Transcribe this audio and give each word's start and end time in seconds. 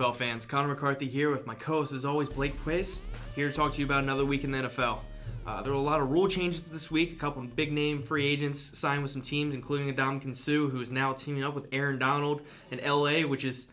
NFL 0.00 0.14
fans? 0.14 0.46
Connor 0.46 0.68
McCarthy 0.68 1.06
here 1.08 1.30
with 1.30 1.46
my 1.46 1.54
co-host, 1.54 1.92
as 1.92 2.04
always, 2.06 2.28
Blake 2.28 2.54
Pace, 2.64 3.06
here 3.34 3.48
to 3.50 3.54
talk 3.54 3.72
to 3.74 3.78
you 3.80 3.84
about 3.84 4.02
another 4.02 4.24
week 4.24 4.44
in 4.44 4.50
the 4.50 4.58
NFL. 4.58 5.00
Uh, 5.46 5.60
there 5.62 5.72
were 5.72 5.78
a 5.78 5.82
lot 5.82 6.00
of 6.00 6.10
rule 6.10 6.26
changes 6.26 6.64
this 6.64 6.90
week. 6.90 7.12
A 7.12 7.16
couple 7.16 7.42
of 7.42 7.54
big 7.54 7.70
name 7.72 8.02
free 8.02 8.26
agents 8.26 8.78
signed 8.78 9.02
with 9.02 9.10
some 9.10 9.20
teams, 9.22 9.54
including 9.54 9.90
Adam 9.90 10.34
Sue, 10.34 10.68
who 10.70 10.80
is 10.80 10.90
now 10.90 11.12
teaming 11.12 11.44
up 11.44 11.54
with 11.54 11.66
Aaron 11.72 11.98
Donald 11.98 12.40
in 12.70 12.78
LA, 12.82 13.20
which 13.26 13.44
is 13.44 13.68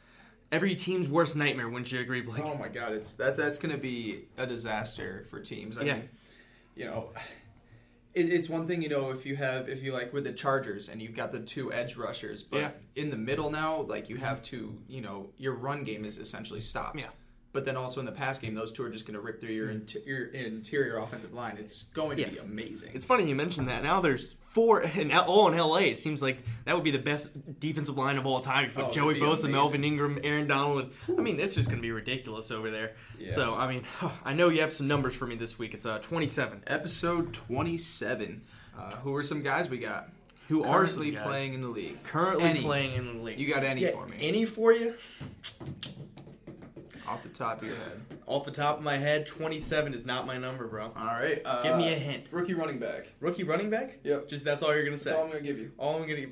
every 0.51 0.75
team's 0.75 1.07
worst 1.07 1.35
nightmare. 1.37 1.69
Wouldn't 1.69 1.91
you 1.91 1.99
agree, 2.01 2.21
Blake? 2.21 2.43
Oh 2.45 2.55
my 2.57 2.67
God, 2.67 2.91
it's 2.91 3.13
that 3.15 3.37
that's 3.37 3.57
going 3.57 3.73
to 3.73 3.81
be 3.81 4.25
a 4.37 4.45
disaster 4.45 5.25
for 5.29 5.39
teams. 5.39 5.77
I 5.77 5.83
Yeah. 5.83 5.93
mean, 5.95 6.09
you 6.75 6.85
know, 6.85 7.09
it, 8.17 8.33
it's 8.33 8.49
one 8.49 8.65
thing 8.67 8.81
you 8.81 8.89
know 8.89 9.09
if 9.11 9.25
you 9.25 9.35
have 9.35 9.69
if 9.69 9.83
you 9.83 9.93
like 9.93 10.11
with 10.13 10.23
the 10.23 10.33
Chargers 10.33 10.89
and 10.89 11.01
you've 11.01 11.15
got 11.15 11.31
the 11.31 11.39
two 11.39 11.71
edge 11.71 11.95
rushers, 11.95 12.43
but 12.43 12.59
Yeah. 12.59 12.71
in 12.95 13.09
the 13.09 13.17
middle 13.17 13.49
now, 13.49 13.81
like 13.81 14.09
you 14.09 14.17
have 14.17 14.41
to, 14.43 14.77
you 14.87 15.01
know, 15.01 15.27
your 15.37 15.53
run 15.53 15.83
game 15.83 16.03
is 16.05 16.17
essentially 16.17 16.61
stopped. 16.61 16.99
Yeah. 16.99 17.09
But 17.53 17.65
then 17.65 17.75
also 17.77 17.99
in 17.99 18.05
the 18.05 18.11
pass 18.11 18.37
game, 18.37 18.53
those 18.53 18.71
two 18.71 18.83
are 18.83 18.89
just 18.89 19.05
going 19.05 19.15
to 19.15 19.21
rip 19.21 19.39
through 19.41 19.49
your, 19.53 19.69
inter- 19.71 19.99
your 20.05 20.25
interior 20.27 20.97
offensive 20.97 21.33
line. 21.33 21.55
It's 21.57 21.83
going 21.83 22.17
to 22.17 22.21
Yeah. 22.23 22.29
be 22.29 22.37
amazing. 22.37 22.91
It's 22.93 23.05
funny 23.05 23.27
you 23.27 23.33
mentioned 23.35 23.67
that. 23.69 23.81
Now 23.83 23.99
there's 23.99 24.35
four 24.51 24.81
in 24.95 25.09
L- 25.11 25.25
all 25.25 25.47
in 25.51 25.57
LA. 25.57 25.77
It 25.77 25.97
seems 25.97 26.21
like 26.21 26.39
that 26.65 26.75
would 26.75 26.83
be 26.83 26.91
the 26.91 26.99
best 26.99 27.29
defensive 27.59 27.97
line 27.97 28.17
of 28.17 28.25
all 28.27 28.41
time. 28.41 28.65
You 28.65 28.71
put 28.71 28.85
Oh, 28.85 28.91
Joey 28.91 29.15
Bosa, 29.15 29.21
amazing. 29.45 29.51
Melvin 29.51 29.83
Ingram, 29.85 30.19
Aaron 30.23 30.45
Donald. 30.47 30.91
And, 31.07 31.19
I 31.19 31.21
mean, 31.23 31.39
it's 31.39 31.55
just 31.55 31.69
going 31.69 31.79
to 31.79 31.81
be 31.81 31.91
ridiculous 31.91 32.51
over 32.51 32.69
there. 32.69 32.95
Yeah. 33.17 33.33
So 33.33 33.55
I 33.55 33.67
mean, 33.73 33.83
I 34.25 34.33
know 34.33 34.49
you 34.49 34.61
have 34.61 34.73
some 34.73 34.87
numbers 34.87 35.15
for 35.15 35.25
me 35.25 35.35
this 35.35 35.57
week. 35.57 35.73
It's 35.73 35.85
uh 35.85 35.99
27. 35.99 36.63
Episode 36.67 37.33
twenty-seven. 37.33 38.41
Uh, 38.77 38.91
who 38.97 39.15
are 39.15 39.23
some 39.23 39.41
guys 39.41 39.67
we 39.69 39.77
got 39.79 40.09
Who 40.49 40.63
are 40.63 40.85
currently 40.85 41.13
playing 41.13 41.53
in 41.55 41.61
the 41.61 41.69
league? 41.69 42.03
currently 42.03 42.43
Any. 42.49 42.61
playing 42.61 42.93
in 42.93 43.17
the 43.17 43.23
league? 43.23 43.39
You 43.39 43.51
got 43.51 43.63
any 43.63 43.81
Yeah, 43.81 43.91
for 43.91 44.05
me? 44.05 44.17
Any 44.19 44.45
for 44.45 44.71
you? 44.73 44.93
Off 47.07 47.23
the 47.23 47.29
top 47.29 47.61
of 47.61 47.67
your 47.67 47.77
head. 47.77 48.01
Off 48.25 48.43
the 48.45 48.51
top 48.51 48.77
of 48.77 48.83
my 48.83 48.97
head, 48.97 49.25
27 49.27 49.93
is 49.93 50.05
not 50.05 50.25
my 50.27 50.37
number, 50.37 50.67
bro. 50.67 50.91
All 50.95 51.05
right. 51.05 51.41
Uh, 51.45 51.63
Give 51.63 51.77
me 51.77 51.93
a 51.93 51.97
hint. 51.97 52.25
Rookie 52.31 52.53
running 52.53 52.79
back. 52.79 53.07
Rookie 53.21 53.43
running 53.43 53.69
back? 53.69 53.99
Yep. 54.03 54.27
Just 54.27 54.43
that's 54.43 54.61
all 54.61 54.73
you're 54.73 54.83
gonna 54.83 54.97
say. 54.97 55.11
That's 55.11 55.17
all 55.17 55.25
I'm 55.25 55.31
going 55.31 55.43
to 55.43 55.47
give 55.47 55.57
you. 55.57 55.71
All 55.77 55.95
I'm 55.95 56.01
gonna. 56.01 56.15
Give 56.15 56.31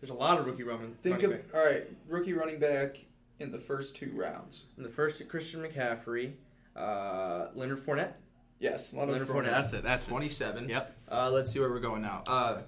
There's 0.00 0.10
a 0.10 0.14
lot 0.14 0.38
of 0.38 0.46
rookie 0.46 0.64
running. 0.64 0.94
Think 1.02 1.22
running 1.22 1.32
of 1.38 1.52
back. 1.52 1.58
all 1.60 1.66
right, 1.66 1.84
rookie 2.06 2.32
running 2.34 2.58
back 2.58 2.98
in 3.40 3.50
the 3.50 3.58
first 3.58 3.96
two 3.96 4.12
rounds. 4.14 4.64
In 4.76 4.82
the 4.82 4.88
first, 4.90 5.26
Christian 5.28 5.62
McCaffrey, 5.62 6.32
uh, 6.76 7.46
Leonard 7.54 7.84
Fournette. 7.84 8.12
Yes, 8.60 8.92
Leonard, 8.92 9.12
Leonard 9.12 9.28
Fournette. 9.28 9.50
That's 9.50 9.72
it. 9.72 9.82
That's 9.82 10.06
it. 10.06 10.10
Twenty-seven. 10.10 10.68
Yep. 10.68 10.96
Uh, 11.10 11.30
let's 11.30 11.50
see 11.52 11.60
where 11.60 11.70
we're 11.70 11.80
going 11.80 12.02
now. 12.02 12.22
Uh, 12.26 12.62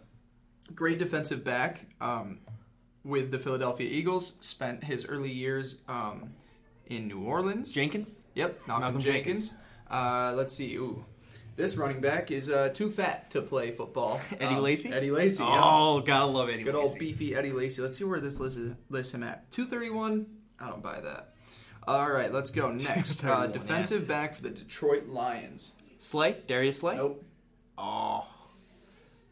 great 0.74 0.98
defensive 0.98 1.44
back 1.44 1.86
um, 2.00 2.38
with 3.04 3.30
the 3.30 3.38
Philadelphia 3.38 3.88
Eagles. 3.90 4.36
Spent 4.40 4.84
his 4.84 5.04
early 5.06 5.30
years 5.32 5.80
um, 5.88 6.32
in 6.90 7.08
New 7.08 7.20
Orleans. 7.22 7.72
Jenkins. 7.72 8.10
Yep, 8.34 8.60
Malcolm, 8.66 8.82
Malcolm 8.82 9.00
Jenkins. 9.00 9.54
Uh, 9.90 10.32
let's 10.36 10.54
see. 10.54 10.74
Ooh, 10.76 11.04
this 11.56 11.76
running 11.76 12.00
back 12.00 12.30
is 12.30 12.48
uh, 12.50 12.68
too 12.74 12.90
fat 12.90 13.30
to 13.30 13.42
play 13.42 13.70
football. 13.70 14.20
Eddie 14.40 14.54
Um, 14.56 14.62
Lacy? 14.62 14.90
Eddie 14.92 15.10
Lacy. 15.10 15.42
Oh, 15.46 16.00
gotta 16.00 16.26
love 16.26 16.48
Eddie. 16.48 16.62
Good 16.62 16.74
old 16.74 16.92
Lacy. 16.92 16.98
beefy 16.98 17.34
Eddie 17.34 17.52
Lacy. 17.52 17.80
Let's 17.82 17.96
see 17.96 18.04
where 18.04 18.20
this 18.20 18.38
lists, 18.38 18.60
lists 18.88 19.14
him 19.14 19.22
at. 19.22 19.50
231? 19.52 20.26
I 20.60 20.68
don't 20.68 20.82
buy 20.82 21.00
that. 21.00 21.34
All 21.88 22.10
right, 22.10 22.32
let's 22.32 22.50
go 22.50 22.70
next. 22.72 23.20
231, 23.20 23.30
uh, 23.30 23.46
yeah. 23.46 23.52
defensive 23.52 24.06
back 24.06 24.34
for 24.34 24.42
the 24.42 24.50
Detroit 24.50 25.06
Lions. 25.06 25.76
Slay, 25.98 26.36
Darius 26.46 26.78
Slay. 26.78 26.96
Nope. 26.96 27.24
Oh, 27.78 28.28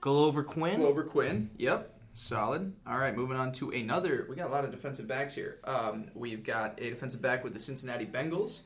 Glover 0.00 0.42
Quin. 0.42 0.80
Glover 0.80 1.02
Quin. 1.04 1.50
Yep. 1.58 1.94
Solid. 2.18 2.74
All 2.84 2.98
right, 2.98 3.14
moving 3.14 3.36
on 3.36 3.52
to 3.52 3.70
another. 3.70 4.26
We 4.28 4.34
got 4.34 4.48
a 4.48 4.52
lot 4.52 4.64
of 4.64 4.72
defensive 4.72 5.06
backs 5.06 5.36
here. 5.36 5.58
Um, 5.64 6.10
we've 6.14 6.42
got 6.42 6.80
a 6.80 6.90
defensive 6.90 7.22
back 7.22 7.44
with 7.44 7.52
the 7.52 7.60
Cincinnati 7.60 8.06
Bengals. 8.06 8.62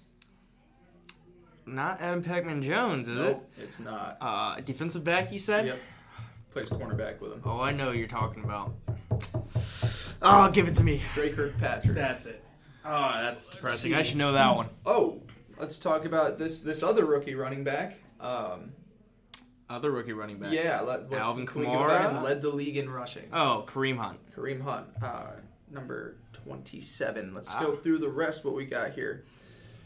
Not 1.66 2.00
Adam 2.00 2.24
Pacman 2.24 2.62
Jones, 2.62 3.08
is 3.08 3.18
it? 3.18 3.20
Nope, 3.20 3.50
it's 3.58 3.78
not. 3.78 4.12
it? 4.12 4.16
Uh, 4.22 4.60
defensive 4.60 5.04
back, 5.04 5.30
you 5.32 5.38
said. 5.38 5.66
Yep. 5.66 5.80
Plays 6.50 6.70
cornerback 6.70 7.20
with 7.20 7.34
him. 7.34 7.42
Oh, 7.44 7.60
I 7.60 7.72
know 7.72 7.92
you're 7.92 8.08
talking 8.08 8.42
about. 8.42 8.74
Oh, 10.22 10.50
give 10.50 10.66
it 10.66 10.74
to 10.76 10.82
me. 10.82 11.02
Dre 11.12 11.30
Kirkpatrick. 11.30 11.94
That's 11.94 12.24
it. 12.24 12.42
Oh, 12.86 13.12
that's 13.22 13.48
depressing. 13.48 13.92
see. 13.92 13.96
I 13.96 14.02
should 14.02 14.16
know 14.16 14.32
that 14.32 14.56
one. 14.56 14.70
Oh, 14.86 15.20
let's 15.58 15.78
talk 15.78 16.06
about 16.06 16.38
this 16.38 16.62
this 16.62 16.82
other 16.82 17.04
rookie 17.04 17.34
running 17.34 17.64
back. 17.64 17.98
Um, 18.18 18.72
Other 19.72 19.90
rookie 19.90 20.12
running 20.12 20.38
back. 20.38 20.52
yeah, 20.52 20.80
let, 20.82 21.04
what, 21.08 21.18
Alvin 21.18 21.46
can 21.46 21.60
we 21.62 21.66
go 21.66 21.84
about 21.84 22.12
Kamara? 22.12 22.22
Led 22.22 22.42
the 22.42 22.50
league 22.50 22.76
in 22.76 22.90
rushing. 22.90 23.24
Oh, 23.32 23.64
Kareem 23.66 23.96
Hunt. 23.96 24.18
Kareem 24.36 24.60
Hunt, 24.60 24.86
uh, 25.02 25.30
number 25.70 26.16
27. 26.34 27.32
Let's 27.34 27.54
Ah. 27.54 27.60
go 27.60 27.76
through 27.76 27.98
the 27.98 28.08
rest 28.08 28.44
what 28.44 28.54
we 28.54 28.66
got 28.66 28.90
here. 28.92 29.24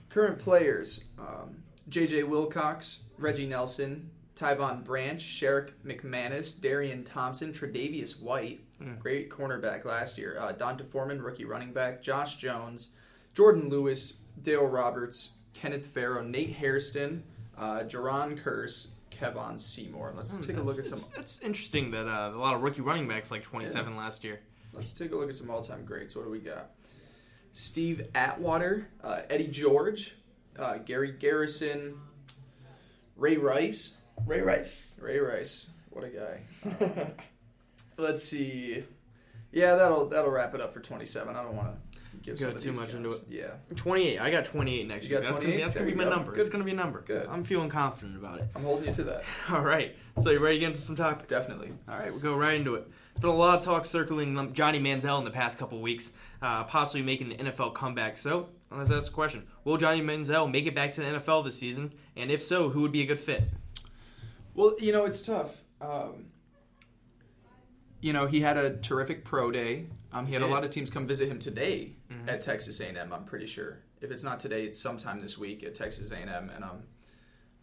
Current 0.08 0.38
players 0.40 1.04
um, 1.20 1.62
J.J. 1.88 2.24
Wilcox, 2.24 3.04
Reggie 3.16 3.46
Nelson, 3.46 4.10
Tyvon 4.34 4.82
Branch, 4.84 5.22
Sherrick 5.22 5.70
McManis, 5.84 6.60
Darian 6.60 7.04
Thompson, 7.04 7.52
Tre'Davious 7.52 8.20
White, 8.20 8.60
Hmm. 8.78 8.96
great 8.98 9.30
cornerback 9.30 9.84
last 9.86 10.18
year, 10.18 10.36
uh, 10.38 10.52
D'Onta 10.52 10.84
Foreman, 10.84 11.22
rookie 11.22 11.44
running 11.46 11.72
back, 11.72 12.02
Josh 12.02 12.36
Jones, 12.36 12.90
Jourdan 13.34 13.70
Lewis, 13.70 14.22
Dale 14.42 14.66
Roberts, 14.66 15.38
Kenneth 15.54 15.86
Farrow, 15.86 16.22
Nate 16.22 16.50
Hairston, 16.56 17.22
uh, 17.56 17.80
Jerron 17.84 18.36
Curse, 18.36 18.88
Kevon 19.20 19.58
Seymour. 19.58 20.12
Let's 20.16 20.36
take 20.38 20.56
a 20.56 20.60
look 20.62 20.78
at 20.78 20.86
some. 20.86 20.98
It's, 20.98 21.12
it's 21.16 21.38
interesting 21.40 21.90
that 21.92 22.06
uh, 22.06 22.32
a 22.34 22.38
lot 22.38 22.54
of 22.54 22.62
rookie 22.62 22.80
running 22.80 23.08
backs 23.08 23.30
like 23.30 23.42
27 23.42 23.96
last 23.96 24.24
year. 24.24 24.40
Let's 24.72 24.92
take 24.92 25.12
a 25.12 25.16
look 25.16 25.30
at 25.30 25.36
some 25.36 25.50
all-time 25.50 25.84
greats. 25.84 26.14
What 26.14 26.24
do 26.24 26.30
we 26.30 26.38
got? 26.38 26.70
Steve 27.52 28.08
Atwater, 28.14 28.88
uh, 29.02 29.22
Eddie 29.30 29.48
George, 29.48 30.14
uh, 30.58 30.76
Gary 30.78 31.12
Garrison, 31.12 31.98
Ray 33.16 33.38
Rice. 33.38 33.98
Ray 34.26 34.40
Rice. 34.42 34.98
Ray 35.00 35.18
Rice, 35.18 35.66
what 35.90 36.04
a 36.04 36.08
guy. 36.08 37.12
Um, 37.98 38.04
let's 38.04 38.22
see. 38.22 38.84
Yeah, 39.52 39.74
that'll 39.76 40.10
that'll 40.10 40.30
wrap 40.30 40.54
it 40.54 40.60
up 40.60 40.70
for 40.70 40.80
27. 40.80 41.34
I 41.34 41.42
don't 41.42 41.56
want 41.56 41.68
to 41.68 41.78
give 42.26 42.36
Go 42.38 42.44
some 42.46 42.56
of 42.56 42.62
too 42.62 42.70
these 42.70 42.78
much 42.78 42.88
guys. 42.88 42.96
into 42.96 43.12
it. 43.12 43.22
Yeah. 43.30 43.74
28. 43.76 44.18
I 44.20 44.30
got 44.30 44.44
28 44.44 44.86
next 44.88 45.04
You 45.04 45.10
year. 45.12 45.20
That's 45.20 45.38
gonna 45.38 45.50
be 45.50 45.56
that's 45.58 45.74
gonna 45.74 45.86
be 45.86 45.94
my 45.94 46.04
go. 46.04 46.10
number. 46.10 46.32
Good. 46.32 46.40
It's 46.40 46.50
gonna 46.50 46.64
be 46.64 46.72
a 46.72 46.74
number. 46.74 47.00
Good. 47.00 47.26
I'm 47.28 47.44
feeling 47.44 47.68
confident 47.70 48.16
about 48.16 48.40
it. 48.40 48.48
I'm 48.54 48.62
holding 48.64 48.88
you 48.88 48.94
to 48.94 49.04
that. 49.04 49.24
All 49.50 49.62
right. 49.62 49.94
So 50.22 50.30
you 50.30 50.38
ready 50.40 50.56
to 50.56 50.60
get 50.60 50.66
into 50.68 50.80
some 50.80 50.96
topics? 50.96 51.28
Definitely. 51.30 51.72
All 51.88 51.98
right, 51.98 52.10
we'll 52.10 52.20
go 52.20 52.34
right 52.36 52.54
into 52.54 52.74
it. 52.74 52.86
There's 53.14 53.22
been 53.22 53.30
a 53.30 53.34
lot 53.34 53.58
of 53.58 53.64
talk 53.64 53.86
circling 53.86 54.36
um, 54.38 54.52
Johnny 54.52 54.78
Manziel 54.80 55.18
in 55.18 55.24
the 55.24 55.30
past 55.30 55.58
couple 55.58 55.80
weeks, 55.80 56.12
uh, 56.42 56.64
possibly 56.64 57.02
making 57.02 57.32
an 57.32 57.46
NFL 57.46 57.74
comeback. 57.74 58.18
So 58.18 58.48
let's 58.70 58.90
ask 58.90 59.06
the 59.06 59.12
question: 59.12 59.46
Will 59.64 59.76
Johnny 59.76 60.00
Manziel 60.02 60.50
make 60.50 60.66
it 60.66 60.74
back 60.74 60.92
to 60.94 61.00
the 61.00 61.06
NFL 61.06 61.44
this 61.44 61.58
season? 61.58 61.92
And 62.16 62.30
if 62.30 62.42
so, 62.42 62.68
who 62.70 62.80
would 62.82 62.92
be 62.92 63.02
a 63.02 63.06
good 63.06 63.20
fit? 63.20 63.44
Well, 64.54 64.74
you 64.80 64.92
know, 64.92 65.04
it's 65.04 65.22
tough. 65.22 65.62
Um, 65.80 66.26
you 68.00 68.12
know, 68.12 68.26
he 68.26 68.40
had 68.40 68.56
a 68.56 68.76
terrific 68.76 69.24
pro 69.24 69.50
day. 69.50 69.86
Um, 70.16 70.26
he 70.26 70.32
had 70.32 70.42
a 70.42 70.46
lot 70.46 70.64
of 70.64 70.70
teams 70.70 70.88
come 70.88 71.06
visit 71.06 71.28
him 71.28 71.38
today 71.38 71.96
at 72.26 72.40
Texas 72.40 72.80
A&M. 72.80 73.12
I'm 73.12 73.24
pretty 73.24 73.46
sure. 73.46 73.80
If 74.00 74.10
it's 74.10 74.24
not 74.24 74.40
today, 74.40 74.64
it's 74.64 74.80
sometime 74.80 75.20
this 75.20 75.36
week 75.36 75.62
at 75.62 75.74
Texas 75.74 76.10
A&M. 76.10 76.50
And 76.54 76.64
I'm, 76.64 76.84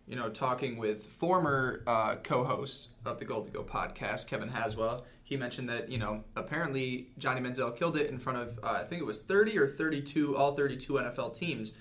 you 0.06 0.16
know, 0.16 0.30
talking 0.30 0.78
with 0.78 1.08
former 1.08 1.84
uh, 1.88 2.16
co-host 2.24 2.90
of 3.06 3.18
the 3.18 3.26
Gold 3.26 3.46
to 3.46 3.52
Go 3.52 3.64
podcast, 3.64 4.28
Kevin 4.28 4.50
Haswell, 4.50 5.06
he 5.24 5.36
mentioned 5.36 5.70
that 5.70 5.90
you 5.90 5.98
know 5.98 6.24
apparently 6.36 7.08
Johnny 7.18 7.42
Manziel 7.42 7.76
killed 7.76 7.98
it 7.98 8.12
in 8.12 8.20
front 8.20 8.38
of 8.38 8.60
uh, 8.62 8.80
I 8.82 8.84
think 8.84 9.02
it 9.02 9.06
was 9.06 9.20
30 9.22 9.58
or 9.58 9.68
32, 9.68 10.36
all 10.36 10.54
32 10.54 10.94
NFL 10.94 11.34
teams. 11.34 11.74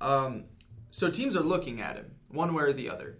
Um, 0.00 0.44
so 0.90 1.10
teams 1.10 1.36
are 1.36 1.42
looking 1.42 1.80
at 1.80 1.96
him 1.96 2.12
one 2.30 2.54
way 2.54 2.64
or 2.64 2.72
the 2.72 2.88
other. 2.88 3.18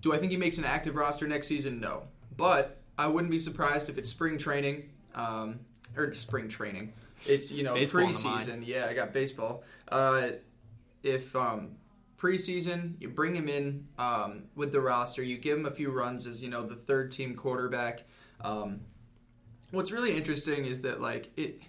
Do 0.00 0.14
I 0.14 0.18
think 0.18 0.32
he 0.32 0.38
makes 0.38 0.58
an 0.58 0.64
active 0.64 0.96
roster 0.96 1.28
next 1.28 1.48
season? 1.48 1.80
No, 1.80 2.04
but 2.36 2.80
I 2.96 3.06
wouldn't 3.06 3.30
be 3.30 3.38
surprised 3.38 3.88
if 3.90 3.98
it's 3.98 4.08
spring 4.10 4.38
training 4.38 4.88
um, 5.14 5.60
or 5.98 6.12
spring 6.14 6.48
training. 6.48 6.92
It's 7.26 7.50
you 7.50 7.62
know 7.64 7.74
Baseball 7.74 8.06
on 8.06 8.12
the 8.12 8.24
mind. 8.24 8.40
preseason. 8.40 8.66
Yeah, 8.66 8.86
I 8.88 8.94
got 8.94 9.12
baseball. 9.12 9.64
Uh, 9.88 10.28
if 11.02 11.34
um, 11.34 11.72
preseason, 12.16 13.00
you 13.00 13.08
bring 13.08 13.34
him 13.34 13.48
in 13.48 13.86
um, 13.98 14.44
with 14.54 14.72
the 14.72 14.80
roster, 14.80 15.22
you 15.22 15.36
give 15.36 15.58
him 15.58 15.66
a 15.66 15.70
few 15.70 15.90
runs 15.90 16.26
as 16.26 16.42
you 16.42 16.50
know 16.50 16.64
the 16.64 16.76
third 16.76 17.10
team 17.10 17.34
quarterback. 17.34 18.04
Um, 18.40 18.80
what's 19.70 19.92
really 19.92 20.16
interesting 20.16 20.64
is 20.64 20.82
that 20.82 21.00
like 21.00 21.30
it 21.36 21.60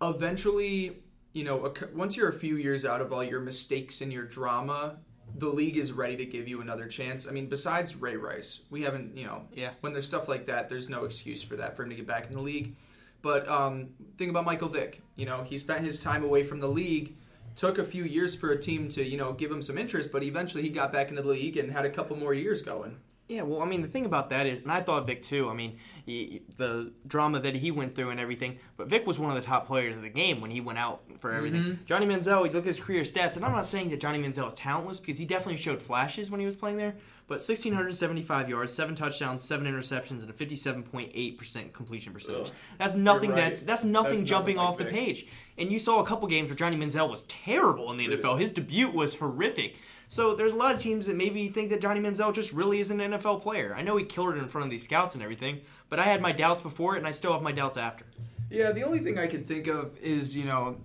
eventually 0.00 0.96
you 1.32 1.44
know 1.44 1.72
once 1.94 2.16
you're 2.16 2.28
a 2.28 2.32
few 2.32 2.56
years 2.56 2.84
out 2.84 3.00
of 3.00 3.12
all 3.12 3.22
your 3.24 3.40
mistakes 3.40 4.00
and 4.00 4.12
your 4.12 4.24
drama 4.24 4.96
the 5.36 5.48
league 5.48 5.76
is 5.76 5.92
ready 5.92 6.16
to 6.16 6.24
give 6.26 6.48
you 6.48 6.60
another 6.60 6.86
chance. 6.86 7.26
I 7.28 7.30
mean 7.32 7.48
besides 7.48 7.96
ray 7.96 8.16
rice 8.16 8.64
we 8.70 8.82
haven't 8.82 9.16
you 9.16 9.26
know 9.26 9.42
Yeah. 9.54 9.70
when 9.80 9.92
there's 9.92 10.06
stuff 10.06 10.28
like 10.28 10.46
that 10.46 10.68
there's 10.68 10.88
no 10.88 11.04
excuse 11.04 11.42
for 11.42 11.56
that 11.56 11.76
for 11.76 11.82
him 11.82 11.90
to 11.90 11.96
get 11.96 12.06
back 12.06 12.26
in 12.26 12.32
the 12.32 12.40
league. 12.40 12.74
But 13.22 13.48
um, 13.48 13.90
think 14.16 14.30
about 14.30 14.44
michael 14.44 14.68
vick. 14.68 15.02
You 15.16 15.26
know 15.26 15.42
he 15.42 15.56
spent 15.56 15.84
his 15.84 16.02
time 16.02 16.24
away 16.24 16.42
from 16.42 16.60
the 16.60 16.68
league 16.68 17.16
took 17.56 17.78
a 17.78 17.84
few 17.84 18.04
years 18.04 18.36
for 18.36 18.50
a 18.52 18.58
team 18.58 18.88
to 18.90 19.02
you 19.04 19.16
know 19.16 19.32
give 19.32 19.50
him 19.50 19.60
some 19.60 19.76
interest 19.76 20.12
but 20.12 20.22
eventually 20.22 20.62
he 20.62 20.68
got 20.68 20.92
back 20.92 21.08
into 21.10 21.22
the 21.22 21.28
league 21.28 21.56
and 21.56 21.72
had 21.72 21.84
a 21.84 21.90
couple 21.90 22.16
more 22.16 22.32
years 22.32 22.62
going 22.62 22.96
Yeah, 23.28 23.42
well, 23.42 23.60
I 23.60 23.66
mean, 23.66 23.82
the 23.82 23.88
thing 23.88 24.06
about 24.06 24.30
that 24.30 24.46
is, 24.46 24.60
and 24.60 24.72
I 24.72 24.80
thought 24.80 25.06
Vick 25.06 25.22
too. 25.22 25.50
I 25.50 25.54
mean, 25.54 25.78
he, 26.06 26.40
the 26.56 26.92
drama 27.06 27.40
that 27.40 27.54
he 27.54 27.70
went 27.70 27.94
through 27.94 28.08
and 28.08 28.18
everything. 28.18 28.58
But 28.78 28.88
Vick 28.88 29.06
was 29.06 29.18
one 29.18 29.30
of 29.30 29.36
the 29.36 29.46
top 29.46 29.66
players 29.66 29.94
of 29.94 30.00
the 30.02 30.08
game 30.08 30.40
when 30.40 30.50
he 30.50 30.62
went 30.62 30.78
out 30.78 31.02
for 31.18 31.32
everything. 31.32 31.62
Mm-hmm. 31.62 31.84
Johnny 31.84 32.06
Manziel, 32.06 32.46
you 32.46 32.52
look 32.52 32.64
at 32.66 32.74
his 32.74 32.80
career 32.80 33.02
stats, 33.02 33.36
and 33.36 33.44
I'm 33.44 33.52
not 33.52 33.66
saying 33.66 33.90
that 33.90 34.00
Johnny 34.00 34.18
Manziel 34.18 34.48
is 34.48 34.54
talentless 34.54 34.98
because 34.98 35.18
he 35.18 35.26
definitely 35.26 35.58
showed 35.58 35.82
flashes 35.82 36.30
when 36.30 36.40
he 36.40 36.46
was 36.46 36.56
playing 36.56 36.78
there. 36.78 36.94
But 37.26 37.40
1,675 37.40 38.48
yards, 38.48 38.72
seven 38.72 38.94
touchdowns, 38.94 39.44
seven 39.44 39.66
interceptions, 39.66 40.22
and 40.22 40.30
a 40.30 40.32
57.8% 40.32 41.74
completion 41.74 42.14
percentage. 42.14 42.46
Ugh. 42.46 42.52
That's 42.78 42.94
nothing. 42.94 43.30
Right. 43.30 43.36
That's 43.36 43.62
that's 43.62 43.84
nothing 43.84 44.16
That's 44.16 44.24
jumping 44.24 44.56
nothing 44.56 44.64
like 44.64 44.66
off 44.66 44.78
the 44.78 44.84
Vick. 44.84 44.94
page. 44.94 45.26
And 45.58 45.70
you 45.70 45.78
saw 45.78 46.00
a 46.00 46.06
couple 46.06 46.26
games 46.28 46.48
where 46.48 46.56
Johnny 46.56 46.78
Manziel 46.78 47.10
was 47.10 47.24
terrible 47.24 47.92
in 47.92 47.98
the 47.98 48.08
NFL. 48.08 48.40
His 48.40 48.52
debut 48.52 48.90
was 48.90 49.16
horrific. 49.16 49.76
So 50.08 50.34
there's 50.34 50.54
a 50.54 50.56
lot 50.56 50.74
of 50.74 50.80
teams 50.80 51.06
that 51.06 51.16
maybe 51.16 51.48
think 51.48 51.68
that 51.68 51.82
Johnny 51.82 52.00
Manziel 52.00 52.34
just 52.34 52.52
really 52.52 52.80
is 52.80 52.90
an 52.90 52.98
NFL 52.98 53.42
player. 53.42 53.74
I 53.76 53.82
know 53.82 53.96
he 53.98 54.04
killed 54.04 54.34
it 54.34 54.38
in 54.38 54.48
front 54.48 54.64
of 54.64 54.70
these 54.70 54.82
scouts 54.82 55.14
and 55.14 55.22
everything, 55.22 55.60
but 55.90 56.00
I 56.00 56.04
had 56.04 56.22
my 56.22 56.32
doubts 56.32 56.62
before 56.62 56.94
it, 56.94 56.98
and 56.98 57.06
I 57.06 57.10
still 57.10 57.32
have 57.32 57.42
my 57.42 57.52
doubts 57.52 57.76
after. 57.76 58.06
Yeah, 58.50 58.72
the 58.72 58.84
only 58.84 59.00
thing 59.00 59.18
I 59.18 59.26
can 59.26 59.44
think 59.44 59.66
of 59.66 59.98
is, 59.98 60.34
you 60.34 60.46
know, 60.46 60.78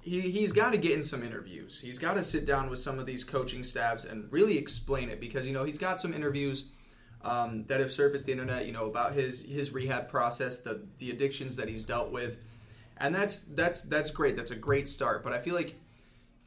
he, 0.00 0.22
he's 0.22 0.50
got 0.50 0.72
to 0.72 0.78
get 0.78 0.92
in 0.92 1.04
some 1.04 1.22
interviews. 1.22 1.78
He's 1.78 1.98
got 1.98 2.14
to 2.14 2.24
sit 2.24 2.46
down 2.46 2.70
with 2.70 2.78
some 2.78 2.98
of 2.98 3.04
these 3.04 3.22
coaching 3.22 3.62
staffs 3.62 4.06
and 4.06 4.32
really 4.32 4.56
explain 4.56 5.10
it 5.10 5.20
because, 5.20 5.46
you 5.46 5.52
know, 5.52 5.64
he's 5.64 5.78
got 5.78 6.00
some 6.00 6.14
interviews 6.14 6.72
um, 7.24 7.64
that 7.66 7.80
have 7.80 7.92
surfaced 7.92 8.24
the 8.24 8.32
internet, 8.32 8.64
you 8.64 8.72
know, 8.72 8.86
about 8.86 9.12
his, 9.12 9.44
his 9.44 9.72
rehab 9.74 10.08
process, 10.08 10.58
the, 10.58 10.80
the 10.98 11.10
addictions 11.10 11.54
that 11.56 11.68
he's 11.68 11.84
dealt 11.84 12.10
with. 12.10 12.38
And 12.96 13.14
that's 13.14 13.40
that's 13.40 13.82
that's 13.82 14.10
great. 14.10 14.36
That's 14.36 14.52
a 14.52 14.56
great 14.56 14.88
start. 14.88 15.24
But 15.24 15.32
I 15.32 15.40
feel 15.40 15.54
like 15.54 15.74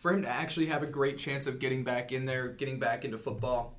for 0.06 0.14
him 0.14 0.22
to 0.22 0.30
actually 0.30 0.68
have 0.68 0.84
a 0.84 0.86
great 0.86 1.18
chance 1.18 1.48
of 1.48 1.58
getting 1.58 1.84
back 1.84 2.12
in 2.12 2.26
there, 2.26 2.50
getting 2.50 2.78
back 2.78 3.04
into 3.04 3.18
football, 3.18 3.76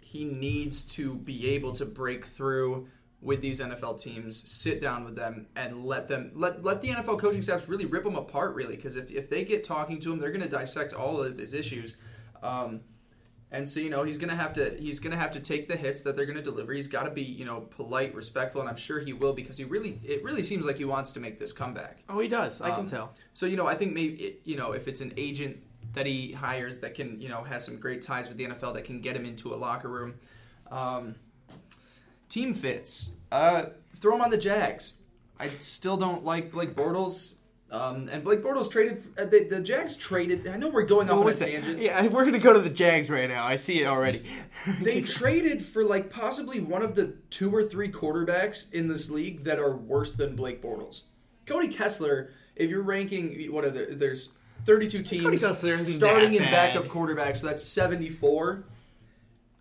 he 0.00 0.24
needs 0.24 0.80
to 0.80 1.14
be 1.16 1.46
able 1.50 1.74
to 1.74 1.84
break 1.84 2.24
through 2.24 2.88
with 3.20 3.42
these 3.42 3.60
NFL 3.60 4.00
teams, 4.00 4.50
sit 4.50 4.80
down 4.80 5.04
with 5.04 5.14
them, 5.14 5.46
and 5.56 5.84
let 5.84 6.08
them 6.08 6.30
let 6.34 6.64
let 6.64 6.80
the 6.80 6.88
NFL 6.88 7.18
coaching 7.18 7.42
staffs 7.42 7.68
really 7.68 7.84
rip 7.84 8.06
him 8.06 8.16
apart, 8.16 8.54
really, 8.54 8.76
because 8.76 8.96
if, 8.96 9.10
if 9.10 9.28
they 9.28 9.44
get 9.44 9.62
talking 9.62 10.00
to 10.00 10.10
him, 10.10 10.18
they're 10.18 10.30
going 10.30 10.40
to 10.40 10.48
dissect 10.48 10.94
all 10.94 11.22
of 11.22 11.36
his 11.36 11.52
issues. 11.52 11.98
Um, 12.42 12.80
and 13.50 13.68
so 13.68 13.80
you 13.80 13.90
know 13.90 14.02
he's 14.04 14.18
gonna 14.18 14.36
have 14.36 14.52
to 14.54 14.76
he's 14.78 15.00
gonna 15.00 15.16
have 15.16 15.32
to 15.32 15.40
take 15.40 15.68
the 15.68 15.76
hits 15.76 16.02
that 16.02 16.16
they're 16.16 16.26
gonna 16.26 16.42
deliver. 16.42 16.72
He's 16.72 16.86
got 16.86 17.04
to 17.04 17.10
be 17.10 17.22
you 17.22 17.44
know 17.44 17.62
polite, 17.70 18.14
respectful, 18.14 18.60
and 18.60 18.68
I'm 18.70 18.76
sure 18.76 18.98
he 19.00 19.12
will 19.12 19.32
because 19.32 19.56
he 19.58 19.64
really 19.64 20.00
it 20.04 20.22
really 20.22 20.42
seems 20.42 20.64
like 20.64 20.76
he 20.76 20.84
wants 20.84 21.12
to 21.12 21.20
make 21.20 21.38
this 21.38 21.52
comeback. 21.52 22.02
Oh, 22.08 22.18
he 22.20 22.28
does. 22.28 22.60
I 22.60 22.70
can 22.70 22.80
Um, 22.80 22.90
tell. 22.90 23.14
So 23.32 23.46
you 23.46 23.56
know, 23.56 23.66
I 23.66 23.74
think 23.74 23.92
maybe 23.94 24.14
it, 24.22 24.40
you 24.44 24.56
know 24.56 24.72
if 24.72 24.86
it's 24.88 25.00
an 25.00 25.12
agent 25.16 25.56
that 25.94 26.04
he 26.06 26.32
hires 26.32 26.80
that 26.80 26.94
can 26.94 27.20
you 27.20 27.28
know 27.28 27.42
has 27.42 27.64
some 27.64 27.78
great 27.80 28.02
ties 28.02 28.28
with 28.28 28.36
the 28.36 28.44
NFL 28.46 28.74
that 28.74 28.84
can 28.84 29.00
get 29.00 29.16
him 29.16 29.24
into 29.24 29.54
a 29.54 29.56
locker 29.56 29.88
room. 29.88 30.16
Um, 30.70 31.14
team 32.28 32.54
fits. 32.54 33.12
Uh, 33.32 33.64
throw 33.96 34.14
him 34.16 34.20
on 34.22 34.30
the 34.30 34.36
Jags. 34.38 34.94
I 35.40 35.48
still 35.58 35.96
don't 35.96 36.24
like 36.24 36.52
Blake 36.52 36.74
Bortles. 36.74 37.36
Um, 37.70 38.08
and 38.10 38.24
Blake 38.24 38.42
Bortles 38.42 38.70
traded. 38.70 39.02
Uh, 39.18 39.26
the, 39.26 39.44
the 39.44 39.60
Jags 39.60 39.94
traded. 39.94 40.48
I 40.48 40.56
know 40.56 40.68
we're 40.68 40.84
going 40.84 41.10
off 41.10 41.18
on 41.18 41.28
a 41.28 41.32
that? 41.32 41.48
tangent. 41.50 41.82
Yeah, 41.82 42.06
we're 42.06 42.24
gonna 42.24 42.38
go 42.38 42.54
to 42.54 42.60
the 42.60 42.70
Jags 42.70 43.10
right 43.10 43.28
now. 43.28 43.46
I 43.46 43.56
see 43.56 43.82
it 43.82 43.86
already. 43.86 44.24
They 44.82 45.02
traded 45.02 45.64
for 45.64 45.84
like 45.84 46.10
possibly 46.10 46.60
one 46.60 46.82
of 46.82 46.94
the 46.94 47.14
two 47.30 47.54
or 47.54 47.62
three 47.62 47.90
quarterbacks 47.90 48.72
in 48.72 48.88
this 48.88 49.10
league 49.10 49.44
that 49.44 49.58
are 49.58 49.76
worse 49.76 50.14
than 50.14 50.34
Blake 50.34 50.60
Bortles. 50.60 51.04
Cody 51.46 51.68
Kessler, 51.68 52.30
if 52.56 52.68
you're 52.68 52.82
ranking, 52.82 53.50
what 53.52 53.64
are 53.64 53.70
there? 53.70 53.94
There's 53.94 54.30
32 54.64 55.02
teams 55.02 55.22
Cody 55.22 55.38
Kessler 55.38 55.76
isn't 55.76 55.92
starting 55.92 56.34
in 56.34 56.42
backup 56.42 56.86
quarterbacks, 56.86 57.38
so 57.38 57.46
that's 57.46 57.62
74. 57.62 58.64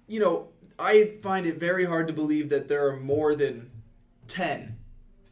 You 0.08 0.20
know, 0.20 0.48
I 0.80 1.14
find 1.22 1.46
it 1.46 1.60
very 1.60 1.86
hard 1.86 2.08
to 2.08 2.14
believe 2.14 2.50
that 2.50 2.68
there 2.68 2.88
are 2.88 2.98
more 2.98 3.36
than 3.36 3.70
10, 4.28 4.77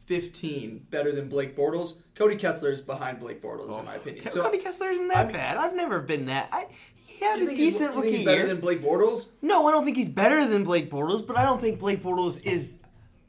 15 0.06 0.86
better 0.90 1.12
than 1.12 1.28
Blake 1.28 1.56
Bortles. 1.56 1.98
Cody 2.14 2.36
Kessler 2.36 2.70
is 2.70 2.80
behind 2.80 3.20
Blake 3.20 3.42
Bortles, 3.42 3.78
in 3.78 3.84
my 3.84 3.94
oh. 3.94 3.98
opinion. 3.98 4.28
So, 4.28 4.42
Cody 4.42 4.58
Kessler 4.58 4.90
isn't 4.90 5.08
that 5.08 5.16
I 5.16 5.22
mean- 5.24 5.32
bad. 5.32 5.56
I've 5.56 5.74
never 5.74 6.00
been 6.00 6.26
that. 6.26 6.48
I, 6.52 6.66
he 6.94 7.24
had 7.24 7.40
a 7.40 7.44
he's- 7.44 7.56
decent 7.56 7.92
think 7.92 8.04
rookie 8.04 8.16
he's 8.18 8.24
better 8.24 8.38
year. 8.38 8.46
than 8.46 8.60
Blake 8.60 8.82
Bortles? 8.82 9.32
No, 9.42 9.66
I 9.66 9.72
don't 9.72 9.84
think 9.84 9.96
he's 9.96 10.08
better 10.08 10.46
than 10.46 10.64
Blake 10.64 10.90
Bortles, 10.90 11.26
but 11.26 11.36
I 11.36 11.44
don't 11.44 11.60
think 11.60 11.78
Blake 11.78 12.02
Bortles 12.02 12.42
is 12.44 12.74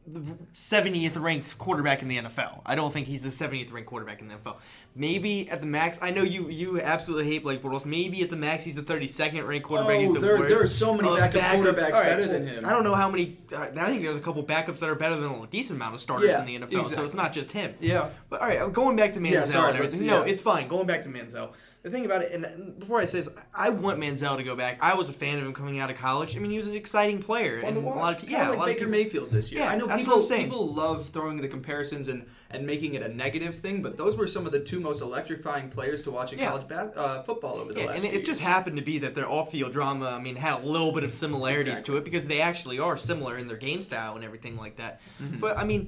70th 0.09 1.19
ranked 1.19 1.57
quarterback 1.57 2.01
in 2.01 2.07
the 2.07 2.17
NFL. 2.17 2.61
I 2.65 2.75
don't 2.75 2.93
think 2.93 3.07
he's 3.07 3.21
the 3.21 3.29
70th 3.29 3.71
ranked 3.71 3.89
quarterback 3.89 4.21
in 4.21 4.27
the 4.27 4.35
NFL. 4.35 4.57
Maybe 4.95 5.49
at 5.49 5.61
the 5.61 5.67
max, 5.67 5.99
I 6.01 6.11
know 6.11 6.23
you 6.23 6.49
you 6.49 6.81
absolutely 6.81 7.25
hate 7.25 7.43
Blake 7.43 7.61
Bortles. 7.61 7.85
Maybe 7.85 8.21
at 8.23 8.29
the 8.29 8.35
max 8.35 8.63
he's 8.63 8.75
the 8.75 8.81
32nd 8.81 9.45
ranked 9.47 9.67
quarterback. 9.67 9.97
Oh, 10.01 10.13
the 10.13 10.19
there- 10.19 10.37
worst 10.37 10.49
there 10.49 10.63
are 10.63 10.67
so 10.67 10.93
many 10.95 11.09
of 11.09 11.17
backup 11.17 11.41
quarterbacks 11.41 11.83
All 11.83 11.91
right, 11.91 12.03
better 12.03 12.21
well, 12.21 12.31
than 12.31 12.47
him. 12.47 12.65
I 12.65 12.69
don't 12.71 12.83
know 12.83 12.95
how 12.95 13.09
many. 13.09 13.37
uh, 13.53 13.67
I 13.75 13.87
think 13.87 14.03
there's 14.03 14.17
a 14.17 14.21
couple 14.21 14.43
backups 14.43 14.79
that 14.79 14.89
are 14.89 14.95
better 14.95 15.15
than 15.17 15.31
a 15.31 15.47
decent 15.47 15.77
amount 15.77 15.95
of 15.95 16.01
starters 16.01 16.29
Yeah, 16.29 16.43
in 16.43 16.61
the 16.61 16.67
NFL. 16.67 16.85
So 16.85 17.03
it's 17.03 17.13
not 17.13 17.33
just 17.33 17.51
him. 17.51 17.75
Yeah. 17.79 18.09
But 18.29 18.41
all 18.41 18.47
right, 18.47 18.61
I'm 18.61 18.71
going 18.71 18.95
back 18.95 19.13
to 19.13 19.19
Manziel. 19.19 19.31
Yeah, 19.31 19.45
sorry, 19.45 19.69
and 19.69 19.77
everything. 19.77 20.07
No, 20.07 20.25
yeah. 20.25 20.31
it's 20.31 20.41
fine. 20.41 20.67
Going 20.67 20.87
back 20.87 21.03
to 21.03 21.09
Manziel. 21.09 21.49
The 21.87 21.93
thing 21.93 22.03
about 22.05 22.21
it, 22.21 22.33
and 22.33 22.77
before 22.77 22.99
I 22.99 23.05
say 23.05 23.19
this, 23.19 23.29
I 23.55 23.69
want 23.69 23.97
Manziel 23.97 24.35
to 24.35 24.43
go 24.43 24.57
back. 24.57 24.77
I 24.81 24.95
was 24.95 25.07
a 25.07 25.13
fan 25.13 25.37
of 25.39 25.45
him 25.45 25.53
coming 25.53 25.79
out 25.79 25.89
of 25.89 25.95
college. 25.95 26.35
I 26.35 26.39
mean, 26.39 26.51
he 26.51 26.57
was 26.57 26.67
an 26.67 26.75
exciting 26.75 27.21
player, 27.23 27.61
Fun 27.61 27.69
and 27.69 27.77
a 27.77 27.89
lot 27.89 28.15
of 28.15 28.19
Kinda 28.19 28.31
yeah, 28.33 28.49
like 28.49 28.57
a 28.57 28.59
lot 28.59 28.63
of 28.63 28.65
Baker 28.75 28.79
people- 28.79 28.91
Mayfield 28.91 29.31
this 29.31 29.53
year. 29.53 29.63
Yeah, 29.63 29.69
I 29.71 29.75
know 29.77 29.87
people 29.87 30.21
people 30.27 30.73
love 30.73 31.11
throwing 31.11 31.37
the 31.37 31.47
comparisons 31.47 32.09
and, 32.09 32.27
and 32.49 32.67
making 32.67 32.95
it 32.95 33.03
a 33.03 33.07
negative 33.07 33.55
thing, 33.59 33.81
but 33.81 33.95
those 33.95 34.17
were 34.17 34.27
some 34.27 34.45
of 34.45 34.51
the 34.51 34.59
two 34.59 34.81
most 34.81 35.01
electrifying 35.01 35.69
players 35.69 36.03
to 36.03 36.11
watch 36.11 36.33
in 36.33 36.39
Yeah. 36.39 36.49
college 36.49 36.67
ba- 36.67 36.91
uh, 36.93 37.23
football 37.23 37.55
over 37.55 37.71
the 37.71 37.79
Yeah, 37.79 37.85
last. 37.85 38.03
and 38.03 38.13
it, 38.13 38.17
it 38.17 38.25
just 38.25 38.41
happened 38.41 38.75
to 38.75 38.83
be 38.83 38.99
that 38.99 39.15
their 39.15 39.29
off-field 39.29 39.71
drama, 39.71 40.09
I 40.09 40.19
mean, 40.21 40.35
had 40.35 40.63
a 40.63 40.65
little 40.67 40.91
bit 40.91 41.05
of 41.05 41.13
similarities 41.13 41.67
Exactly. 41.69 41.93
to 41.93 41.97
it 41.99 42.03
because 42.03 42.27
they 42.27 42.41
actually 42.41 42.79
are 42.79 42.97
similar 42.97 43.37
in 43.37 43.47
their 43.47 43.55
game 43.55 43.81
style 43.81 44.15
and 44.17 44.25
everything 44.25 44.57
like 44.57 44.75
that. 44.75 44.99
Mm-hmm. 45.23 45.39
But 45.39 45.57
I 45.57 45.63
mean, 45.63 45.87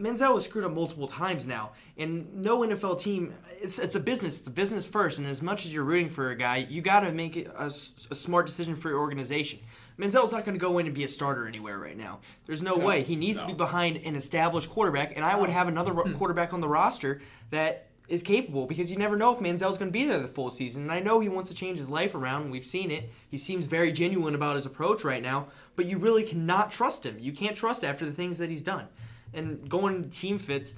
Manziel 0.00 0.34
was 0.34 0.44
screwed 0.44 0.64
up 0.64 0.72
multiple 0.72 1.08
times 1.08 1.46
now, 1.46 1.72
and 1.96 2.42
no 2.42 2.60
NFL 2.60 3.00
team. 3.00 3.34
It's 3.62 3.78
it's 3.78 3.94
a 3.94 4.00
business. 4.00 4.38
It's 4.38 4.48
a 4.48 4.50
business 4.52 4.86
first, 4.86 5.18
and 5.18 5.26
as 5.26 5.40
much 5.40 5.64
as 5.64 5.72
you're 5.72 5.84
rooting 5.84 6.10
for 6.10 6.30
a 6.30 6.36
guy, 6.36 6.58
you 6.68 6.82
got 6.82 7.00
to 7.00 7.12
make 7.12 7.36
a, 7.36 7.66
a, 8.10 8.14
smart 8.14 8.46
decision 8.46 8.76
for 8.76 8.90
your 8.90 8.98
organization. 8.98 9.60
Manziel's 9.98 10.32
not 10.32 10.44
going 10.44 10.54
to 10.54 10.60
go 10.60 10.76
in 10.78 10.84
and 10.84 10.94
be 10.94 11.04
a 11.04 11.08
starter 11.08 11.46
anywhere 11.46 11.78
right 11.78 11.96
now. 11.96 12.18
There's 12.44 12.60
no, 12.60 12.76
way. 12.76 13.02
He 13.02 13.16
needs 13.16 13.40
to 13.40 13.46
be 13.46 13.54
behind 13.54 13.96
an 13.96 14.14
established 14.14 14.68
quarterback, 14.68 15.16
and 15.16 15.24
I 15.24 15.38
would 15.38 15.48
have 15.48 15.68
another 15.68 15.92
ro- 15.92 16.04
mm-hmm. 16.04 16.18
quarterback 16.18 16.52
on 16.52 16.60
the 16.60 16.68
roster 16.68 17.22
that 17.48 17.88
is 18.06 18.22
capable 18.22 18.66
because 18.66 18.90
you 18.90 18.98
never 18.98 19.16
know 19.16 19.32
if 19.32 19.40
Manziel's 19.40 19.78
going 19.78 19.88
to 19.88 19.98
be 19.98 20.04
there 20.04 20.20
the 20.20 20.28
full 20.28 20.50
season. 20.50 20.82
And 20.82 20.92
I 20.92 21.00
know 21.00 21.20
he 21.20 21.30
wants 21.30 21.50
to 21.50 21.56
change 21.56 21.78
his 21.78 21.88
life 21.88 22.14
around. 22.14 22.50
We've 22.50 22.64
seen 22.64 22.90
it. 22.90 23.10
He 23.28 23.38
seems 23.38 23.66
very 23.66 23.90
genuine 23.90 24.34
about 24.34 24.56
his 24.56 24.66
approach 24.66 25.02
right 25.02 25.22
now, 25.22 25.48
but 25.74 25.86
you 25.86 25.96
really 25.96 26.24
cannot 26.24 26.70
trust 26.70 27.04
him. 27.04 27.16
You 27.18 27.32
can't 27.32 27.56
trust 27.56 27.82
after 27.82 28.04
the 28.04 28.12
things 28.12 28.36
that 28.36 28.50
he's 28.50 28.62
done. 28.62 28.88
And 29.36 29.68
going 29.68 30.10
team 30.10 30.38
fits, 30.38 30.74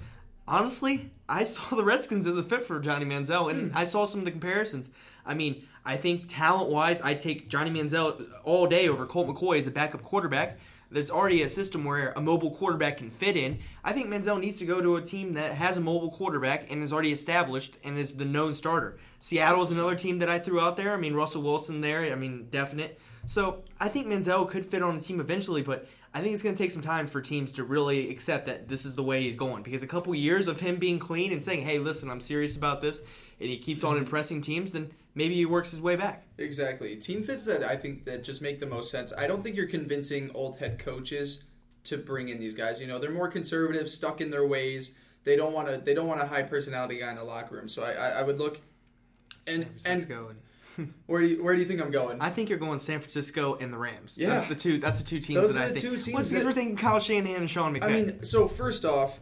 honestly, 0.47 1.11
I 1.29 1.45
saw 1.45 1.77
the 1.77 1.85
Redskins 1.85 2.27
as 2.27 2.37
a 2.37 2.43
fit 2.43 2.65
for 2.65 2.81
Johnny 2.81 3.05
Manziel, 3.05 3.51
and 3.51 3.71
hmm. 3.71 3.79
I 3.79 3.85
saw 3.85 4.05
some 4.05 4.21
of 4.21 4.25
the 4.25 4.33
comparisons. 4.33 4.91
I 5.25 5.35
mean, 5.35 5.67
I 5.85 5.97
think 5.97 6.25
talent 6.29 6.71
wise, 6.71 7.01
I 7.01 7.15
take 7.15 7.49
Johnny 7.49 7.71
Manziel 7.71 8.27
all 8.45 8.67
day 8.67 8.89
over 8.89 9.07
Colt 9.07 9.29
McCoy 9.29 9.59
as 9.59 9.67
a 9.67 9.71
backup 9.71 10.03
quarterback. 10.03 10.59
There's 10.91 11.11
already 11.11 11.43
a 11.43 11.51
system 11.51 11.85
where 11.85 12.13
a 12.17 12.21
mobile 12.21 12.51
quarterback 12.51 12.97
can 12.97 13.11
fit 13.11 13.37
in. 13.37 13.59
I 13.85 13.93
think 13.93 14.09
Manziel 14.09 14.41
needs 14.41 14.57
to 14.57 14.65
go 14.65 14.81
to 14.81 14.97
a 14.97 15.03
team 15.03 15.35
that 15.35 15.53
has 15.53 15.77
a 15.77 15.83
mobile 15.83 16.11
quarterback 16.11 16.71
and 16.71 16.83
is 16.83 16.95
already 16.95 17.13
established 17.13 17.77
and 17.85 17.99
is 17.99 18.15
the 18.17 18.25
known 18.25 18.55
starter. 18.55 18.99
Seattle 19.21 19.63
is 19.63 19.71
another 19.71 19.95
team 19.95 20.19
that 20.21 20.31
I 20.31 20.39
threw 20.39 20.61
out 20.61 20.79
there. 20.79 20.95
I 20.95 20.97
mean, 20.97 21.13
Russell 21.13 21.43
Wilson 21.43 21.83
there. 21.83 22.11
I 22.11 22.15
mean, 22.15 22.49
definite. 22.51 22.99
So 23.27 23.65
I 23.79 23.89
think 23.89 24.07
Manziel 24.07 24.49
could 24.49 24.65
fit 24.65 24.83
on 24.83 24.97
a 24.97 25.01
team 25.01 25.21
eventually, 25.21 25.61
but 25.61 25.87
I 26.15 26.23
think 26.23 26.35
it's 26.35 26.43
going 26.43 26.55
to 26.55 26.63
take 26.63 26.71
some 26.71 26.83
time 26.83 27.07
for 27.07 27.21
teams 27.21 27.53
to 27.53 27.65
really 27.65 28.11
accept 28.11 28.47
that 28.47 28.69
this 28.69 28.87
is 28.87 28.95
the 28.95 29.03
way 29.03 29.23
he's 29.23 29.37
going. 29.37 29.63
Because 29.63 29.83
a 29.83 29.87
couple 29.87 30.15
years 30.15 30.49
of 30.49 30.61
him 30.61 30.77
being 30.77 30.99
clean 30.99 31.33
and 31.33 31.45
saying, 31.45 31.65
"Hey, 31.65 31.79
listen, 31.79 32.11
I'm 32.11 32.21
serious 32.21 32.57
about 32.57 32.81
this," 32.81 33.01
and 33.41 33.51
he 33.51 33.59
keeps 33.59 33.85
on 33.85 33.95
mm-hmm. 33.95 34.05
impressing 34.05 34.41
teams, 34.41 34.73
then 34.73 34.91
maybe 35.15 35.35
he 35.35 35.47
works 35.47 35.71
his 35.71 35.81
way 35.81 35.97
back. 35.97 36.27
Exactly. 36.39 36.97
Team 36.97 37.23
fits 37.23 37.45
that 37.47 37.63
I 37.63 37.77
think 37.77 38.05
that 38.07 38.25
just 38.25 38.41
make 38.41 38.61
the 38.61 38.67
most 38.67 38.91
sense. 38.91 39.13
I 39.17 39.27
don't 39.27 39.43
think 39.43 39.57
you're 39.57 39.67
convincing 39.67 40.31
old 40.35 40.59
head 40.59 40.79
coaches 40.79 41.45
to 41.85 41.99
bring 41.99 42.29
in 42.29 42.39
these 42.39 42.55
guys. 42.55 42.81
You 42.81 42.87
know, 42.87 42.99
they're 42.99 43.11
more 43.11 43.29
conservative, 43.29 43.91
stuck 43.91 44.21
in 44.21 44.31
their 44.31 44.47
ways. 44.47 44.97
They 45.25 45.37
don't 45.37 45.53
want 45.53 45.69
to. 45.69 45.79
They 45.79 45.95
don't 45.95 46.07
want 46.07 46.23
a 46.23 46.27
high 46.27 46.43
personality 46.43 46.99
guy 46.99 47.11
in 47.11 47.17
the 47.17 47.25
locker 47.25 47.57
room. 47.57 47.69
So 47.69 47.85
I, 47.85 47.93
I, 47.93 48.09
I 48.21 48.23
would 48.23 48.39
look. 48.39 48.61
And 49.47 49.67
and 49.85 50.11
and- 50.11 50.37
where 51.07 51.21
do 51.21 51.27
you, 51.27 51.43
where 51.43 51.55
do 51.55 51.61
you 51.61 51.67
think 51.67 51.81
I'm 51.81 51.91
going? 51.91 52.21
I 52.21 52.31
think 52.31 52.49
you're 52.49 52.59
going 52.59 52.79
San 52.79 53.01
Francisco 53.01 53.57
and 53.57 53.73
the 53.73 53.79
Rams. 53.79 54.17
Yeah. 54.19 54.31
that's 54.31 54.49
the 54.49 54.55
two. 54.55 54.79
That's 54.79 55.01
the 55.01 55.07
two 55.07 55.21
teams 55.21 55.41
Those 55.41 55.55
that 55.55 55.61
are 55.61 55.65
I 55.65 55.69
the 55.69 55.75
think. 55.75 55.83
two 55.83 55.91
teams 55.93 56.05
because 56.07 56.31
that- 56.31 56.45
we're 56.45 56.53
thinking 56.53 56.77
Kyle 56.77 57.01
Shanahan 57.01 57.41
and 57.43 57.51
Sean 57.51 57.75
McVay. 57.75 57.83
I 57.85 57.89
mean, 57.93 58.25
so 58.25 58.47
first 58.49 58.85
off, 58.85 59.21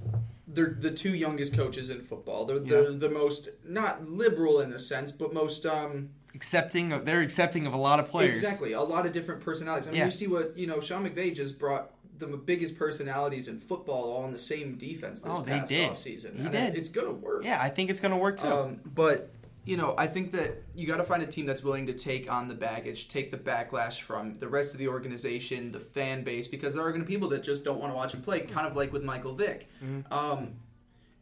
they're 0.48 0.76
the 0.78 0.90
two 0.90 1.14
youngest 1.14 1.54
coaches 1.56 1.90
in 1.90 2.00
football. 2.00 2.44
They're, 2.46 2.58
they're 2.58 2.92
the 2.92 3.10
most 3.10 3.48
not 3.64 4.04
liberal 4.04 4.60
in 4.60 4.72
a 4.72 4.78
sense, 4.78 5.12
but 5.12 5.32
most 5.34 5.66
um, 5.66 6.10
accepting 6.34 6.92
of 6.92 7.04
they're 7.04 7.20
accepting 7.20 7.66
of 7.66 7.72
a 7.74 7.76
lot 7.78 8.00
of 8.00 8.08
players. 8.08 8.42
exactly 8.42 8.72
a 8.72 8.80
lot 8.80 9.06
of 9.06 9.12
different 9.12 9.40
personalities. 9.42 9.86
I 9.86 9.90
mean, 9.90 9.98
Yeah. 9.98 10.04
you 10.06 10.10
see 10.10 10.26
what 10.28 10.56
you 10.56 10.66
know. 10.66 10.80
Sean 10.80 11.06
McVay 11.08 11.34
just 11.34 11.58
brought 11.58 11.90
the 12.18 12.26
biggest 12.28 12.78
personalities 12.78 13.46
in 13.48 13.60
football 13.60 14.04
all 14.10 14.24
on 14.24 14.32
the 14.32 14.38
same 14.38 14.76
defense 14.76 15.20
this 15.20 15.32
Oh, 15.34 15.42
they 15.42 15.52
past 15.58 15.68
did. 15.68 15.90
offseason. 15.90 16.36
He 16.36 16.40
and 16.44 16.52
did. 16.52 16.74
It's 16.76 16.88
gonna 16.88 17.12
work. 17.12 17.44
Yeah, 17.44 17.60
I 17.60 17.68
think 17.68 17.90
it's 17.90 18.00
going 18.00 18.12
to 18.12 18.16
work 18.16 18.40
too. 18.40 18.46
Um, 18.46 18.80
but 18.86 19.30
you 19.66 19.76
know, 19.76 19.96
I 19.98 20.06
think 20.06 20.30
that 20.30 20.62
you 20.76 20.86
got 20.86 20.98
to 20.98 21.04
find 21.04 21.22
a 21.24 21.26
team 21.26 21.44
that's 21.44 21.62
willing 21.62 21.88
to 21.88 21.92
take 21.92 22.32
on 22.32 22.46
the 22.46 22.54
baggage, 22.54 23.08
take 23.08 23.32
the 23.32 23.36
backlash 23.36 24.00
from 24.00 24.38
the 24.38 24.46
rest 24.48 24.72
of 24.72 24.78
the 24.78 24.86
organization, 24.86 25.72
the 25.72 25.80
fan 25.80 26.22
base, 26.22 26.46
because 26.46 26.72
there 26.72 26.84
are 26.84 26.90
going 26.90 27.02
to 27.02 27.06
be 27.06 27.12
people 27.12 27.28
that 27.30 27.42
just 27.42 27.64
don't 27.64 27.80
want 27.80 27.92
to 27.92 27.96
watch 27.96 28.14
him 28.14 28.22
play, 28.22 28.40
kind 28.40 28.66
of 28.66 28.76
like 28.76 28.92
with 28.92 29.02
Michael 29.02 29.34
Vick. 29.34 29.68
Um, 30.12 30.54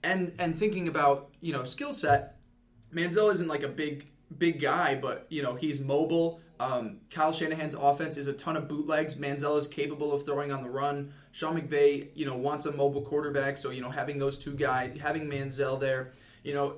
and 0.03 0.33
and 0.39 0.57
thinking 0.57 0.89
about 0.89 1.31
you 1.41 1.55
know 1.55 1.65
skill 1.65 1.93
set, 1.93 2.37
Manziel 2.95 3.33
isn't 3.33 3.49
like 3.49 3.63
a 3.63 3.69
big 3.69 4.07
big 4.37 4.61
guy, 4.61 4.95
but 4.95 5.27
you 5.31 5.43
know 5.43 5.55
he's 5.55 5.81
mobile. 5.81 6.41
Um, 6.61 7.01
Kyle 7.11 7.33
Shanahan's 7.33 7.75
offense 7.75 8.19
is 8.19 8.27
a 8.27 8.33
ton 8.35 8.57
of 8.57 8.69
bootlegs. 8.69 9.17
Manziel 9.17 9.57
is 9.57 9.67
capable 9.67 10.13
of 10.13 10.25
throwing 10.27 10.53
on 10.53 10.63
the 10.63 10.71
run. 10.71 11.13
Sean 11.33 11.59
McVay, 11.59 12.11
you 12.15 12.27
know, 12.27 12.37
wants 12.37 12.67
a 12.67 12.73
mobile 12.73 13.03
quarterback, 13.03 13.57
so 13.57 13.71
you 13.71 13.81
know 13.81 13.91
having 13.91 14.19
those 14.19 14.37
two 14.37 14.55
guys, 14.55 14.97
having 15.01 15.27
Manziel 15.27 15.81
there, 15.81 16.13
you 16.43 16.53
know, 16.53 16.77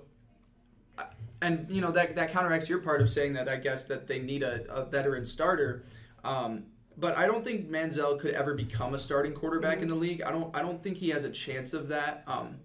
and 1.42 1.66
you 1.68 1.80
know 1.80 1.90
that 1.90 2.16
that 2.16 2.30
counteracts 2.30 2.68
your 2.68 2.78
part 2.78 3.00
of 3.00 3.10
saying 3.10 3.34
that 3.34 3.48
I 3.48 3.56
guess 3.56 3.84
that 3.84 4.06
they 4.06 4.20
need 4.20 4.42
a, 4.42 4.64
a 4.72 4.84
veteran 4.84 5.24
starter. 5.24 5.84
Um, 6.24 6.66
but 6.98 7.16
I 7.16 7.26
don't 7.26 7.44
think 7.44 7.70
Manziel 7.70 8.18
could 8.18 8.34
ever 8.34 8.54
become 8.54 8.94
a 8.94 8.98
starting 8.98 9.34
quarterback 9.34 9.82
in 9.82 9.88
the 9.88 9.94
league. 9.94 10.22
I 10.22 10.30
don't 10.32 10.54
I 10.56 10.62
don't 10.62 10.82
think 10.82 10.96
he 10.96 11.10
has 11.10 11.24
a 11.24 11.30
chance 11.30 11.74
of 11.74 11.88
that. 11.88 12.24
Um, 12.26 12.58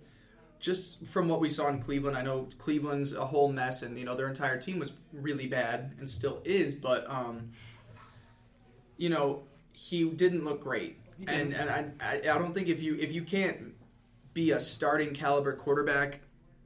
just 0.60 1.08
from 1.08 1.28
what 1.28 1.40
we 1.40 1.50
saw 1.50 1.68
in 1.68 1.80
Cleveland, 1.80 2.16
I 2.16 2.22
know 2.22 2.48
Cleveland's 2.60 3.14
a 3.16 3.26
whole 3.26 3.52
mess, 3.52 3.82
and 3.82 3.98
you 3.98 4.06
know 4.06 4.16
their 4.16 4.28
entire 4.28 4.58
team 4.58 4.80
was 4.80 4.94
really 5.12 5.48
bad 5.48 5.96
and 6.00 6.10
still 6.10 6.42
is. 6.46 6.76
But 6.76 7.10
um, 7.10 7.52
you 8.98 9.10
know 9.10 9.44
he 9.74 10.06
didn't 10.06 10.46
look 10.46 10.64
great, 10.64 10.98
and 11.28 11.54
and 11.54 11.70
I, 11.70 11.92
I 12.00 12.16
I 12.20 12.38
don't 12.38 12.54
think 12.54 12.70
if 12.70 12.82
you 12.82 12.96
if 12.96 13.12
you 13.12 13.24
can't 13.24 13.74
be 14.34 14.52
a 14.52 14.60
starting 14.60 15.14
caliber 15.14 15.54
quarterback, 15.54 16.22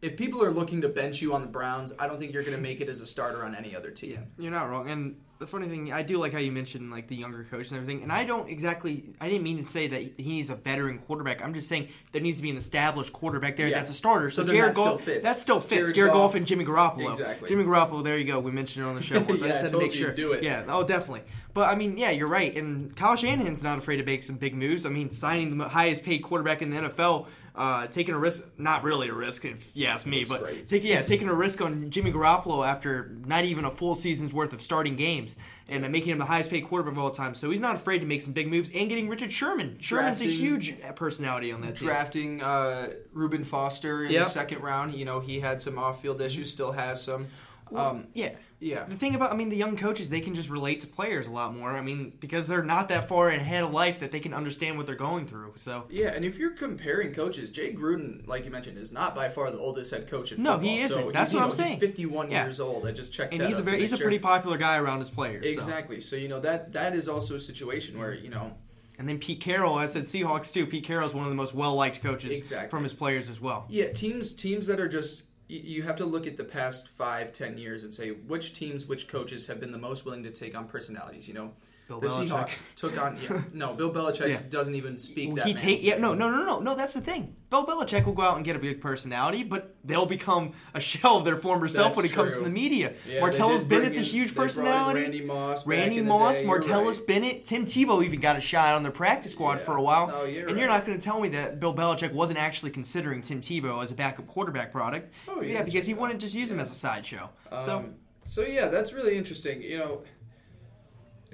if 0.05 0.15
people 0.17 0.43
are 0.43 0.51
looking 0.51 0.81
to 0.81 0.89
bench 0.89 1.21
you 1.21 1.33
on 1.33 1.41
the 1.41 1.47
Browns, 1.47 1.93
I 1.99 2.07
don't 2.07 2.19
think 2.19 2.33
you're 2.33 2.43
going 2.43 2.55
to 2.55 2.61
make 2.61 2.79
it 2.81 2.89
as 2.89 3.01
a 3.01 3.05
starter 3.05 3.43
on 3.45 3.55
any 3.55 3.75
other 3.75 3.91
team. 3.91 4.19
You're 4.37 4.51
not 4.51 4.69
wrong. 4.69 4.89
And 4.89 5.15
the 5.39 5.47
funny 5.47 5.67
thing, 5.67 5.91
I 5.91 6.01
do 6.03 6.17
like 6.17 6.31
how 6.31 6.39
you 6.39 6.51
mentioned 6.51 6.91
like 6.91 7.07
the 7.07 7.15
younger 7.15 7.43
coach 7.51 7.69
and 7.69 7.77
everything. 7.77 8.03
And 8.03 8.11
I 8.11 8.23
don't 8.23 8.47
exactly, 8.49 9.03
I 9.19 9.27
didn't 9.27 9.43
mean 9.43 9.57
to 9.57 9.63
say 9.65 9.87
that 9.87 10.01
he 10.17 10.29
needs 10.31 10.49
a 10.49 10.55
veteran 10.55 10.99
quarterback. 10.99 11.41
I'm 11.41 11.53
just 11.53 11.67
saying 11.67 11.89
there 12.13 12.21
needs 12.21 12.37
to 12.37 12.43
be 12.43 12.49
an 12.51 12.57
established 12.57 13.11
quarterback 13.11 13.57
there 13.57 13.67
Yeah. 13.67 13.79
that's 13.79 13.91
a 13.91 13.95
starter. 13.95 14.29
So 14.29 14.45
So, 14.45 14.53
Jared 14.53 14.69
that 14.69 14.75
still 14.75 14.85
Goff, 14.91 15.01
fits. 15.01 15.27
that 15.27 15.39
still 15.39 15.59
fits. 15.59 15.79
Jared 15.81 15.95
Jared, 15.95 16.11
Goff- 16.13 16.31
Goff 16.31 16.35
and 16.35 16.47
Jimmy 16.47 16.63
Garoppolo. 16.65 17.09
Exactly. 17.09 17.49
Jimmy 17.49 17.63
Garoppolo. 17.65 18.03
There 18.03 18.17
you 18.17 18.25
go. 18.25 18.39
We 18.39 18.51
mentioned 18.51 18.85
it 18.85 18.89
on 18.89 18.95
the 18.95 19.01
show 19.01 19.19
once. 19.27 19.41
Yeah, 19.41 19.45
I 19.45 19.49
just 19.49 19.59
I 19.59 19.61
had 19.63 19.71
to 19.71 19.77
make 19.77 19.91
sure. 19.91 20.11
do 20.13 20.31
it. 20.31 20.43
Yeah. 20.43 20.63
Oh, 20.69 20.83
definitely. 20.87 21.23
But 21.53 21.69
I 21.69 21.75
mean, 21.75 21.97
yeah, 21.97 22.11
you're 22.11 22.27
right. 22.29 22.55
And 22.55 22.95
Kyle 22.95 23.15
Shanahan's 23.15 23.63
not 23.63 23.77
afraid 23.77 23.97
to 23.97 24.03
make 24.03 24.23
some 24.23 24.35
big 24.37 24.55
moves. 24.55 24.85
I 24.85 24.89
mean, 24.89 25.11
signing 25.11 25.57
the 25.57 25.67
highest 25.69 26.03
paid 26.03 26.19
quarterback 26.19 26.61
in 26.61 26.69
the 26.69 26.77
NFL. 26.77 27.27
Uh, 27.57 27.87
taking 27.87 28.13
a 28.13 28.17
risk, 28.19 28.43
not 28.57 28.83
really 28.83 29.07
a 29.07 29.13
risk, 29.13 29.45
if 29.45 29.71
you 29.73 29.85
ask 29.87 30.05
me, 30.05 30.25
but. 30.25 30.67
Take, 30.67 30.83
yeah, 30.83 31.03
taking 31.03 31.29
a 31.29 31.33
risk 31.33 31.61
on 31.61 31.89
Jimmy 31.89 32.11
Garoppolo 32.11 32.67
after 32.67 33.15
not 33.25 33.45
even 33.45 33.63
a 33.63 33.71
full 33.71 33.95
season's 33.95 34.33
worth 34.33 34.51
of 34.51 34.61
starting 34.61 34.97
games 34.97 35.37
and 35.69 35.85
uh, 35.85 35.87
making 35.89 36.09
him 36.11 36.17
the 36.17 36.25
highest 36.25 36.49
paid 36.49 36.67
quarterback 36.67 36.91
of 36.91 36.99
all 36.99 37.11
time. 37.11 37.33
So 37.33 37.49
he's 37.49 37.61
not 37.61 37.75
afraid 37.75 37.99
to 37.99 38.05
make 38.05 38.21
some 38.21 38.33
big 38.33 38.49
moves 38.49 38.69
and 38.75 38.89
getting 38.89 39.07
Richard 39.07 39.31
Sherman. 39.31 39.77
Sherman's 39.79 40.19
a 40.19 40.25
huge 40.25 40.75
personality 40.95 41.53
on 41.53 41.61
that 41.61 41.77
team. 41.77 41.87
Drafting 41.87 42.41
uh, 42.41 42.89
Reuben 43.13 43.45
Foster 43.45 44.03
in 44.03 44.11
Yep. 44.11 44.23
the 44.23 44.29
second 44.29 44.61
round, 44.61 44.93
you 44.93 45.05
know 45.05 45.21
he 45.21 45.39
had 45.39 45.61
some 45.61 45.79
off-field 45.79 46.19
issues, 46.19 46.51
still 46.51 46.73
has 46.73 47.01
some. 47.01 47.27
Um, 47.73 48.07
Yeah. 48.13 48.35
Yeah, 48.59 48.85
The 48.85 48.95
thing 48.95 49.15
about, 49.15 49.31
I 49.33 49.35
mean, 49.35 49.49
the 49.49 49.57
young 49.57 49.75
coaches, 49.77 50.09
they 50.09 50.21
can 50.21 50.33
just 50.33 50.49
relate 50.49 50.79
to 50.81 50.87
players 50.87 51.27
a 51.27 51.29
lot 51.29 51.53
more. 51.55 51.71
I 51.71 51.81
mean, 51.81 52.13
because 52.19 52.47
they're 52.47 52.63
not 52.63 52.87
that 52.89 53.07
far 53.09 53.29
ahead 53.29 53.63
of 53.63 53.71
life 53.71 53.99
that 53.99 54.11
they 54.11 54.19
can 54.19 54.33
understand 54.33 54.77
what 54.77 54.85
they're 54.85 54.95
going 54.95 55.27
through. 55.27 55.53
So, 55.57 55.83
Yeah, 55.89 56.13
and 56.13 56.23
if 56.23 56.37
you're 56.37 56.51
comparing 56.51 57.13
coaches, 57.13 57.49
Jay 57.49 57.73
Gruden, 57.73 58.25
like 58.27 58.45
you 58.45 58.51
mentioned, 58.51 58.77
is 58.77 58.91
not 58.93 59.13
by 59.13 59.29
far 59.29 59.51
the 59.51 59.59
oldest 59.59 59.93
head 59.93 60.07
coach 60.09 60.31
in 60.31 60.41
No, 60.41 60.53
football. 60.53 60.69
he 60.69 60.77
isn't. 60.77 61.01
So 61.03 61.11
That's 61.11 61.33
what 61.33 61.39
know, 61.41 61.45
I'm 61.47 61.51
saying. 61.51 61.73
he's 61.73 61.79
51 61.81 62.31
Yeah. 62.31 62.43
years 62.45 62.59
old. 62.59 62.85
I 62.87 62.91
just 62.91 63.13
checked 63.13 63.33
and 63.33 63.41
that. 63.41 63.47
he's 63.49 63.59
a 63.59 63.63
very, 63.63 63.81
he's 63.81 63.93
a 63.93 63.97
pretty 63.97 64.19
popular 64.19 64.57
guy 64.57 64.77
around 64.77 65.01
his 65.01 65.09
players. 65.09 65.45
exactly. 65.45 65.99
So 65.99 66.15
you 66.15 66.27
know 66.29 66.39
that 66.39 66.73
that 66.73 66.95
is 66.95 67.07
also 67.09 67.35
a 67.35 67.39
situation 67.39 67.97
where 67.99 68.13
you 68.13 68.29
know 68.29 68.55
And 68.97 69.09
then 69.09 69.19
Pete 69.19 69.41
Carroll, 69.41 69.75
I 69.75 69.87
said 69.87 70.03
Seahawks 70.05 70.53
too. 70.53 70.65
Pete 70.65 70.85
Carroll's 70.85 71.13
one 71.13 71.25
of 71.25 71.29
the 71.29 71.35
most 71.35 71.53
well 71.53 71.75
liked 71.75 72.01
coaches 72.01 72.31
Exactly. 72.31 72.69
from 72.69 72.83
his 72.83 72.93
players 72.93 73.29
as 73.29 73.41
well. 73.41 73.65
Yeah, 73.69 73.91
teams 73.91 74.33
teams 74.33 74.67
that 74.67 74.79
are 74.79 74.87
just 74.87 75.23
you 75.47 75.83
have 75.83 75.95
to 75.97 76.05
look 76.05 76.25
at 76.25 76.37
the 76.37 76.43
past 76.43 76.87
five, 76.89 77.31
ten 77.31 77.57
years 77.57 77.83
and 77.83 77.93
say 77.93 78.09
which 78.09 78.53
teams, 78.53 78.87
which 78.87 79.07
coaches 79.07 79.47
have 79.47 79.59
been 79.59 79.71
the 79.71 79.77
most 79.77 80.05
willing 80.05 80.23
to 80.23 80.31
take 80.31 80.57
on 80.57 80.67
personalities. 80.67 81.27
You 81.27 81.35
know, 81.35 81.51
Bill 81.87 81.99
the 81.99 82.07
Belichick. 82.07 82.29
Seahawks 82.29 82.61
took 82.75 82.99
on. 83.01 83.17
Yeah, 83.21 83.41
no, 83.53 83.73
Bill 83.73 83.91
Belichick 83.93 84.27
Yeah. 84.27 84.41
doesn't 84.49 84.73
even 84.75 84.97
speak 84.97 85.35
that. 85.35 85.45
he 85.45 85.53
man's 85.53 85.83
yeah 85.83 85.97
no 85.97 86.13
no 86.15 86.29
no 86.31 86.43
no 86.43 86.59
no 86.59 86.75
that's 86.75 86.93
the 86.93 87.01
thing. 87.01 87.35
Bill 87.51 87.63
Belichick 87.65 88.05
will 88.05 88.13
go 88.13 88.23
out 88.23 88.35
and 88.37 88.43
get 88.43 88.55
a 88.55 88.59
big 88.59 88.81
personality, 88.81 89.43
but 89.43 89.75
they'll 89.83 90.07
become 90.07 90.53
a 90.73 90.79
shell 90.79 91.17
of 91.17 91.25
their 91.25 91.37
former 91.37 91.67
self 91.67 91.89
That's 91.89 91.97
when 91.97 92.05
it 92.07 92.11
comes 92.11 92.31
to 92.31 92.37
true. 92.37 92.45
the 92.45 92.49
media. 92.51 92.93
Yeah, 93.07 93.13
they 93.13 93.19
Martellus 93.21 93.59
did 93.59 93.67
bring 93.69 93.79
Bennett's 93.81 93.97
a 93.97 94.01
in- 94.01 94.05
huge 94.07 94.29
they 94.29 94.33
brought 94.35 94.43
in 94.43 94.47
personality. 94.49 95.01
Randy 95.01 95.21
Moss, 95.21 95.63
back 95.63 95.69
Randy 95.69 95.97
in 95.99 96.05
the 96.05 96.09
Moss, 96.09 96.35
day, 96.37 96.43
you're 96.45 96.59
Martellus 96.59 96.97
right. 96.97 97.07
Bennett, 97.07 97.45
Tim 97.45 97.65
Tebow 97.65 98.03
even 98.03 98.19
got 98.19 98.35
a 98.35 98.41
shot 98.41 98.73
on 98.75 98.81
their 98.83 98.91
practice 98.91 99.31
squad 99.33 99.59
Yeah. 99.59 99.65
for 99.65 99.77
a 99.77 99.81
while. 99.81 100.07
No, 100.07 100.23
you're 100.23 100.49
and 100.49 100.57
you're 100.57 100.67
right. 100.67 100.77
not 100.77 100.85
going 100.87 100.97
to 100.97 101.03
tell 101.03 101.21
me 101.21 101.29
that 101.29 101.59
Bill 101.59 101.73
Belichick 101.73 102.11
wasn't 102.13 102.39
actually 102.39 102.71
considering 102.71 103.21
Tim 103.21 103.41
Tebow 103.41 103.83
as 103.83 103.91
a 103.91 103.93
backup 103.95 104.25
quarterback 104.27 104.71
product. 104.71 105.13
Oh, 105.27 105.41
yeah, 105.41 105.53
yeah, 105.53 105.61
because 105.61 105.85
he 105.85 105.93
wanted 105.93 106.13
to 106.19 106.25
just 106.25 106.33
use 106.35 106.49
him 106.51 106.59
as 106.59 106.71
a 106.71 106.75
sideshow. 106.75 107.29
so 107.63 107.77
Um, 107.77 107.93
so 108.23 108.41
yeah, 108.41 108.67
that's 108.69 108.91
really 108.91 109.15
interesting. 109.15 109.61
You 109.61 109.77
know, 109.77 110.01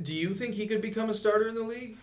do 0.03 0.15
you 0.15 0.33
think 0.33 0.55
he 0.55 0.67
could 0.67 0.81
become 0.81 1.09
a 1.09 1.13
starter 1.13 1.47
in 1.47 1.55
the 1.55 1.63
league? 1.63 1.97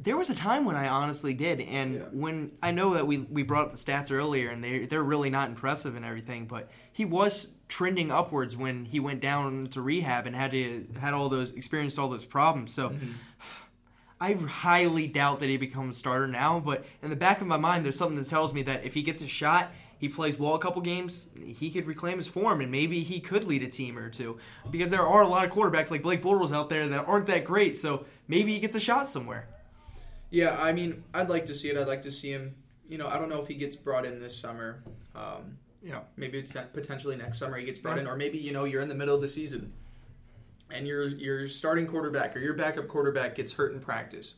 There 0.00 0.16
was 0.16 0.30
a 0.30 0.34
time 0.34 0.64
when 0.64 0.76
I 0.76 0.88
honestly 0.88 1.34
did, 1.34 1.60
and 1.60 1.94
Yeah. 1.94 2.00
when 2.12 2.52
I 2.62 2.70
know 2.70 2.94
that 2.94 3.06
we 3.06 3.18
we 3.18 3.42
brought 3.42 3.66
up 3.66 3.72
the 3.72 3.78
stats 3.78 4.10
earlier, 4.12 4.48
and 4.50 4.62
they 4.62 4.86
they're 4.86 5.02
really 5.02 5.28
not 5.30 5.48
impressive 5.50 5.96
and 5.96 6.04
everything, 6.04 6.46
but 6.46 6.70
he 6.92 7.04
was 7.04 7.48
trending 7.68 8.10
upwards 8.10 8.56
when 8.56 8.86
he 8.86 8.98
went 9.00 9.20
down 9.20 9.66
to 9.66 9.82
rehab 9.82 10.26
and 10.26 10.34
had 10.34 10.52
to 10.52 10.86
had 11.00 11.12
all 11.14 11.28
those 11.28 11.50
experienced 11.52 11.98
all 11.98 12.08
those 12.08 12.24
problems. 12.24 12.72
So. 12.72 12.90
Mm-hmm. 12.90 13.12
I 14.20 14.32
highly 14.32 15.06
doubt 15.06 15.38
that 15.38 15.48
he 15.48 15.56
becomes 15.58 15.94
a 15.94 15.98
starter 16.00 16.26
now, 16.26 16.58
but 16.58 16.84
in 17.04 17.10
the 17.10 17.14
back 17.14 17.40
of 17.40 17.46
my 17.46 17.56
mind, 17.56 17.84
there's 17.84 17.96
something 17.96 18.16
that 18.18 18.26
tells 18.28 18.52
me 18.52 18.62
that 18.64 18.84
if 18.84 18.94
he 18.94 19.02
gets 19.02 19.22
a 19.22 19.28
shot, 19.28 19.70
he 19.98 20.08
plays 20.08 20.38
well 20.38 20.54
a 20.54 20.58
couple 20.58 20.80
games, 20.80 21.26
he 21.36 21.70
could 21.70 21.86
reclaim 21.86 22.18
his 22.18 22.28
form, 22.28 22.60
and 22.60 22.70
maybe 22.70 23.02
he 23.02 23.20
could 23.20 23.44
lead 23.44 23.62
a 23.62 23.68
team 23.68 23.98
or 23.98 24.08
two. 24.08 24.38
Because 24.70 24.90
there 24.90 25.06
are 25.06 25.22
a 25.22 25.28
lot 25.28 25.44
of 25.44 25.50
quarterbacks 25.52 25.90
like 25.90 26.02
Blake 26.02 26.22
Bortles 26.22 26.52
out 26.52 26.70
there 26.70 26.86
that 26.88 27.06
aren't 27.08 27.26
that 27.26 27.44
great, 27.44 27.76
so 27.76 28.04
maybe 28.28 28.52
he 28.54 28.60
gets 28.60 28.76
a 28.76 28.80
shot 28.80 29.08
somewhere. 29.08 29.48
Yeah, 30.30 30.56
I 30.60 30.72
mean, 30.72 31.02
I'd 31.14 31.28
like 31.28 31.46
to 31.46 31.54
see 31.54 31.68
it. 31.70 31.76
I'd 31.76 31.88
like 31.88 32.02
to 32.02 32.10
see 32.10 32.30
him. 32.30 32.54
You 32.88 32.98
know, 32.98 33.08
I 33.08 33.18
don't 33.18 33.28
know 33.28 33.40
if 33.42 33.48
he 33.48 33.54
gets 33.54 33.76
brought 33.76 34.04
in 34.06 34.20
this 34.20 34.36
summer. 34.36 34.82
Um, 35.14 35.58
Yeah. 35.82 36.00
maybe 36.16 36.38
it's 36.38 36.52
potentially 36.72 37.16
next 37.16 37.38
summer 37.38 37.56
he 37.56 37.64
gets 37.64 37.78
brought 37.78 37.96
Yeah. 37.96 38.02
in, 38.02 38.08
or 38.08 38.16
maybe 38.16 38.38
you 38.38 38.52
know 38.52 38.64
you're 38.64 38.82
in 38.82 38.88
the 38.88 38.94
middle 38.94 39.14
of 39.14 39.20
the 39.20 39.28
season, 39.28 39.72
and 40.70 40.86
your 40.86 41.08
your 41.08 41.48
starting 41.48 41.86
quarterback 41.86 42.36
or 42.36 42.40
your 42.40 42.54
backup 42.54 42.88
quarterback 42.88 43.34
gets 43.34 43.52
hurt 43.52 43.72
in 43.72 43.80
practice. 43.80 44.36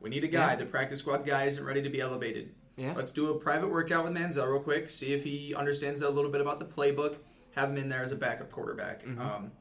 We 0.00 0.10
need 0.10 0.24
a 0.24 0.28
guy. 0.28 0.50
Yeah. 0.50 0.56
The 0.56 0.66
practice 0.66 0.98
squad 1.00 1.24
guy 1.24 1.44
isn't 1.44 1.64
ready 1.64 1.82
to 1.82 1.88
be 1.90 2.00
elevated. 2.00 2.54
Yeah. 2.76 2.94
Let's 2.96 3.12
do 3.12 3.30
a 3.30 3.38
private 3.38 3.70
workout 3.70 4.04
with 4.04 4.14
Manziel 4.14 4.50
real 4.50 4.60
quick. 4.60 4.90
See 4.90 5.12
if 5.12 5.24
he 5.24 5.54
understands 5.54 6.00
a 6.00 6.08
little 6.10 6.30
bit 6.30 6.40
about 6.40 6.58
the 6.58 6.64
playbook. 6.64 7.16
Have 7.54 7.70
him 7.70 7.76
in 7.76 7.88
there 7.88 8.02
as 8.02 8.12
a 8.12 8.16
backup 8.16 8.50
quarterback. 8.50 9.04
Mm-hmm. 9.04 9.20
Um, 9.20 9.52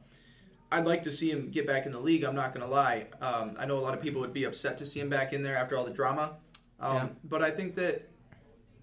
I'd 0.72 0.86
like 0.86 1.04
to 1.04 1.12
see 1.12 1.30
him 1.30 1.50
get 1.50 1.68
back 1.68 1.86
in 1.86 1.92
the 1.92 2.00
league. 2.00 2.24
I'm 2.24 2.36
not 2.36 2.54
going 2.54 2.66
to 2.66 2.72
lie. 2.72 3.08
Um, 3.22 3.56
I 3.60 3.66
know 3.66 3.78
a 3.78 3.82
lot 3.82 3.94
of 3.94 4.02
people 4.02 4.22
would 4.22 4.34
be 4.34 4.46
upset 4.46 4.78
to 4.78 4.86
see 4.86 5.02
him 5.02 5.10
back 5.10 5.34
in 5.34 5.44
there 5.44 5.58
after 5.58 5.76
all 5.76 5.84
the 5.84 5.92
drama. 5.92 6.36
Um, 6.80 6.96
Yeah. 6.96 7.10
But 7.26 7.42
I 7.42 7.52
think 7.52 7.76
that 7.76 8.10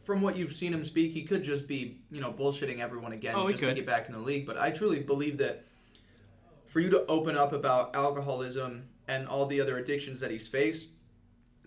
from 0.03 0.21
what 0.21 0.37
you've 0.37 0.53
seen 0.53 0.75
him 0.75 0.85
speak, 0.85 1.13
he 1.13 1.23
could 1.23 1.43
just 1.43 1.67
be, 1.67 2.01
you 2.11 2.21
know, 2.21 2.31
bullshitting 2.31 2.81
everyone 2.81 3.13
again 3.13 3.35
Oh, 3.37 3.49
just 3.49 3.65
to 3.65 3.73
get 3.73 3.87
back 3.87 4.07
in 4.07 4.13
the 4.13 4.21
league. 4.21 4.47
But 4.47 4.59
I 4.59 4.71
truly 4.71 5.01
believe 5.01 5.39
that 5.39 5.65
for 6.67 6.81
you 6.81 6.91
to 6.91 7.07
open 7.07 7.37
up 7.37 7.53
about 7.55 7.97
alcoholism 7.97 8.89
and 9.07 9.27
all 9.27 9.47
the 9.47 9.61
other 9.61 9.79
addictions 9.79 10.21
that 10.21 10.31
he's 10.31 10.47
faced 10.47 10.89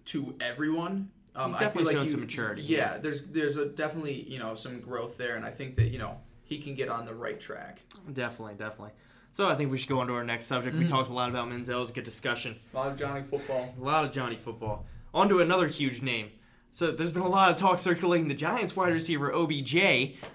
to 0.05 0.35
everyone, 0.39 1.09
um, 1.35 1.53
He's 1.53 1.61
I 1.61 1.69
feel 1.69 1.83
like 1.83 1.95
shown 1.95 2.05
you, 2.05 2.11
some 2.11 2.21
maturity. 2.21 2.61
Yeah, 2.63 2.97
there's 2.97 3.27
there's 3.27 3.57
a 3.57 3.67
definitely 3.67 4.29
you 4.29 4.39
know 4.39 4.55
some 4.55 4.81
growth 4.81 5.17
there, 5.17 5.35
and 5.35 5.45
I 5.45 5.51
think 5.51 5.75
that 5.75 5.89
you 5.89 5.99
know 5.99 6.17
he 6.43 6.57
can 6.57 6.75
get 6.75 6.89
on 6.89 7.05
the 7.05 7.13
right 7.13 7.39
track. 7.39 7.81
Definitely, 8.11 8.55
definitely. 8.55 8.91
So 9.33 9.47
I 9.47 9.55
think 9.55 9.71
we 9.71 9.77
should 9.77 9.89
go 9.89 9.99
on 9.99 10.07
to 10.07 10.13
our 10.13 10.25
next 10.25 10.47
subject. 10.47 10.75
Mm-hmm. 10.75 10.85
We 10.85 10.89
talked 10.89 11.09
a 11.09 11.13
lot 11.13 11.29
about 11.29 11.47
Manziel. 11.47 11.69
It 11.69 11.75
was 11.75 11.89
a 11.89 11.93
good 11.93 12.03
discussion. 12.03 12.57
A 12.73 12.77
lot 12.77 12.87
of 12.91 12.97
Johnny 12.97 13.23
football. 13.23 13.73
A 13.79 13.83
lot 13.83 14.03
of 14.03 14.11
Johnny 14.11 14.35
football. 14.35 14.85
On 15.13 15.29
to 15.29 15.39
another 15.39 15.67
huge 15.67 16.01
name. 16.01 16.31
So 16.73 16.91
there's 16.91 17.11
been 17.11 17.21
a 17.21 17.27
lot 17.27 17.51
of 17.51 17.57
talk 17.57 17.79
circulating 17.79 18.27
the 18.29 18.33
Giants 18.33 18.75
wide 18.75 18.93
receiver 18.93 19.33
OBJ 19.33 19.75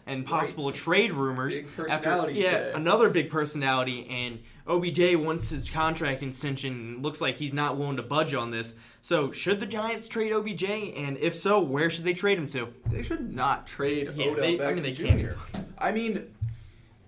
and 0.06 0.24
possible 0.26 0.70
trade 0.70 1.12
rumors. 1.12 1.60
Big 1.60 1.74
personalities 1.74 2.42
yeah, 2.42 2.50
today. 2.50 2.72
another 2.74 3.08
big 3.08 3.30
personality. 3.30 4.06
And 4.08 4.40
OBJ 4.66 5.16
wants 5.16 5.48
his 5.48 5.70
contract 5.70 6.22
extension. 6.22 7.00
Looks 7.00 7.20
like 7.20 7.36
he's 7.36 7.54
not 7.54 7.78
willing 7.78 7.96
to 7.96 8.02
budge 8.02 8.34
on 8.34 8.50
this. 8.50 8.74
So 9.00 9.32
should 9.32 9.60
the 9.60 9.66
Giants 9.66 10.08
trade 10.08 10.30
OBJ? 10.32 10.64
And 10.64 11.16
if 11.18 11.34
so, 11.34 11.60
where 11.60 11.88
should 11.88 12.04
they 12.04 12.12
trade 12.14 12.38
him 12.38 12.48
to? 12.48 12.68
They 12.86 13.02
should 13.02 13.32
not 13.32 13.66
trade 13.66 14.10
Yeah, 14.14 14.26
Odell 14.26 14.44
they- 14.44 14.60
I 14.60 14.72
Beckham 14.72 14.74
mean, 14.74 14.82
they 14.82 14.92
Jr. 14.92 15.04
can't. 15.04 15.36
I 15.78 15.92
mean, 15.92 16.34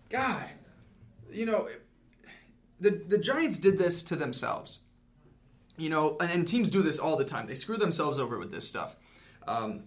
God, 0.08 0.48
you 1.30 1.44
know, 1.44 1.68
the 2.80 2.90
the 2.90 3.18
Giants 3.18 3.58
did 3.58 3.76
this 3.78 4.02
to 4.04 4.16
themselves. 4.16 4.80
You 5.76 5.90
know, 5.90 6.16
and, 6.20 6.30
and 6.30 6.48
teams 6.48 6.70
do 6.70 6.82
this 6.82 6.98
all 6.98 7.16
the 7.16 7.24
time. 7.24 7.46
They 7.46 7.54
screw 7.54 7.76
themselves 7.76 8.18
over 8.18 8.38
with 8.38 8.52
this 8.52 8.66
stuff. 8.66 8.96
Um, 9.48 9.84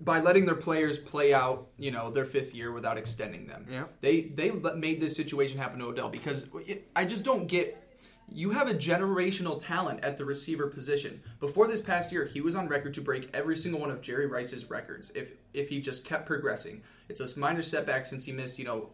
by 0.00 0.20
letting 0.20 0.44
their 0.44 0.56
players 0.56 0.98
play 0.98 1.32
out, 1.32 1.68
you 1.78 1.90
know, 1.90 2.10
their 2.10 2.24
fifth 2.24 2.54
year 2.54 2.72
without 2.72 2.98
extending 2.98 3.46
them. 3.46 3.66
Yeah. 3.70 3.84
They 4.00 4.22
they 4.22 4.50
made 4.50 5.00
this 5.00 5.16
situation 5.16 5.58
happen 5.58 5.78
to 5.78 5.86
Odell 5.86 6.08
because 6.08 6.46
it, 6.66 6.90
I 6.94 7.04
just 7.04 7.24
don't 7.24 7.46
get. 7.46 7.80
You 8.26 8.50
have 8.50 8.68
a 8.68 8.74
generational 8.74 9.62
talent 9.62 10.02
at 10.02 10.16
the 10.16 10.24
receiver 10.24 10.66
position. 10.66 11.22
Before 11.40 11.66
this 11.66 11.82
past 11.82 12.10
year, 12.10 12.24
he 12.24 12.40
was 12.40 12.54
on 12.54 12.68
record 12.68 12.94
to 12.94 13.02
break 13.02 13.28
every 13.34 13.56
single 13.56 13.80
one 13.80 13.90
of 13.90 14.00
Jerry 14.00 14.26
Rice's 14.26 14.70
records 14.70 15.10
if 15.10 15.32
if 15.52 15.68
he 15.68 15.80
just 15.80 16.04
kept 16.04 16.26
progressing. 16.26 16.82
It's 17.08 17.20
a 17.20 17.38
minor 17.38 17.62
setback 17.62 18.06
since 18.06 18.24
he 18.24 18.32
missed, 18.32 18.58
you 18.58 18.64
know, 18.64 18.90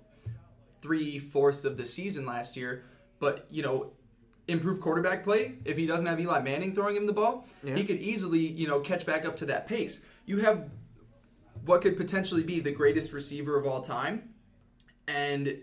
three 0.82 1.18
fourths 1.18 1.64
of 1.64 1.76
the 1.76 1.86
season 1.86 2.26
last 2.26 2.56
year. 2.56 2.84
But 3.20 3.46
you 3.50 3.62
know, 3.62 3.92
improved 4.48 4.80
quarterback 4.80 5.24
play. 5.24 5.54
If 5.64 5.76
he 5.76 5.86
doesn't 5.86 6.06
have 6.06 6.20
Eli 6.20 6.40
Manning 6.40 6.74
throwing 6.74 6.96
him 6.96 7.06
the 7.06 7.12
ball, 7.12 7.46
Yeah. 7.62 7.76
he 7.76 7.84
could 7.84 7.98
easily 7.98 8.40
you 8.40 8.66
know 8.66 8.80
catch 8.80 9.06
back 9.06 9.24
up 9.24 9.36
to 9.36 9.46
that 9.46 9.66
pace. 9.66 10.04
You 10.26 10.38
have 10.38 10.68
what 11.64 11.82
could 11.82 11.96
potentially 11.96 12.42
be 12.42 12.60
the 12.60 12.72
greatest 12.72 13.12
receiver 13.12 13.58
of 13.58 13.66
all 13.66 13.82
time, 13.82 14.34
and 15.06 15.58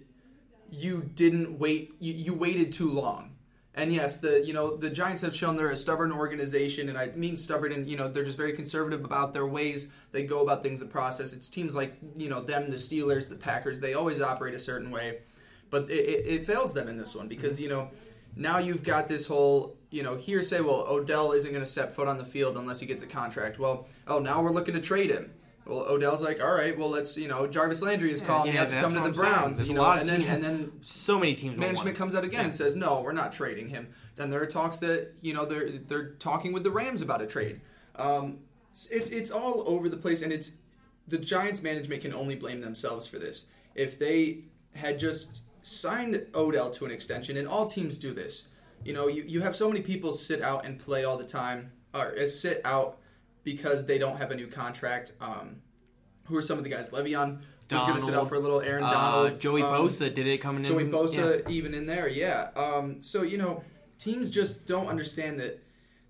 you 0.69 1.09
didn't 1.15 1.57
wait. 1.57 1.93
You, 1.99 2.13
you 2.13 2.33
waited 2.33 2.71
too 2.71 2.91
long. 2.91 3.37
And 3.73 3.93
yes, 3.93 4.17
the 4.17 4.43
you 4.43 4.53
know 4.53 4.75
the 4.75 4.89
Giants 4.89 5.21
have 5.21 5.35
shown 5.35 5.55
they're 5.55 5.69
a 5.69 5.77
stubborn 5.77 6.11
organization, 6.11 6.89
and 6.89 6.97
I 6.97 7.07
mean 7.15 7.37
stubborn, 7.37 7.71
and 7.71 7.87
you 7.87 7.95
know 7.95 8.07
they're 8.07 8.23
just 8.23 8.37
very 8.37 8.53
conservative 8.53 9.05
about 9.05 9.33
their 9.33 9.45
ways 9.45 9.91
they 10.11 10.23
go 10.23 10.41
about 10.41 10.63
things. 10.63 10.79
The 10.79 10.87
process. 10.87 11.31
It's 11.31 11.47
teams 11.47 11.75
like 11.75 11.95
you 12.15 12.27
know 12.27 12.41
them, 12.41 12.71
the 12.71 12.75
Steelers, 12.75 13.29
the 13.29 13.35
Packers. 13.35 13.79
They 13.79 13.93
always 13.93 14.19
operate 14.19 14.55
a 14.55 14.59
certain 14.59 14.89
way, 14.89 15.19
but 15.69 15.91
it, 15.91 15.93
it, 15.93 16.25
it 16.27 16.45
fails 16.45 16.73
them 16.73 16.87
in 16.87 16.97
this 16.97 17.15
one 17.15 17.27
because 17.27 17.55
mm-hmm. 17.55 17.63
you 17.63 17.69
know 17.69 17.91
now 18.37 18.57
you've 18.57 18.83
got 18.83 19.07
this 19.07 19.25
whole 19.25 19.77
you 19.89 20.03
know 20.03 20.15
hearsay. 20.15 20.61
Well, 20.61 20.85
Odell 20.87 21.31
isn't 21.31 21.51
going 21.51 21.63
to 21.63 21.69
step 21.69 21.93
foot 21.93 22.07
on 22.07 22.17
the 22.17 22.25
field 22.25 22.57
unless 22.57 22.79
he 22.79 22.85
gets 22.85 23.03
a 23.03 23.07
contract. 23.07 23.59
Well, 23.59 23.87
oh 24.07 24.19
now 24.19 24.41
we're 24.41 24.51
looking 24.51 24.73
to 24.75 24.81
trade 24.81 25.09
him. 25.09 25.33
Well, 25.65 25.79
Odell's 25.79 26.23
like, 26.23 26.41
all 26.41 26.53
right, 26.53 26.77
well 26.77 26.89
let's 26.89 27.17
you 27.17 27.27
know 27.27 27.45
Jarvis 27.47 27.81
Landry 27.81 28.11
is 28.11 28.21
calling 28.21 28.51
me 28.51 28.55
yeah, 28.55 28.63
out 28.63 28.69
to 28.69 28.79
come 28.79 28.93
to 28.93 28.99
the 29.01 29.07
I'm. 29.07 29.11
Browns, 29.11 29.67
you 29.67 29.73
know, 29.73 29.89
and 29.91 30.07
then 30.07 30.21
and 30.21 30.41
then 30.41 30.71
So 30.83 31.19
many 31.19 31.35
teams. 31.35 31.57
management 31.57 31.97
comes 31.97 32.15
out 32.15 32.23
again 32.23 32.45
and 32.45 32.55
says 32.55 32.75
no 32.75 33.01
we're 33.01 33.11
not 33.11 33.33
trading 33.33 33.69
him 33.69 33.89
then 34.15 34.29
there 34.29 34.41
are 34.41 34.47
talks 34.47 34.77
that 34.77 35.13
you 35.21 35.33
know 35.33 35.45
they're 35.45 35.69
they're 35.69 36.11
talking 36.13 36.53
with 36.53 36.63
the 36.63 36.71
rams 36.71 37.01
about 37.01 37.21
a 37.21 37.27
trade 37.27 37.61
um, 37.95 38.39
it's 38.71 39.09
it's 39.09 39.31
all 39.31 39.63
over 39.67 39.89
the 39.89 39.97
place 39.97 40.21
and 40.21 40.31
it's 40.31 40.57
the 41.07 41.17
giants 41.17 41.63
management 41.63 42.01
can 42.01 42.13
only 42.13 42.35
blame 42.35 42.61
themselves 42.61 43.07
for 43.07 43.17
this 43.19 43.47
if 43.75 43.97
they 43.97 44.39
had 44.73 44.99
just 44.99 45.41
signed 45.67 46.25
odell 46.33 46.71
to 46.71 46.85
an 46.85 46.91
extension 46.91 47.37
and 47.37 47.47
all 47.47 47.65
teams 47.65 47.97
do 47.97 48.13
this 48.13 48.49
you 48.83 48.93
know 48.93 49.07
you, 49.07 49.23
you 49.23 49.41
have 49.41 49.55
so 49.55 49.67
many 49.67 49.81
people 49.81 50.13
sit 50.13 50.41
out 50.41 50.65
and 50.65 50.79
play 50.79 51.03
all 51.03 51.17
the 51.17 51.25
time 51.25 51.71
or 51.93 52.17
uh, 52.17 52.25
sit 52.25 52.61
out 52.65 52.99
because 53.43 53.85
they 53.85 53.97
don't 53.97 54.17
have 54.17 54.31
a 54.31 54.35
new 54.35 54.47
contract 54.47 55.13
um, 55.21 55.57
who 56.27 56.35
are 56.37 56.41
some 56.41 56.57
of 56.57 56.63
the 56.63 56.69
guys 56.69 56.89
le'veon 56.89 57.39
who's 57.69 57.81
going 57.81 57.95
to 57.95 58.01
sit 58.01 58.13
out 58.13 58.29
for 58.29 58.35
a 58.35 58.39
little 58.39 58.61
aaron 58.61 58.83
Uh, 58.83 58.91
donald 58.93 59.39
Joey 59.39 59.61
um, 59.61 59.73
Bosa 59.73 60.13
did 60.13 60.27
it 60.27 60.37
coming 60.37 60.63
in. 60.63 60.71
Joey 60.71 60.85
yeah. 60.85 60.89
Bosa 60.89 61.49
even 61.49 61.73
in 61.73 61.85
there, 61.85 62.07
yeah. 62.07 62.49
Um, 62.55 63.01
so 63.03 63.23
you 63.23 63.37
know, 63.37 63.63
teams 63.99 64.29
just 64.29 64.67
don't 64.67 64.87
understand 64.87 65.39
that 65.39 65.61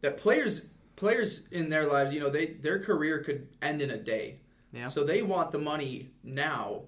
that 0.02 0.18
players 0.18 0.70
players 0.96 1.48
in 1.52 1.70
their 1.70 1.88
lives, 1.88 2.14
you 2.14 2.20
know, 2.20 2.30
they 2.30 2.46
their 2.48 2.80
career 2.80 3.20
could 3.20 3.48
end 3.62 3.82
in 3.82 3.90
a 3.92 3.98
day. 3.98 4.40
Yeah. 4.72 4.86
So 4.86 5.04
they 5.04 5.22
want 5.24 5.52
the 5.52 5.58
money 5.58 6.12
now, 6.24 6.82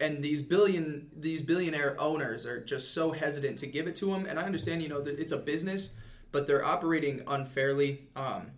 and 0.00 0.22
these 0.22 0.42
billion 0.42 1.08
these 1.16 1.42
billionaire 1.42 1.96
owners 2.00 2.46
are 2.46 2.62
just 2.62 2.94
so 2.94 3.12
hesitant 3.12 3.58
to 3.58 3.66
give 3.66 3.86
it 3.86 3.96
to 3.96 4.06
them. 4.06 4.26
And 4.26 4.38
I 4.38 4.44
understand, 4.44 4.82
you 4.82 4.88
know, 4.88 5.00
that 5.00 5.18
it's 5.18 5.32
a 5.32 5.36
business, 5.38 5.94
but 6.32 6.46
they're 6.46 6.64
operating 6.64 7.22
unfairly. 7.26 8.06
Um, 8.16 8.52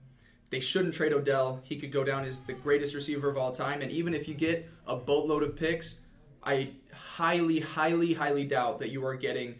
they 0.51 0.61
shouldn't 0.61 0.95
trade 0.95 1.13
Odell. 1.13 1.61
He 1.63 1.77
could 1.77 1.93
go 1.93 2.05
down 2.05 2.25
as 2.25 2.41
the 2.41 2.53
greatest 2.53 2.95
receiver 2.95 3.31
of 3.31 3.37
all 3.39 3.53
time. 3.53 3.83
And 3.83 3.91
even 3.93 4.15
if 4.15 4.27
you 4.29 4.35
get 4.35 4.69
a 4.87 4.97
boatload 4.97 5.43
of 5.45 5.57
picks, 5.57 6.01
I 6.43 6.71
highly, 6.93 7.61
highly, 7.61 8.15
highly 8.15 8.45
doubt 8.45 8.81
that 8.81 8.91
you 8.91 9.05
are 9.07 9.15
getting, 9.15 9.55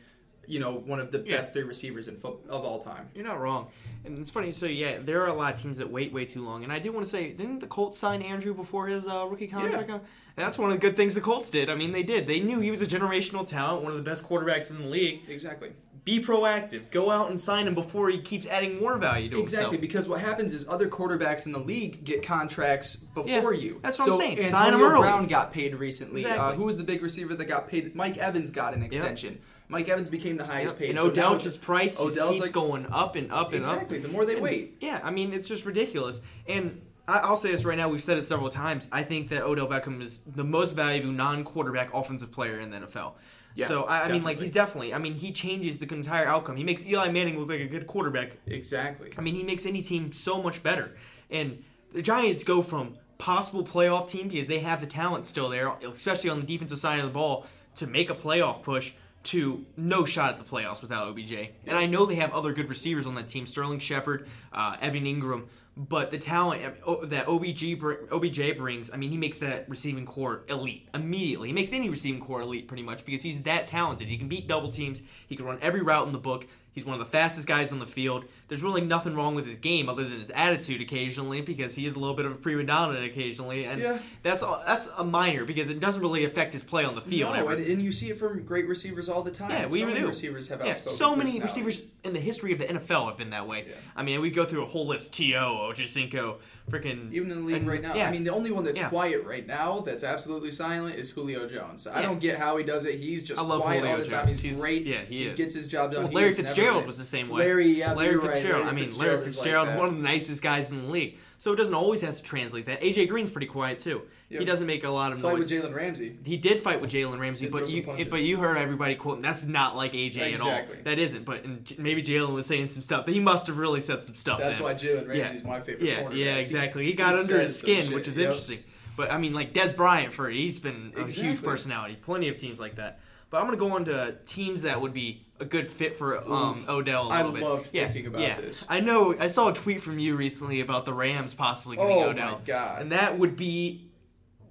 you 0.47 0.59
know, 0.59 0.73
one 0.73 0.99
of 0.99 1.13
the 1.13 1.21
Yeah. 1.25 1.37
best 1.37 1.53
three 1.53 1.63
receivers 1.63 2.09
in 2.09 2.17
fo- 2.17 2.41
of 2.49 2.65
all 2.65 2.83
time. 2.83 3.09
You're 3.15 3.25
not 3.25 3.41
wrong. 3.41 3.71
And 4.05 4.19
it's 4.19 4.31
funny, 4.31 4.51
so 4.53 4.67
yeah, 4.67 4.99
there 5.01 5.23
are 5.23 5.27
a 5.27 5.35
lot 5.35 5.55
of 5.55 5.61
teams 5.61 5.77
that 5.77 5.91
wait 5.91 6.13
way 6.13 6.25
too 6.25 6.43
long. 6.45 6.65
And 6.65 6.73
I 6.73 6.79
do 6.79 6.91
want 6.91 7.05
to 7.05 7.11
say, 7.11 7.33
didn't 7.33 7.61
the 7.61 7.67
Colts 7.67 7.99
sign 7.99 8.23
Andrew 8.23 8.55
before 8.55 8.87
his 8.89 9.07
uh, 9.07 9.27
rookie 9.29 9.47
contract? 9.47 9.89
Yeah. 9.91 9.99
That's 10.37 10.57
one 10.57 10.71
of 10.71 10.75
the 10.75 10.81
good 10.81 10.97
things 10.97 11.15
the 11.15 11.21
Colts 11.21 11.51
did. 11.51 11.69
I 11.69 11.75
mean, 11.75 11.93
they 11.93 12.03
did. 12.03 12.27
They 12.27 12.41
knew 12.41 12.61
he 12.61 12.71
was 12.71 12.81
a 12.81 12.87
generational 12.87 13.47
talent, 13.47 13.83
one 13.83 13.93
of 13.93 13.99
the 13.99 14.05
best 14.05 14.25
quarterbacks 14.25 14.71
in 14.71 14.79
the 14.81 14.89
league. 14.89 15.23
Exactly. 15.29 15.73
Be 16.03 16.19
proactive. 16.19 16.91
Go 16.91 17.11
out 17.11 17.31
and 17.31 17.39
sign 17.39 17.67
him 17.67 17.75
before 17.75 18.09
he 18.09 18.21
keeps 18.23 18.47
adding 18.47 18.81
more 18.81 18.97
value 18.97 19.29
to 19.29 19.37
himself. 19.37 19.43
Exactly, 19.43 19.65
himself. 19.77 19.81
because 19.83 20.09
what 20.09 20.21
happens 20.21 20.55
is 20.55 20.67
other 20.67 20.89
quarterbacks 20.89 21.45
in 21.45 21.53
the 21.53 21.59
league 21.59 22.03
get 22.05 22.23
contracts 22.23 22.97
before 22.97 23.53
Yeah, 23.53 23.61
you. 23.61 23.81
that's 23.83 23.99
what 23.99 24.07
so 24.07 24.13
I'm 24.15 24.19
saying. 24.19 24.39
Antonio 24.39 24.51
Sign 24.59 24.75
'em 24.75 24.81
early. 24.83 25.03
Brown 25.03 25.27
got 25.27 25.53
paid 25.53 25.75
recently. 25.75 26.25
Uh, 26.25 26.53
who 26.53 26.65
was 26.65 26.79
the 26.79 26.85
big 26.85 27.03
receiver 27.03 27.35
that 27.35 27.45
got 27.45 27.69
paid? 27.69 27.95
Mike 27.95 28.17
Evans 28.17 28.51
got 28.51 28.73
an 28.73 28.83
extension. 28.83 29.41
Mike 29.71 29.89
Evans 29.89 30.09
became 30.09 30.37
the 30.37 30.45
highest 30.45 30.79
paid. 30.79 30.91
And 30.91 30.99
So 30.99 31.07
Odell's 31.09 31.45
just 31.45 31.63
price 31.63 31.99
Odell's 31.99 32.33
keeps 32.33 32.41
like 32.41 32.53
going 32.53 32.87
up 32.91 33.17
and 33.17 33.33
up 33.33 33.53
and 33.53 33.65
up. 33.65 33.73
exactly. 33.75 33.99
The 33.99 34.09
more 34.09 34.25
they 34.25 34.35
And, 34.35 34.43
wait, 34.43 34.77
Yeah, 34.81 35.01
I 35.03 35.11
mean, 35.11 35.33
it's 35.33 35.49
just 35.49 35.65
ridiculous. 35.65 36.21
And 36.49 36.83
I, 37.07 37.19
I'll 37.19 37.37
say 37.37 37.53
this 37.53 37.65
right 37.65 37.79
now. 37.79 37.89
We've 37.89 38.03
said 38.03 38.19
it 38.19 38.25
several 38.25 38.51
times. 38.51 38.89
I 38.91 39.03
think 39.05 39.29
that 39.31 39.43
Odell 39.43 39.69
Beckham 39.69 40.03
is 40.03 40.21
the 40.27 40.45
most 40.45 40.75
valuable 40.75 41.13
non-quarterback 41.13 41.95
offensive 41.95 42.31
player 42.33 42.59
in 42.61 42.71
the 42.71 42.79
NFL. 42.79 43.13
Yeah, 43.55 43.67
so 43.67 43.85
I, 43.85 44.05
I 44.05 44.13
mean, 44.13 44.23
like 44.23 44.39
he's 44.39 44.53
definitely. 44.53 44.95
I 44.95 44.99
mean, 44.99 45.15
he 45.15 45.33
changes 45.33 45.79
the 45.79 45.93
entire 45.93 46.27
outcome. 46.27 46.57
He 46.57 46.63
makes 46.65 46.85
Eli 46.85 47.11
Manning 47.11 47.39
look 47.39 47.49
like 47.49 47.61
a 47.61 47.67
good 47.67 47.87
quarterback. 47.87 48.33
exactly. 48.47 49.11
I 49.19 49.21
mean, 49.21 49.35
he 49.35 49.43
makes 49.43 49.67
any 49.67 49.83
team 49.83 50.13
so 50.13 50.41
much 50.43 50.63
better. 50.63 50.93
And 51.31 51.65
the 51.93 52.03
Giants 52.03 52.45
go 52.45 52.63
from 52.63 52.97
possible 53.19 53.65
playoff 53.65 54.09
team 54.09 54.29
because 54.29 54.47
they 54.47 54.61
have 54.61 54.81
the 54.81 54.87
talent 54.87 55.27
still 55.27 55.49
there, 55.49 55.69
especially 55.83 56.31
on 56.31 56.41
the 56.41 56.47
defensive 56.47 56.79
side 56.79 57.01
of 57.01 57.07
the 57.07 57.13
ball, 57.13 57.47
to 57.77 57.87
make 57.87 58.09
a 58.09 58.15
playoff 58.15 58.63
push 58.63 58.93
to 59.23 59.67
no 59.77 60.05
shot 60.05 60.31
at 60.31 60.39
the 60.39 60.51
playoffs 60.51 60.83
without 60.83 61.09
OBJ. 61.09 61.51
And 61.67 61.77
I 61.77 61.87
know 61.87 62.07
they 62.07 62.15
have 62.17 62.33
other 62.33 62.53
good 62.53 62.69
receivers 62.69 63.07
on 63.07 63.15
that 63.17 63.29
team, 63.29 63.47
Sterling 63.47 63.79
Shepard, 63.79 64.29
uh, 64.53 64.77
Evan 64.81 65.05
Engram. 65.05 65.47
But 65.77 66.11
the 66.11 66.19
talent 66.19 66.63
uh, 66.87 66.97
that 67.05 67.29
OBJ 67.29 68.59
brings, 68.59 68.91
I 68.93 68.97
mean, 68.97 69.11
he 69.11 69.17
makes 69.17 69.39
that 69.39 69.69
receiving 69.69 70.05
corps 70.05 70.43
elite 70.49 70.89
immediately. 70.93 71.49
He 71.49 71.55
makes 71.55 71.73
any 71.73 71.89
receiving 71.89 72.21
corps 72.21 72.43
elite 72.43 72.67
pretty 72.67 72.83
much 72.83 73.05
because 73.05 73.23
he's 73.23 73.45
that 73.45 73.67
talented. 73.67 74.09
He 74.09 74.19
can 74.19 74.29
beat 74.29 74.49
double 74.49 74.73
teams. 74.73 75.01
He 75.27 75.37
can 75.37 75.47
run 75.47 75.59
every 75.63 75.81
route 75.81 76.07
in 76.07 76.13
the 76.13 76.19
book. 76.19 76.47
He's 76.73 76.85
one 76.85 76.95
of 76.95 77.01
the 77.01 77.11
fastest 77.11 77.47
guys 77.47 77.73
on 77.73 77.79
the 77.79 77.87
field. 77.87 78.25
There's 78.51 78.63
really 78.63 78.83
nothing 78.83 79.15
wrong 79.15 79.35
with 79.35 79.47
his 79.47 79.57
game 79.57 79.89
other 79.89 80.03
than 80.03 80.21
his 80.21 80.29
attitude 80.31 80.83
occasionally 80.83 81.41
because 81.41 81.75
he 81.75 81.87
is 81.87 81.95
a 81.95 81.99
little 81.99 82.15
bit 82.17 82.27
of 82.27 82.33
a 82.33 82.35
prima 82.35 82.65
donna 82.65 83.01
occasionally, 83.03 83.65
and 83.65 83.81
Yeah. 83.81 83.99
that's 84.23 84.43
all, 84.43 84.63
that's 84.67 84.89
a 84.99 85.05
minor 85.05 85.45
because 85.47 85.71
it 85.71 85.81
doesn't 85.81 86.03
really 86.03 86.25
affect 86.25 86.53
his 86.53 86.63
play 86.63 86.85
on 86.85 86.95
the 86.97 87.01
field. 87.01 87.35
No, 87.37 87.49
and, 87.49 87.65
and 87.65 87.81
you 87.81 87.93
see 87.93 88.11
it 88.11 88.19
from 88.19 88.43
great 88.45 88.67
receivers 88.69 89.09
all 89.09 89.23
the 89.23 89.31
time. 89.31 89.51
Yeah, 89.53 89.67
we 89.67 89.79
so 89.79 89.83
even 89.85 89.89
many 89.95 90.01
do. 90.03 90.09
receivers 90.09 90.49
have 90.49 90.61
yeah, 90.63 90.73
outspoken 90.73 90.99
so 90.99 91.17
many 91.17 91.41
receivers 91.41 91.85
in 92.05 92.13
the 92.13 92.21
history 92.21 92.53
of 92.53 92.59
the 92.59 92.67
NFL 92.67 93.07
have 93.09 93.17
been 93.17 93.31
that 93.31 93.47
way. 93.47 93.67
Yeah. 93.69 93.77
I 93.97 94.03
mean, 94.03 94.21
we 94.21 94.31
go 94.31 94.45
through 94.45 94.65
a 94.65 94.69
whole 94.69 94.87
list: 94.87 95.15
T.O., 95.15 95.73
Ochocinco, 95.73 96.37
freaking 96.71 97.13
Even 97.13 97.31
in 97.31 97.41
the 97.41 97.47
league 97.47 97.57
and- 97.57 97.69
right 97.69 97.81
now. 97.83 97.95
Yeah, 97.95 98.09
I 98.09 98.11
mean, 98.11 98.25
the 98.25 98.33
only 98.33 98.51
one 98.51 98.65
that's 98.65 98.81
quiet 98.81 99.25
right 99.25 99.47
now, 99.47 99.81
that's 99.81 100.03
absolutely 100.05 100.51
silent, 100.51 100.97
is 100.97 101.11
Julio 101.11 101.49
Jones. 101.49 101.87
I 101.87 102.03
don't 102.03 102.19
get 102.21 102.39
how 102.39 102.57
he 102.57 102.65
does 102.65 102.85
it. 102.85 102.99
He's 102.99 103.23
just 103.23 103.41
I 103.41 103.45
love 103.45 103.63
quiet 103.63 103.81
Julio 103.81 103.97
all 103.97 104.03
the 104.03 104.09
time. 104.09 104.27
Jones. 104.27 104.41
He's, 104.41 104.51
He's- 104.51 104.61
great. 104.61 104.87
yeah, 104.87 105.03
he 105.03 105.25
is. 105.27 105.37
gets 105.39 105.55
his 105.55 105.67
job 105.69 105.93
done. 105.93 106.05
Well, 106.05 106.13
Larry 106.13 106.33
Fitzgerald 106.35 106.87
was 106.87 106.99
the 106.99 107.05
same 107.05 107.29
way. 107.29 107.45
Larry, 107.45 107.69
yeah, 107.79 107.93
Larry 107.93 108.17
right. 108.17 108.40
Fitzgerald. 108.43 108.65
Larry 108.67 108.77
I 108.77 108.81
mean, 108.81 108.85
Fitzgerald 108.85 109.13
Larry 109.19 109.27
is 109.27 109.37
like 109.39 109.45
Fitzgerald, 109.45 109.79
one 109.79 109.89
of 109.89 109.97
the 109.97 110.03
nicest 110.03 110.43
guys 110.43 110.71
in 110.71 110.83
the 110.83 110.89
league. 110.89 111.19
So 111.39 111.55
it 111.55 111.57
doesn't 111.57 111.75
always 111.75 112.03
have 112.03 112.17
to 112.17 112.23
translate 112.23 112.67
that. 112.67 112.83
AJ 112.83 113.09
Green's 113.09 113.31
pretty 113.31 113.47
quiet 113.47 113.81
too. 113.81 114.03
Yep. 114.29 114.41
He 114.41 114.45
doesn't 114.45 114.67
make 114.67 114.85
a 114.85 114.91
lot 114.91 115.13
of 115.13 115.19
noise. 115.19 115.23
Fight 115.23 115.39
noise. 115.41 115.51
with 115.51 115.73
Jalen 115.73 115.75
Ramsey. 115.75 116.19
he 116.23 116.37
did 116.37 116.59
fight 116.59 116.81
with 116.83 116.91
Jalen 116.91 117.19
Ramsey, 117.19 117.47
Did 117.47 117.53
but 117.53 117.73
you 117.73 117.83
punches. 117.83 118.09
but 118.09 118.23
you 118.23 118.37
heard 118.39 118.59
everybody 118.59 118.95
quoting 118.95 119.23
that's 119.23 119.45
not 119.45 119.75
like 119.75 119.93
AJ 119.93 120.17
Exactly. 120.17 120.35
at 120.35 120.41
all. 120.43 120.85
That 120.85 120.99
isn't. 120.99 121.25
But 121.25 121.45
and 121.45 121.79
maybe 121.79 122.03
Jalen 122.03 122.35
was 122.35 122.47
saying 122.47 122.69
some 122.69 122.83
stuff. 122.83 123.07
He 123.07 123.21
must 123.21 123.47
have 123.47 123.57
really 123.57 123.81
said 123.81 124.05
some 124.05 124.17
stuff. 124.17 124.39
That's 124.39 124.59
then. 124.59 124.65
why 124.65 124.75
Jalen 124.75 125.07
Yeah. 125.07 125.21
Ramsey's 125.23 125.45
my 125.45 125.61
favorite 125.61 125.83
Yeah, 125.83 126.11
yeah, 126.11 126.37
exactly. 126.37 126.85
He, 126.85 126.93
got 126.93 127.15
under 127.15 127.41
his 127.41 127.59
skin, 127.59 127.87
shit, 127.87 127.95
which 127.95 128.07
is 128.07 128.19
yep. 128.19 128.27
interesting. 128.27 128.63
But 128.97 129.11
I 129.11 129.17
mean, 129.17 129.33
like 129.33 129.55
Dez 129.55 129.75
Bryant 129.75 130.13
for 130.13 130.29
he's 130.29 130.61
been 130.61 130.93
a 130.97 131.11
huge 131.11 131.43
personality. 131.43 131.97
Plenty 131.97 132.29
of 132.29 132.37
teams 132.37 132.61
like 132.61 132.77
that. 132.77 133.01
But 133.31 133.39
I'm 133.39 133.47
gonna 133.47 133.57
go 133.57 133.73
on 133.73 133.87
to 133.87 134.17
teams 134.27 134.63
that 134.63 134.81
would 134.81 134.93
be 134.93 135.25
a 135.41 135.45
good 135.45 135.69
fit 135.69 135.97
for 135.99 136.19
um, 136.31 136.65
Odell. 136.69 137.07
A 137.11 137.15
I 137.15 137.17
little 137.19 137.33
bit. 137.33 137.43
love 137.43 137.69
Yeah, 137.73 137.85
thinking 137.89 138.07
about 138.07 138.21
yeah. 138.21 138.41
this. 138.41 138.67
I 138.69 138.81
know. 138.81 139.15
I 139.19 139.29
saw 139.29 139.49
a 139.49 139.55
tweet 139.55 139.81
from 139.81 139.99
you 139.99 140.15
recently 140.17 140.61
about 140.61 140.85
the 140.85 140.93
Rams 140.93 141.35
possibly 141.35 141.77
getting 141.77 141.97
Oh, 141.97 142.11
Odell. 142.11 142.33
my 142.33 142.45
God. 142.45 142.83
And 142.83 142.93
that 142.93 143.19
would 143.19 143.37
be 143.37 143.87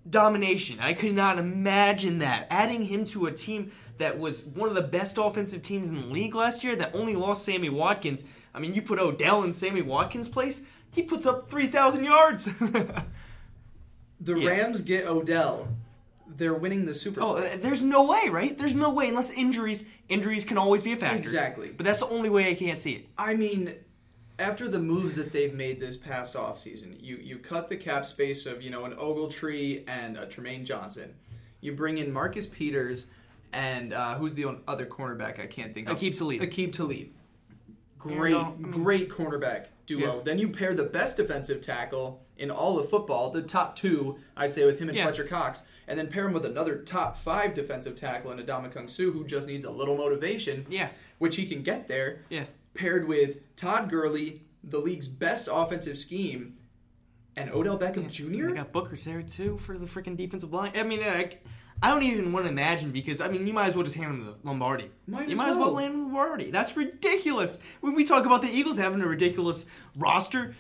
domination. 0.10 0.80
I 0.80 0.94
could 0.94 1.14
not 1.14 1.38
imagine 1.38 2.20
that. 2.20 2.48
Adding 2.50 2.86
him 2.86 3.06
to 3.08 3.28
a 3.28 3.32
team 3.32 3.72
that 4.00 4.18
was 4.18 4.44
one 4.44 4.70
of 4.70 4.76
the 4.76 4.82
best 4.82 5.18
offensive 5.18 5.62
teams 5.62 5.88
in 5.88 5.96
the 5.96 6.08
league 6.08 6.34
last 6.34 6.64
year 6.64 6.76
that 6.78 6.96
only 6.96 7.16
lost 7.16 7.44
Sammy 7.46 7.70
Watkins. 7.70 8.24
I 8.54 8.60
mean, 8.60 8.74
you 8.74 8.82
put 8.82 8.98
Odell 9.00 9.44
in 9.44 9.54
Sammy 9.54 9.82
Watkins' 9.82 10.28
place, 10.30 10.62
he 10.92 11.04
puts 11.04 11.26
up 11.28 11.50
3,000 11.52 12.04
yards. 12.04 12.50
The 14.22 14.36
Yeah. 14.36 14.50
Rams 14.50 14.82
get 14.82 15.08
Odell. 15.08 15.70
They're 16.38 16.54
winning 16.54 16.86
the 16.86 16.94
Super 16.94 17.22
Bowl. 17.22 17.32
oh, 17.38 17.58
there's 17.58 17.84
no 17.84 18.06
way, 18.10 18.30
right? 18.30 18.58
There's 18.58 18.76
no 18.76 18.90
way 18.92 19.10
unless 19.10 19.32
injuries. 19.32 19.86
Injuries 20.08 20.46
can 20.46 20.58
always 20.58 20.84
be 20.84 20.94
a 20.94 20.96
factor. 20.98 21.18
Exactly. 21.18 21.70
But 21.70 21.86
that's 21.86 22.00
the 22.00 22.08
only 22.08 22.30
way 22.30 22.50
I 22.50 22.56
can't 22.56 22.78
see 22.80 22.92
it. 22.94 23.06
I 23.18 23.34
mean, 23.36 23.74
after 24.38 24.68
the 24.70 24.80
moves 24.80 25.16
that 25.16 25.32
they've 25.34 25.54
made 25.54 25.80
this 25.80 25.98
past 25.98 26.36
offseason, 26.36 26.96
you 27.02 27.18
you 27.18 27.40
cut 27.40 27.68
the 27.70 27.76
cap 27.78 28.06
space 28.06 28.46
of 28.46 28.62
you 28.62 28.70
know 28.70 28.86
an 28.86 28.94
Ogletree 28.94 29.84
and 29.90 30.18
a 30.18 30.26
Trumaine 30.28 30.64
Johnson. 30.66 31.14
You 31.62 31.74
bring 31.74 31.98
in 31.98 32.12
Marcus 32.14 32.48
Peters 32.48 33.12
and 33.52 33.92
uh, 33.94 34.16
who's 34.16 34.34
the 34.36 34.60
other 34.68 34.86
cornerback? 34.86 35.40
I 35.42 35.48
can't 35.48 35.74
think 35.74 35.90
of. 35.90 35.98
Aqib 36.00 36.18
Talib. 36.18 36.42
Aqib 36.42 36.72
Talib. 36.72 37.08
Great, 37.98 38.32
Yeah, 38.32 38.42
no, 38.44 38.56
I 38.58 38.62
mean- 38.62 38.72
great 38.72 39.10
cornerback 39.10 39.66
duo. 39.86 40.18
Yeah. 40.18 40.22
Then 40.24 40.40
you 40.40 40.50
pair 40.50 40.74
the 40.74 40.84
best 40.84 41.18
defensive 41.18 41.60
tackle 41.60 42.24
in 42.38 42.50
all 42.50 42.80
of 42.80 42.90
football, 42.90 43.32
the 43.32 43.42
top 43.42 43.76
two, 43.76 44.18
I'd 44.38 44.54
say, 44.54 44.66
with 44.66 44.80
him 44.80 44.88
and 44.88 44.98
Yeah. 44.98 45.04
Fletcher 45.04 45.26
Cox, 45.26 45.64
and 45.90 45.98
then 46.00 46.08
pair 46.08 46.26
him 46.26 46.34
with 46.34 46.46
another 46.46 46.78
top 46.84 47.18
five 47.18 47.54
defensive 47.54 47.96
tackle 47.98 48.32
in 48.32 48.38
Ndamukong 48.38 48.90
Suh, 48.90 49.12
who 49.12 49.26
just 49.26 49.48
needs 49.48 49.66
a 49.66 49.72
little 49.72 49.98
motivation, 49.98 50.66
Yeah. 50.70 50.90
which 51.18 51.36
he 51.36 51.46
can 51.46 51.64
get 51.64 51.88
there 51.90 52.22
Yeah. 52.30 52.46
paired 52.76 53.08
with 53.08 53.38
Todd 53.58 53.90
Gurley, 53.90 54.44
the 54.64 54.80
league's 54.80 55.08
best 55.10 55.50
offensive 55.52 55.98
scheme, 55.98 56.56
and 57.36 57.50
Odell 57.52 57.78
Beckham 57.78 58.04
They 58.04 58.10
Jr. 58.10 58.50
got 58.54 58.72
Booker's 58.72 59.04
there 59.06 59.22
too 59.24 59.58
for 59.58 59.78
the 59.78 59.86
freaking 59.88 60.16
defensive 60.16 60.54
line. 60.54 60.74
I 60.76 60.84
mean, 60.84 61.00
like, 61.02 61.44
I 61.82 61.90
don't 61.92 62.04
even 62.04 62.34
want 62.34 62.46
to 62.46 62.52
imagine 62.52 62.92
because 62.92 63.22
I 63.22 63.30
mean, 63.30 63.48
you 63.48 63.54
might 63.54 63.68
as 63.70 63.76
well 63.76 63.84
just 63.86 63.96
hand 63.96 64.14
him 64.14 64.26
the 64.26 64.36
Lombardi. 64.44 64.92
Might 65.08 65.30
you 65.30 65.38
might 65.38 65.50
as 65.50 65.56
well 65.56 65.68
well. 65.68 65.76
land 65.76 65.94
Lombardi. 65.94 66.52
That's 66.52 66.76
ridiculous. 66.76 67.58
When 67.82 67.96
we 67.96 68.04
talk 68.04 68.26
about 68.26 68.42
the 68.42 68.50
Eagles 68.50 68.78
having 68.78 69.02
a 69.02 69.08
ridiculous 69.08 69.66
roster, 69.96 70.56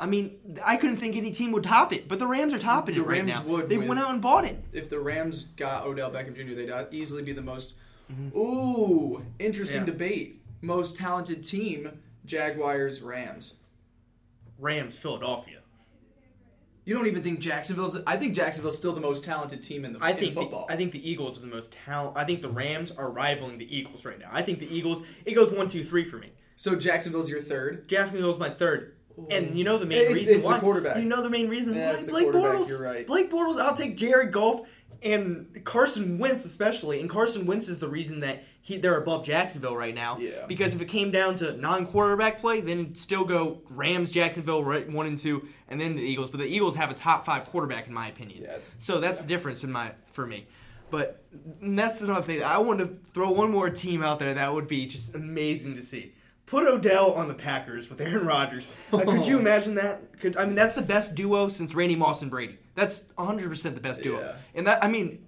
I 0.00 0.06
mean, 0.06 0.58
I 0.64 0.76
couldn't 0.76 0.96
think 0.98 1.16
any 1.16 1.32
team 1.32 1.52
would 1.52 1.64
top 1.64 1.92
it, 1.92 2.08
but 2.08 2.18
the 2.18 2.26
Rams 2.26 2.54
are 2.54 2.58
topping 2.58 2.94
The 2.94 3.00
it 3.02 3.04
right 3.04 3.18
Rams 3.26 3.44
now. 3.44 3.50
would 3.50 3.68
they 3.68 3.78
with- 3.78 3.88
went 3.88 4.00
out 4.00 4.10
and 4.10 4.22
bought 4.22 4.44
it. 4.44 4.62
If 4.72 4.88
the 4.90 4.98
Rams 5.00 5.42
got 5.44 5.84
Odell 5.86 6.10
Beckham 6.10 6.34
Jr., 6.36 6.54
they'd 6.54 6.86
easily 6.94 7.22
be 7.22 7.32
the 7.32 7.42
most. 7.42 7.74
Mm-hmm. 8.12 8.38
Ooh, 8.38 9.24
interesting 9.38 9.80
Yeah. 9.80 9.86
debate. 9.86 10.40
Most 10.62 10.96
talented 10.96 11.44
team: 11.44 12.00
Jaguars, 12.24 13.02
Rams. 13.02 13.54
Rams, 14.58 14.98
Philadelphia. 14.98 15.58
You 16.84 16.94
don't 16.94 17.06
even 17.06 17.22
think 17.22 17.40
Jacksonville's? 17.40 17.98
I 18.06 18.16
think 18.16 18.34
Jacksonville's 18.34 18.76
still 18.78 18.92
the 18.94 19.00
most 19.00 19.22
talented 19.22 19.62
team 19.62 19.84
in 19.84 19.92
the 19.92 19.98
I 20.00 20.10
in 20.12 20.16
think 20.16 20.34
football. 20.34 20.66
The, 20.66 20.72
I 20.72 20.76
think 20.76 20.92
the 20.92 21.08
Eagles 21.10 21.36
are 21.36 21.42
the 21.42 21.46
most 21.46 21.70
talent. 21.72 22.16
I 22.16 22.24
think 22.24 22.40
the 22.40 22.48
Rams 22.48 22.90
are 22.92 23.10
rivaling 23.10 23.58
the 23.58 23.76
Eagles 23.76 24.04
right 24.06 24.18
now. 24.18 24.30
I 24.32 24.40
think 24.42 24.58
the 24.58 24.74
Eagles. 24.74 25.02
It 25.26 25.34
goes 25.34 25.52
one, 25.52 25.68
two, 25.68 25.84
three 25.84 26.04
for 26.04 26.16
me. 26.16 26.32
so 26.56 26.74
Jacksonville's 26.74 27.28
your 27.28 27.42
third. 27.42 27.88
Jacksonville's 27.88 28.38
my 28.38 28.48
third. 28.50 28.94
And 29.30 29.58
you 29.58 29.64
know 29.64 29.78
the 29.78 29.86
main 29.86 29.98
It's- 29.98 30.14
reason 30.14 30.36
it's 30.36 30.46
why. 30.46 30.58
quarterback. 30.60 30.96
You 30.98 31.04
know 31.04 31.22
the 31.22 31.30
main 31.30 31.48
reason 31.48 31.74
Yeah, 31.74 31.94
why. 31.94 32.06
Blake 32.06 32.28
Bortles. 32.28 32.68
you're 32.68 32.82
right. 32.82 33.06
Blake 33.06 33.30
Bortles. 33.30 33.60
I'll 33.60 33.76
take 33.76 33.96
Jared 33.96 34.32
Goff 34.32 34.68
and 35.02 35.60
Carson 35.64 36.18
Wentz 36.18 36.44
especially. 36.44 37.00
And 37.00 37.08
Carson 37.10 37.46
Wentz 37.46 37.68
is 37.68 37.78
the 37.80 37.88
reason 37.88 38.20
that 38.20 38.44
he 38.60 38.76
they're 38.78 38.98
above 39.00 39.24
Jacksonville 39.24 39.76
right 39.76 39.94
now. 39.94 40.18
Yeah. 40.18 40.44
Because 40.46 40.74
if 40.74 40.80
it 40.82 40.86
came 40.88 41.10
down 41.10 41.36
to 41.36 41.52
non-quarterback 41.56 42.40
play, 42.40 42.60
then 42.60 42.80
it'd 42.80 42.98
still 42.98 43.24
go 43.24 43.62
Rams, 43.70 44.10
Jacksonville, 44.10 44.62
right 44.64 44.88
one 44.90 45.06
and 45.06 45.18
two, 45.18 45.48
and 45.68 45.80
then 45.80 45.94
the 45.96 46.02
Eagles. 46.02 46.30
But 46.30 46.40
the 46.40 46.46
Eagles 46.46 46.76
have 46.76 46.90
a 46.90 46.94
top 46.94 47.24
five 47.24 47.44
quarterback 47.46 47.86
in 47.86 47.94
my 47.94 48.08
opinion. 48.08 48.42
Yeah. 48.42 48.56
So 48.78 49.00
that's 49.00 49.20
the 49.22 49.26
difference 49.26 49.64
in 49.64 49.72
my 49.72 49.92
for 50.12 50.26
me. 50.26 50.46
But 50.90 51.22
that's 51.62 52.00
another 52.00 52.22
thing. 52.22 52.42
I 52.42 52.58
want 52.58 52.78
to 52.80 52.96
throw 53.12 53.30
one 53.30 53.50
more 53.50 53.68
team 53.68 54.02
out 54.02 54.18
there 54.18 54.32
that 54.34 54.52
would 54.54 54.66
be 54.68 54.86
just 54.86 55.14
amazing 55.14 55.76
to 55.76 55.82
see. 55.82 56.14
Put 56.50 56.66
Odell 56.66 57.12
on 57.12 57.28
the 57.28 57.34
Packers 57.34 57.90
with 57.90 58.00
Aaron 58.00 58.26
Rodgers. 58.26 58.68
Uh, 58.92 59.00
could 59.00 59.26
you 59.26 59.38
imagine 59.38 59.74
that? 59.74 60.18
Could 60.18 60.36
I 60.36 60.46
mean 60.46 60.54
that's 60.54 60.76
the 60.76 60.82
best 60.82 61.14
duo 61.14 61.48
since 61.48 61.74
Randy 61.74 61.96
Moss 61.96 62.22
and 62.22 62.30
Brady. 62.30 62.58
That's 62.74 63.00
100% 63.18 63.74
the 63.74 63.80
best 63.80 64.02
duo. 64.02 64.20
Yeah. 64.20 64.32
And 64.54 64.66
that 64.66 64.82
I 64.82 64.88
mean 64.88 65.26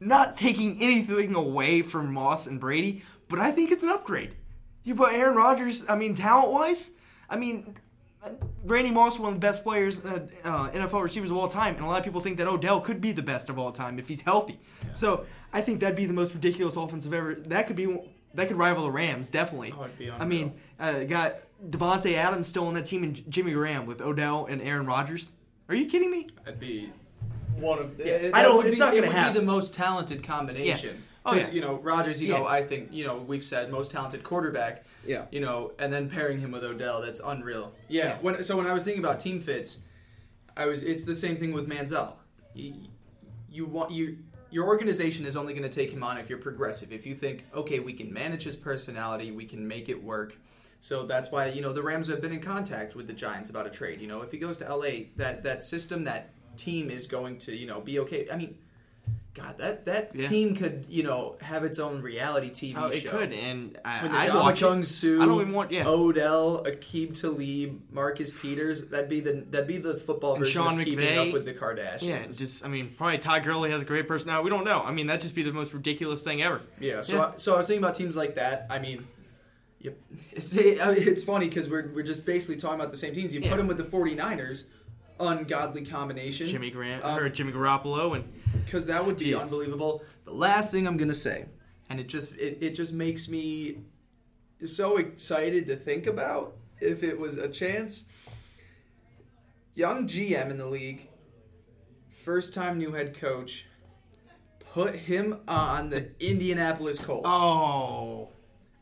not 0.00 0.36
taking 0.36 0.82
anything 0.82 1.34
away 1.34 1.82
from 1.82 2.12
Moss 2.12 2.46
and 2.46 2.58
Brady, 2.58 3.02
but 3.28 3.38
I 3.38 3.50
think 3.50 3.70
it's 3.70 3.82
an 3.82 3.90
upgrade. 3.90 4.34
You 4.82 4.94
put 4.94 5.12
Aaron 5.12 5.36
Rodgers, 5.36 5.84
I 5.88 5.96
mean 5.96 6.14
talent-wise, 6.14 6.92
I 7.28 7.36
mean 7.36 7.76
Randy 8.64 8.90
Moss, 8.90 9.18
one 9.18 9.34
of 9.34 9.40
the 9.40 9.46
best 9.46 9.62
players, 9.62 10.04
uh, 10.04 10.20
uh, 10.44 10.70
NFL 10.70 11.02
receivers 11.02 11.30
of 11.30 11.36
all 11.36 11.48
time, 11.48 11.74
and 11.74 11.84
a 11.84 11.88
lot 11.88 11.98
of 11.98 12.04
people 12.04 12.20
think 12.20 12.38
that 12.38 12.46
Odell 12.46 12.80
could 12.80 13.00
be 13.00 13.12
the 13.12 13.22
best 13.22 13.48
of 13.48 13.58
all 13.58 13.72
time 13.72 13.98
if 13.98 14.08
he's 14.08 14.20
healthy. 14.20 14.60
So 14.92 15.26
I 15.52 15.60
think 15.60 15.80
that'd 15.80 15.96
be 15.96 16.06
the 16.06 16.12
most 16.12 16.32
ridiculous 16.32 16.76
offensive 16.76 17.12
ever. 17.12 17.34
That 17.34 17.66
could 17.66 17.76
be 17.76 18.11
that 18.34 18.48
could 18.48 18.56
rival 18.56 18.84
the 18.84 18.90
Rams 18.90 19.28
definitely. 19.30 19.72
Oh, 19.76 19.84
it'd 19.84 19.98
be 19.98 20.10
I 20.10 20.24
mean, 20.24 20.52
uh, 20.80 21.04
got 21.04 21.36
Davante 21.68 22.14
Adams 22.14 22.48
still 22.48 22.66
on 22.66 22.74
that 22.74 22.86
team 22.86 23.02
and 23.04 23.14
J- 23.14 23.24
Jimmy 23.28 23.52
Graham 23.52 23.86
with 23.86 24.00
Odell 24.00 24.46
and 24.46 24.60
Aaron 24.62 24.86
Rodgers. 24.86 25.32
Are 25.68 25.74
you 25.74 25.86
kidding 25.86 26.10
me? 26.10 26.28
That'd 26.44 26.58
be 26.60 26.92
one 27.56 27.78
of. 27.78 27.98
Yeah, 27.98 28.18
that 28.18 28.34
I 28.34 28.42
don't- 28.42 28.64
it's 28.66 28.74
be, 28.74 28.78
not 28.78 28.92
it 28.94 28.96
gonna 28.96 29.06
would 29.08 29.16
happen. 29.16 29.32
be 29.34 29.38
the 29.40 29.46
most 29.46 29.72
talented 29.74 30.22
combination. 30.22 31.02
Oh, 31.24 31.32
'Cause, 31.32 31.48
yeah. 31.48 31.54
you 31.54 31.60
know, 31.60 31.74
Rodgers. 31.76 32.20
You 32.20 32.32
know, 32.32 32.46
I 32.46 32.64
think 32.64 32.88
you 32.90 33.04
know 33.04 33.16
we've 33.18 33.44
said 33.44 33.70
most 33.70 33.92
talented 33.92 34.24
quarterback. 34.24 34.84
Yeah. 35.06 35.26
You 35.30 35.40
know, 35.40 35.72
and 35.78 35.92
then 35.92 36.08
pairing 36.10 36.40
him 36.40 36.50
with 36.50 36.64
Odell, 36.64 37.00
that's 37.00 37.20
unreal. 37.20 37.72
Yeah. 37.88 38.04
Yeah. 38.04 38.18
When 38.20 38.42
so 38.42 38.56
when 38.56 38.66
I 38.66 38.72
was 38.72 38.84
thinking 38.84 39.04
about 39.04 39.20
team 39.20 39.40
fits, 39.40 39.82
I 40.56 40.66
was. 40.66 40.82
It's 40.82 41.04
the 41.04 41.14
same 41.14 41.36
thing 41.36 41.52
with 41.52 41.68
Manziel. 41.68 42.14
You, 42.54 42.74
you 43.50 43.66
want 43.66 43.92
you. 43.92 44.18
Your 44.52 44.66
organization 44.66 45.24
is 45.24 45.34
only 45.34 45.54
going 45.54 45.68
to 45.68 45.74
take 45.74 45.90
him 45.90 46.04
on 46.04 46.18
if 46.18 46.28
you're 46.28 46.38
progressive. 46.38 46.92
If 46.92 47.06
you 47.06 47.14
think, 47.14 47.46
okay, 47.54 47.80
we 47.80 47.94
can 47.94 48.12
manage 48.12 48.42
his 48.44 48.54
personality, 48.54 49.30
we 49.30 49.46
can 49.46 49.66
make 49.66 49.88
it 49.88 50.00
work. 50.00 50.36
So 50.80 51.06
that's 51.06 51.30
why 51.30 51.46
you 51.46 51.62
know 51.62 51.72
the 51.72 51.82
Rams 51.82 52.06
have 52.08 52.20
been 52.20 52.32
in 52.32 52.40
contact 52.40 52.94
with 52.94 53.06
the 53.06 53.12
Giants 53.14 53.48
about 53.48 53.66
a 53.66 53.70
trade. 53.70 54.00
You 54.00 54.08
know, 54.08 54.20
if 54.20 54.30
he 54.30 54.38
goes 54.38 54.58
to 54.58 54.76
LA, 54.76 55.06
that 55.16 55.42
that 55.44 55.62
system, 55.62 56.04
that 56.04 56.30
team 56.56 56.90
is 56.90 57.06
going 57.06 57.38
to 57.38 57.56
you 57.56 57.66
know 57.66 57.80
be 57.80 57.98
okay. 58.00 58.28
I 58.30 58.36
mean, 58.36 58.58
God, 59.34 59.56
that 59.58 59.86
that 59.86 60.10
Yeah. 60.14 60.28
team 60.28 60.54
could 60.54 60.84
you 60.90 61.02
know 61.02 61.36
have 61.40 61.64
its 61.64 61.78
own 61.78 62.02
reality 62.02 62.50
TV 62.50 62.74
Oh, 62.76 62.88
it 62.88 63.00
show. 63.00 63.10
could, 63.12 63.32
and 63.32 63.78
I, 63.82 64.02
With 64.02 64.12
I'd 64.12 64.30
the 64.30 64.34
watch 64.34 64.62
it. 64.62 64.84
Suh, 64.84 65.22
I 65.22 65.24
don't 65.24 65.40
even 65.40 65.54
want 65.54 65.70
yeah. 65.70 65.86
Odell, 65.86 66.62
Aqib 66.64 67.18
Talib, 67.18 67.80
Marcus 67.90 68.30
Peters. 68.30 68.88
That'd 68.90 69.08
be 69.08 69.20
the 69.20 69.44
that'd 69.50 69.66
be 69.66 69.78
the 69.78 69.96
football 69.96 70.34
And 70.34 70.44
version 70.44 70.62
Sean 70.62 70.78
of 70.78 70.84
keeping 70.84 71.06
McVay. 71.06 71.28
up 71.28 71.32
with 71.32 71.46
the 71.46 71.54
Kardashians. 71.54 72.02
Yeah, 72.02 72.26
just 72.26 72.62
I 72.62 72.68
mean, 72.68 72.90
probably 72.94 73.18
Todd 73.18 73.42
Gurley 73.44 73.70
has 73.70 73.80
a 73.80 73.86
great 73.86 74.06
personality. 74.06 74.44
We 74.44 74.50
don't 74.50 74.64
know. 74.66 74.82
I 74.82 74.92
mean, 74.92 75.06
that'd 75.06 75.22
just 75.22 75.34
be 75.34 75.42
the 75.42 75.52
most 75.52 75.72
ridiculous 75.72 76.22
thing 76.22 76.42
ever. 76.42 76.60
Yeah, 76.78 77.00
so 77.00 77.16
Yeah. 77.16 77.22
I, 77.24 77.32
so 77.36 77.54
I 77.54 77.56
was 77.58 77.66
thinking 77.68 77.82
about 77.82 77.94
teams 77.94 78.18
like 78.18 78.34
that. 78.34 78.66
I 78.68 78.80
mean, 78.80 79.06
yep. 79.80 79.96
it's 80.32 80.54
I 80.58 80.60
mean, 80.92 81.08
it's 81.08 81.24
funny 81.24 81.48
because 81.48 81.70
we're 81.70 81.88
we're 81.94 82.02
just 82.02 82.26
basically 82.26 82.56
talking 82.56 82.78
about 82.78 82.90
the 82.90 82.98
same 82.98 83.14
teams. 83.14 83.34
You 83.34 83.40
Yeah. 83.40 83.48
put 83.48 83.56
them 83.56 83.66
with 83.66 83.78
the 83.78 83.84
49ers, 83.84 84.64
ungodly 85.28 85.84
combination. 85.84 86.46
Jimmy 86.48 86.70
Grant 86.70 87.04
Um, 87.04 87.18
or 87.18 87.28
Jimmy 87.28 87.52
Garoppolo 87.52 88.16
and 88.16 88.24
because 88.64 88.86
that 88.86 89.04
would 89.04 89.18
be 89.18 89.26
Jeez. 89.32 89.40
unbelievable. 89.40 90.02
The 90.24 90.32
last 90.32 90.72
thing 90.72 90.86
I'm 90.86 90.96
gonna 90.96 91.14
say, 91.14 91.46
and 91.88 91.98
it 92.00 92.08
just 92.08 92.32
it, 92.36 92.58
it 92.60 92.70
just 92.74 92.92
makes 92.92 93.28
me 93.28 93.78
so 94.64 94.96
excited 94.98 95.66
to 95.66 95.76
think 95.76 96.06
about 96.06 96.54
if 96.80 97.02
it 97.02 97.18
was 97.18 97.36
a 97.38 97.48
chance. 97.48 98.10
Young 99.74 100.06
GM 100.06 100.50
in 100.50 100.58
the 100.58 100.66
league, 100.66 101.08
first 102.24 102.52
time 102.52 102.78
new 102.78 102.92
head 102.92 103.18
coach, 103.18 103.64
put 104.60 104.94
him 104.94 105.38
on 105.48 105.88
the 105.90 106.10
Indianapolis 106.20 106.98
Colts. 106.98 107.26
oh, 107.30 108.28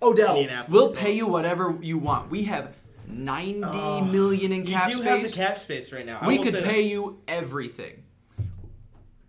Odell, 0.03 0.47
we'll 0.69 0.91
pay 0.93 1.13
you 1.13 1.27
whatever 1.29 1.79
you 1.81 1.97
want. 1.99 2.31
We 2.31 2.43
have 2.45 2.75
ninety 3.13 3.63
oh, 3.65 4.05
million 4.05 4.53
in 4.53 4.67
you 4.67 4.73
cap 4.73 4.89
do 4.91 4.97
space. 4.97 5.07
have 5.07 5.23
the 5.23 5.37
cap 5.37 5.59
space 5.59 5.93
right 5.93 6.07
now. 6.07 6.19
I 6.21 6.27
We 6.27 6.39
could 6.39 6.53
say 6.53 6.61
that. 6.61 6.65
pay 6.71 6.83
you 6.83 7.21
everything. 7.29 8.03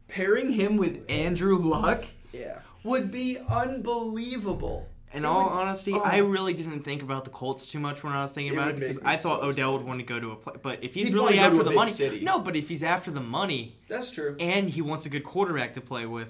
Pairing 0.08 0.52
him 0.52 0.78
with 0.78 1.06
Andrew 1.10 1.58
Luck 1.58 2.06
Yeah. 2.34 2.60
would 2.84 3.12
be 3.12 3.38
unbelievable. 3.50 4.88
In 5.14 5.24
It 5.24 5.28
all 5.28 5.44
would- 5.44 5.52
honesty, 5.52 5.94
oh. 5.94 6.00
I 6.00 6.18
really 6.18 6.54
didn't 6.54 6.84
think 6.84 7.02
about 7.02 7.26
the 7.26 7.32
Colts 7.32 7.68
too 7.70 7.80
much 7.80 8.02
when 8.04 8.14
I 8.14 8.22
was 8.22 8.32
thinking 8.32 8.54
It 8.54 8.58
about 8.58 8.70
it 8.70 8.80
because 8.80 8.96
make 8.98 9.06
me 9.06 9.12
I 9.12 9.16
thought 9.18 9.42
so 9.42 9.48
Odell 9.48 9.74
would 9.74 9.86
want 9.86 10.00
to 10.00 10.06
go 10.06 10.20
to 10.22 10.32
a 10.32 10.36
play. 10.38 10.54
But 10.62 10.84
if 10.84 10.94
he's 10.94 11.08
He'd 11.08 11.14
really 11.14 11.36
wanna 11.36 11.36
go 11.36 11.42
to 11.42 11.48
after 11.60 11.64
the 11.64 11.72
money, 11.72 11.92
city. 11.92 12.22
no. 12.24 12.40
But 12.40 12.56
if 12.56 12.70
he's 12.70 12.82
after 12.84 13.12
the 13.12 13.20
money 13.22 13.78
That's 13.90 14.10
true. 14.10 14.38
and 14.40 14.70
he 14.70 14.82
wants 14.82 15.06
a 15.06 15.10
good 15.10 15.26
quarterback 15.26 15.74
to 15.74 15.82
play 15.82 16.06
with, 16.06 16.30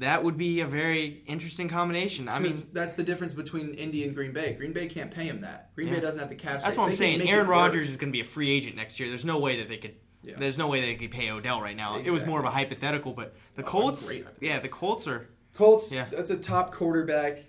that 0.00 0.24
would 0.24 0.38
be 0.38 0.60
a 0.60 0.66
very 0.66 1.22
interesting 1.26 1.68
combination. 1.68 2.26
I 2.26 2.38
mean, 2.38 2.52
that's 2.72 2.94
the 2.94 3.02
difference 3.02 3.34
between 3.34 3.74
Indy 3.74 4.02
and 4.02 4.14
Green 4.14 4.32
Bay. 4.32 4.54
Green 4.54 4.72
Bay 4.72 4.86
can't 4.86 5.10
pay 5.10 5.24
him 5.24 5.42
that. 5.42 5.74
Green 5.74 5.88
Yeah. 5.88 5.96
Bay 5.96 6.00
doesn't 6.00 6.20
have 6.20 6.30
the 6.30 6.36
cap 6.36 6.60
space. 6.60 6.62
That's 6.64 6.76
what 6.78 6.84
I'm 6.84 6.90
They 6.90 6.96
saying. 6.96 7.28
Aaron 7.28 7.46
work. 7.46 7.56
Rodgers 7.56 7.90
is 7.90 7.96
going 7.98 8.08
to 8.10 8.12
be 8.12 8.22
a 8.22 8.24
free 8.24 8.50
agent 8.50 8.76
next 8.76 8.98
year. 8.98 9.10
There's 9.10 9.26
no 9.26 9.38
way 9.38 9.58
that 9.58 9.68
they 9.68 9.76
could. 9.76 9.96
Yeah. 10.22 10.36
There's 10.38 10.56
no 10.56 10.68
way 10.68 10.80
they 10.80 10.94
could 10.96 11.10
pay 11.10 11.30
Odell 11.30 11.60
right 11.60 11.76
now. 11.76 11.96
It 11.96 12.10
was 12.10 12.24
more 12.24 12.38
of 12.40 12.46
a 12.46 12.50
hypothetical, 12.50 13.12
but 13.12 13.34
the 13.56 13.62
oh, 13.62 13.66
Colts, 13.66 14.06
great 14.06 14.24
yeah, 14.40 14.58
the 14.60 14.68
Colts 14.68 15.06
are. 15.06 15.28
Colts. 15.54 15.92
Yeah. 15.92 16.06
That's 16.10 16.30
a 16.30 16.38
top 16.38 16.72
quarterback. 16.72 17.44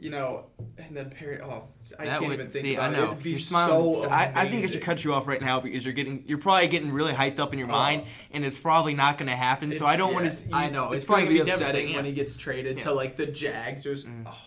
You 0.00 0.08
know, 0.08 0.46
and 0.78 0.96
then 0.96 1.10
Perry. 1.10 1.40
Oh, 1.42 1.68
I 1.98 2.06
that 2.06 2.18
can't 2.18 2.28
would, 2.28 2.32
even 2.32 2.50
think 2.50 2.64
see, 2.64 2.74
about 2.74 2.90
I 2.90 2.96
know. 2.96 3.02
it. 3.02 3.12
It'd 3.12 3.22
be 3.22 3.30
You're 3.30 3.38
smiling. 3.38 4.02
so 4.02 4.08
I, 4.08 4.32
I 4.34 4.50
think 4.50 4.64
I 4.64 4.68
should 4.68 4.80
cut 4.80 5.04
you 5.04 5.12
off 5.12 5.26
right 5.26 5.40
now 5.40 5.60
because 5.60 5.84
you're 5.84 5.92
getting, 5.92 6.24
you're 6.26 6.38
probably 6.38 6.68
getting 6.68 6.90
really 6.90 7.12
hyped 7.12 7.38
up 7.38 7.52
in 7.52 7.58
your 7.58 7.68
oh. 7.68 7.72
mind, 7.72 8.04
and 8.30 8.42
it's 8.42 8.58
probably 8.58 8.94
not 8.94 9.18
going 9.18 9.28
to 9.28 9.36
happen. 9.36 9.74
so 9.74 9.84
I 9.84 9.96
don't 9.96 10.14
want 10.14 10.30
to. 10.30 10.48
yeah, 10.48 10.56
I 10.56 10.70
know 10.70 10.92
it's, 10.92 11.06
probably 11.06 11.26
going 11.26 11.36
to 11.36 11.44
be 11.44 11.50
gonna 11.50 11.64
upsetting 11.64 11.94
when 11.94 12.06
he 12.06 12.12
gets 12.12 12.36
traded 12.38 12.78
Yeah. 12.78 12.84
to 12.84 12.92
like 12.92 13.16
the 13.16 13.26
Jags. 13.26 13.84
There's 13.84 14.06
mm. 14.06 14.24
oh, 14.26 14.38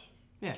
Yeah, 0.41 0.55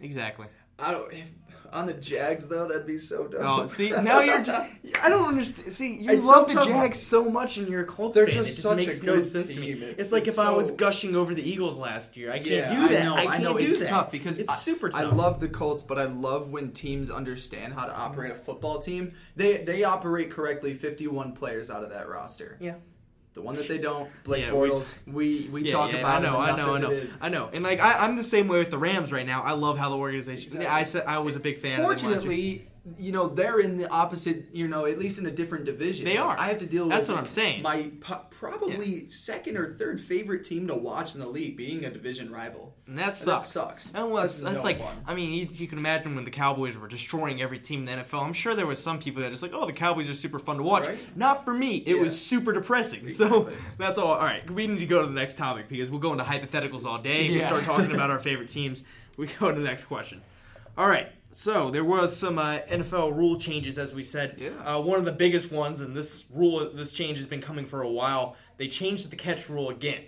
exactly. 0.00 0.46
I 0.78 0.92
don't. 0.92 1.12
If, 1.12 1.30
on 1.72 1.86
the 1.86 1.94
Jags 1.94 2.46
though, 2.48 2.68
that'd 2.68 2.86
be 2.86 2.98
so 2.98 3.26
dumb. 3.26 3.40
Oh, 3.44 3.66
see, 3.66 3.90
now 3.90 4.20
you're. 4.20 4.42
Just, 4.42 4.70
I 5.02 5.08
don't 5.08 5.26
understand. 5.28 5.72
See, 5.72 5.96
you 5.96 6.10
It's 6.12 6.26
love 6.26 6.48
so 6.50 6.54
the 6.58 6.64
tough. 6.64 6.68
Jags 6.68 7.00
so 7.02 7.28
much, 7.30 7.56
and 7.56 7.68
you're 7.68 7.82
a 7.82 7.86
Colts 7.86 8.14
They're 8.14 8.26
fan. 8.26 8.34
just 8.36 8.50
it 8.50 8.54
just 8.54 8.62
such 8.62 8.72
a 8.72 8.76
makes 8.76 9.02
no 9.02 9.14
good 9.16 9.24
sense 9.24 9.52
to 9.52 9.60
me. 9.60 9.74
team. 9.74 9.94
It's 9.98 10.12
like 10.12 10.26
It's 10.26 10.38
if 10.38 10.44
I 10.44 10.50
was 10.50 10.70
gushing 10.70 11.16
over 11.16 11.34
the 11.34 11.42
Eagles 11.48 11.78
last 11.78 12.16
year. 12.16 12.30
I 12.30 12.36
can't 12.38 12.46
yeah, 12.48 12.74
do 12.74 12.88
that. 12.88 13.00
I 13.00 13.04
know. 13.04 13.14
I, 13.14 13.26
can't 13.26 13.42
know. 13.42 13.58
do 13.58 13.64
It's 13.64 13.78
that. 13.80 13.88
tough 13.88 14.12
because 14.12 14.38
it's 14.38 14.52
I, 14.52 14.56
super 14.56 14.88
tough. 14.90 15.00
I 15.00 15.04
love 15.04 15.40
the 15.40 15.48
Colts, 15.48 15.82
but 15.82 15.98
I 15.98 16.04
love 16.04 16.48
when 16.50 16.72
teams 16.72 17.10
understand 17.10 17.72
how 17.74 17.86
to 17.86 17.96
operate 17.96 18.30
a 18.30 18.34
football 18.36 18.78
team. 18.78 19.12
They 19.36 19.58
they 19.58 19.84
operate 19.84 20.30
correctly. 20.30 20.74
Fifty-one 20.74 21.32
players 21.32 21.70
out 21.70 21.82
of 21.82 21.90
that 21.90 22.08
roster. 22.08 22.56
Yeah. 22.60 22.74
The 23.34 23.40
one 23.40 23.56
that 23.56 23.66
they 23.66 23.78
don't, 23.78 24.10
Blake 24.24 24.42
Yeah, 24.42 24.52
we- 24.52 24.68
Bortles. 24.68 24.94
We 25.06 25.48
we, 25.50 25.62
Yeah, 25.62 25.72
talk 25.72 25.90
yeah, 25.92 26.00
about 26.00 26.20
I 26.20 26.24
know, 26.24 26.34
him 26.34 26.40
I 26.40 26.56
know, 26.56 26.72
I 26.74 26.80
know, 26.80 26.90
it 26.90 27.02
is. 27.02 27.16
I 27.20 27.28
know, 27.30 27.48
and 27.52 27.64
like 27.64 27.80
I, 27.80 27.94
I'm 28.04 28.14
the 28.16 28.22
same 28.22 28.46
way 28.46 28.58
with 28.58 28.70
the 28.70 28.76
Rams 28.78 29.10
right 29.10 29.24
now. 29.26 29.42
I 29.42 29.52
love 29.52 29.78
how 29.78 29.88
the 29.88 29.96
organization. 29.96 30.44
Exactly. 30.44 30.66
I 30.66 30.82
said 30.82 31.04
I 31.06 31.18
was 31.20 31.34
a 31.36 31.40
big 31.40 31.58
fan. 31.58 31.72
of 31.72 31.76
them 31.78 31.86
last. 31.86 32.02
Fortunately, 32.02 32.64
you 32.98 33.12
know 33.12 33.28
they're 33.28 33.60
in 33.60 33.76
the 33.76 33.88
opposite. 33.88 34.46
You 34.52 34.66
know, 34.68 34.86
at 34.86 34.98
least 34.98 35.18
in 35.18 35.26
a 35.26 35.30
different 35.30 35.64
division. 35.64 36.04
They 36.04 36.18
Like, 36.18 36.26
are. 36.26 36.40
I 36.40 36.46
have 36.48 36.58
to 36.58 36.66
deal 36.66 36.88
That's 36.88 37.02
with. 37.02 37.10
what 37.10 37.18
I'm 37.18 37.28
saying. 37.28 37.62
My 37.62 37.90
po- 38.00 38.22
probably 38.30 39.08
second 39.10 39.56
or 39.56 39.74
third 39.74 40.00
favorite 40.00 40.44
team 40.44 40.66
to 40.68 40.74
watch 40.74 41.14
in 41.14 41.20
the 41.20 41.28
league 41.28 41.56
being 41.56 41.84
a 41.84 41.90
division 41.90 42.30
rival. 42.32 42.74
And 42.88 42.98
that 42.98 43.08
And 43.10 43.16
sucks. 43.16 43.52
that 43.52 43.60
sucks. 43.60 43.94
And 43.94 44.10
well, 44.10 44.22
that's, 44.22 44.40
That's 44.42 44.56
no 44.58 44.62
like, 44.64 44.78
fun. 44.80 44.96
I 45.06 45.14
mean, 45.14 45.32
you, 45.32 45.48
you 45.52 45.68
can 45.68 45.78
imagine 45.78 46.16
when 46.16 46.24
the 46.24 46.30
Cowboys 46.32 46.76
were 46.76 46.88
destroying 46.88 47.40
every 47.40 47.58
team 47.60 47.80
in 47.80 47.84
the 47.86 48.04
NFL. 48.04 48.22
I'm 48.24 48.32
sure 48.32 48.54
there 48.56 48.66
was 48.66 48.82
some 48.82 48.98
people 48.98 49.22
that 49.22 49.30
just 49.30 49.42
like, 49.42 49.52
oh, 49.54 49.64
the 49.66 49.72
Cowboys 49.72 50.10
are 50.10 50.14
super 50.14 50.38
fun 50.40 50.56
to 50.56 50.62
watch. 50.64 50.86
Right. 50.86 50.98
Not 51.16 51.44
for 51.44 51.54
me. 51.54 51.76
It 51.86 51.94
Yeah. 51.96 52.02
was 52.02 52.20
super 52.20 52.52
depressing. 52.52 53.08
So 53.08 53.50
that's 53.78 53.96
all. 53.98 54.12
All 54.14 54.18
right, 54.24 54.48
we 54.50 54.66
need 54.66 54.80
to 54.80 54.86
go 54.86 55.00
to 55.02 55.06
the 55.06 55.14
next 55.14 55.36
topic 55.38 55.68
because 55.68 55.88
we'll 55.88 56.00
go 56.00 56.10
into 56.12 56.24
hypotheticals 56.24 56.84
all 56.84 56.98
day. 56.98 57.28
We 57.30 57.40
start 57.40 57.62
talking 57.62 57.92
about 57.94 58.10
our 58.10 58.18
favorite 58.18 58.48
teams. 58.48 58.82
We 59.16 59.28
go 59.28 59.50
to 59.52 59.58
the 59.58 59.64
next 59.64 59.84
question. 59.84 60.20
All 60.76 60.88
right. 60.88 61.08
So 61.34 61.70
there 61.70 61.84
was 61.84 62.16
some 62.16 62.38
uh, 62.38 62.60
NFL 62.70 63.16
rule 63.16 63.38
changes, 63.38 63.78
as 63.78 63.94
we 63.94 64.02
said. 64.02 64.36
Yeah. 64.38 64.50
Uh, 64.64 64.80
one 64.80 64.98
of 64.98 65.04
the 65.04 65.12
biggest 65.12 65.50
ones, 65.50 65.80
and 65.80 65.96
this 65.96 66.26
rule, 66.32 66.70
this 66.74 66.92
change 66.92 67.18
has 67.18 67.26
been 67.26 67.40
coming 67.40 67.64
for 67.64 67.82
a 67.82 67.90
while. 67.90 68.36
They 68.58 68.68
changed 68.68 69.10
the 69.10 69.16
catch 69.16 69.48
rule 69.48 69.70
again. 69.70 70.02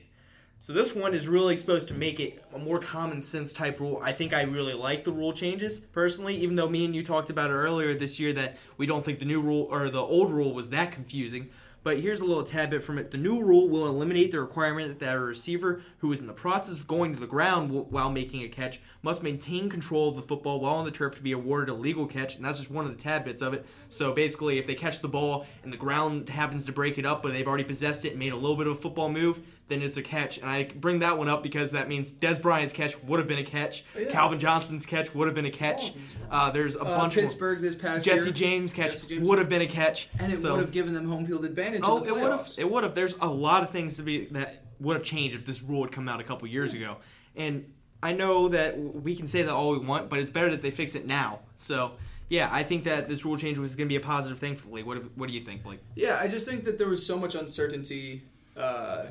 So 0.61 0.73
this 0.73 0.95
one 0.95 1.13
is 1.15 1.29
really 1.29 1.57
supposed 1.57 1.89
to 1.89 1.95
make 1.95 2.21
it 2.21 2.43
a 2.55 2.59
more 2.59 2.79
common 2.79 3.23
sense 3.23 3.53
type 3.53 3.81
rule. 3.81 4.01
I 4.03 4.13
think 4.13 4.33
I 4.33 4.43
really 4.43 4.73
like 4.73 5.05
the 5.05 5.13
rule 5.13 5.33
changes 5.33 5.81
personally, 5.81 6.37
even 6.37 6.57
though 6.57 6.69
me 6.69 6.87
and 6.87 6.95
you 6.95 7.03
talked 7.03 7.29
about 7.29 7.51
it 7.51 7.55
earlier 7.55 7.95
this 7.95 8.19
year 8.19 8.33
that 8.33 8.57
we 8.79 8.87
don't 8.87 9.05
think 9.05 9.19
the 9.19 9.27
new 9.27 9.43
rule 9.43 9.69
or 9.71 9.91
the 9.91 10.01
old 10.01 10.33
rule 10.33 10.55
was 10.55 10.71
that 10.71 10.93
confusing. 10.93 11.51
But 11.85 12.01
here's 12.01 12.21
a 12.21 12.25
little 12.25 12.43
tad 12.43 12.71
bit 12.71 12.83
from 12.83 12.99
it. 12.99 13.11
The 13.11 13.19
new 13.19 13.43
rule 13.43 13.69
will 13.69 13.87
eliminate 13.87 14.33
the 14.33 14.41
requirement 14.41 14.99
that 15.01 15.15
a 15.15 15.19
receiver 15.19 15.83
who 15.99 16.11
is 16.15 16.21
in 16.21 16.27
the 16.27 16.33
process 16.33 16.79
of 16.79 16.89
going 16.89 17.13
to 17.15 17.21
the 17.21 17.27
ground 17.27 17.71
while 17.71 18.11
making 18.11 18.43
a 18.43 18.49
catch 18.49 18.81
must 19.03 19.23
maintain 19.23 19.69
control 19.69 20.09
of 20.09 20.17
the 20.17 20.23
football 20.23 20.61
while 20.61 20.77
on 20.77 20.87
the 20.87 20.91
turf 20.91 21.15
to 21.17 21.23
be 21.23 21.33
awarded 21.33 21.69
a 21.69 21.75
legal 21.75 22.07
catch. 22.07 22.37
And 22.37 22.45
that's 22.45 22.59
just 22.59 22.71
one 22.71 22.87
of 22.87 22.97
the 22.97 23.03
tad 23.03 23.27
bits 23.27 23.43
of 23.43 23.53
it. 23.53 23.67
So 23.91 24.15
basically, 24.15 24.59
if 24.59 24.67
they 24.67 24.75
catch 24.75 25.01
the 25.01 25.09
ball 25.09 25.47
and 25.63 25.71
the 25.71 25.77
ground 25.77 26.31
happens 26.31 26.65
to 26.65 26.73
break 26.73 26.97
it 26.97 27.05
up, 27.05 27.23
but 27.23 27.33
they've 27.33 27.47
already 27.47 27.65
possessed 27.65 28.07
it 28.07 28.13
and 28.13 28.19
made 28.19 28.33
a 28.33 28.37
little 28.37 28.57
bit 28.57 28.67
of 28.67 28.79
a 28.79 28.81
football 28.81 29.11
move, 29.11 29.41
then 29.69 29.81
it's 29.83 29.97
a 29.97 30.03
catch. 30.03 30.39
And 30.39 30.49
I 30.49 30.65
bring 30.65 30.99
that 30.99 31.17
one 31.17 31.29
up 31.29 31.43
because 31.43 31.71
that 31.71 31.89
means 31.89 32.13
Dez 32.13 32.41
Bryant's 32.41 32.75
catch 32.75 33.03
would 33.05 33.19
have 33.19 33.27
been 33.29 33.39
a 33.39 33.45
catch. 33.45 33.85
Yeah. 33.99 34.11
Calvin 34.13 34.39
Johnson's 34.39 34.85
catch 34.87 35.15
would 35.15 35.27
have 35.27 35.35
been 35.35 35.47
a 35.47 35.51
catch. 35.51 35.95
Uh, 36.31 36.51
there's 36.51 36.77
a 36.77 36.81
Uh, 36.83 36.99
bunch 36.99 37.15
Pittsburgh 37.15 37.61
this 37.63 37.75
more. 37.83 37.93
past 37.93 38.05
Jesse 38.05 38.25
year. 38.25 38.33
James 38.33 38.73
catch 38.73 38.91
Jesse 38.91 39.09
James. 39.17 39.29
would 39.29 39.39
have 39.39 39.49
been 39.49 39.63
a 39.63 39.67
catch. 39.67 40.09
and 40.19 40.33
it 40.33 40.39
So- 40.41 40.53
would 40.57 40.61
have 40.61 40.71
given 40.73 40.93
them 40.95 41.09
home 41.09 41.27
field 41.27 41.45
advantage 41.45 41.81
Oh, 41.85 41.99
it 42.05 42.13
would 42.13 42.31
have. 42.31 42.49
It 42.59 42.71
would 42.71 42.85
have. 42.85 42.95
There's 42.95 43.17
a 43.21 43.29
lot 43.29 43.63
of 43.63 43.71
things 43.71 43.97
to 43.97 44.03
be 44.03 44.27
that 44.33 44.63
would 44.81 44.97
have 44.97 45.05
changed 45.05 45.35
if 45.37 45.47
this 45.47 45.63
rule 45.63 45.83
had 45.83 45.93
come 45.93 46.09
out 46.09 46.21
a 46.21 46.25
couple 46.25 46.47
years 46.49 46.75
ago. 46.75 46.97
And 47.37 47.73
I 48.03 48.13
know 48.13 48.49
that 48.49 48.79
we 48.79 49.17
can 49.17 49.27
say 49.27 49.43
that 49.43 49.51
all 49.51 49.71
we 49.73 49.79
want, 49.79 50.11
but 50.11 50.19
it's 50.19 50.31
better 50.31 50.51
that 50.51 50.61
they 50.61 50.71
fix 50.71 50.95
it 50.95 51.07
now. 51.07 51.41
So 51.57 51.93
yeah, 52.29 52.51
I 52.53 52.63
think 52.65 52.85
that 52.85 53.09
this 53.09 53.25
rule 53.25 53.39
change 53.39 53.59
was 53.59 53.75
going 53.77 53.89
to 53.89 53.93
be 53.93 53.97
a 53.97 54.01
positive 54.01 54.39
thing 54.39 54.57
for 54.57 54.67
the 54.69 54.75
league. 54.75 54.85
What, 54.87 55.17
what 55.17 55.29
do 55.29 55.35
you 55.35 55.41
think, 55.41 55.63
Blake? 55.63 55.81
Yeah, 55.95 56.19
I 56.21 56.29
just 56.29 56.47
think 56.47 56.65
that 56.65 56.77
there 56.79 56.89
was 56.89 57.05
so 57.07 57.17
much 57.19 57.35
uncertainty 57.35 58.23
uh, 58.57 59.07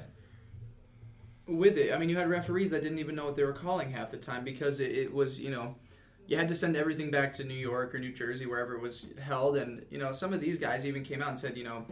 with 1.54 1.78
it. 1.78 1.94
I 1.94 1.98
mean, 1.98 2.10
you 2.10 2.18
had 2.18 2.30
referees 2.30 2.72
that 2.72 2.84
didn't 2.84 3.00
even 3.00 3.16
know 3.16 3.26
what 3.26 3.36
they 3.36 3.44
were 3.44 3.54
calling 3.54 3.92
half 3.92 4.12
the 4.12 4.18
time 4.18 4.44
because 4.44 4.80
it, 4.80 4.92
it 4.92 5.14
was, 5.14 5.42
you 5.42 5.52
know, 5.52 5.76
you 6.28 6.38
had 6.38 6.48
to 6.48 6.56
send 6.56 6.76
everything 6.76 7.12
back 7.12 7.34
to 7.34 7.44
New 7.44 7.54
York 7.54 7.94
or 7.94 8.00
New 8.00 8.12
Jersey, 8.12 8.46
wherever 8.46 8.76
it 8.76 8.82
was 8.82 9.14
held. 9.22 9.58
And, 9.58 9.86
you 9.90 9.98
know, 9.98 10.12
some 10.12 10.34
of 10.34 10.42
these 10.42 10.58
guys 10.58 10.86
even 10.86 11.04
came 11.04 11.22
out 11.22 11.30
and 11.30 11.40
said, 11.40 11.58
you 11.58 11.64
know, 11.64 11.86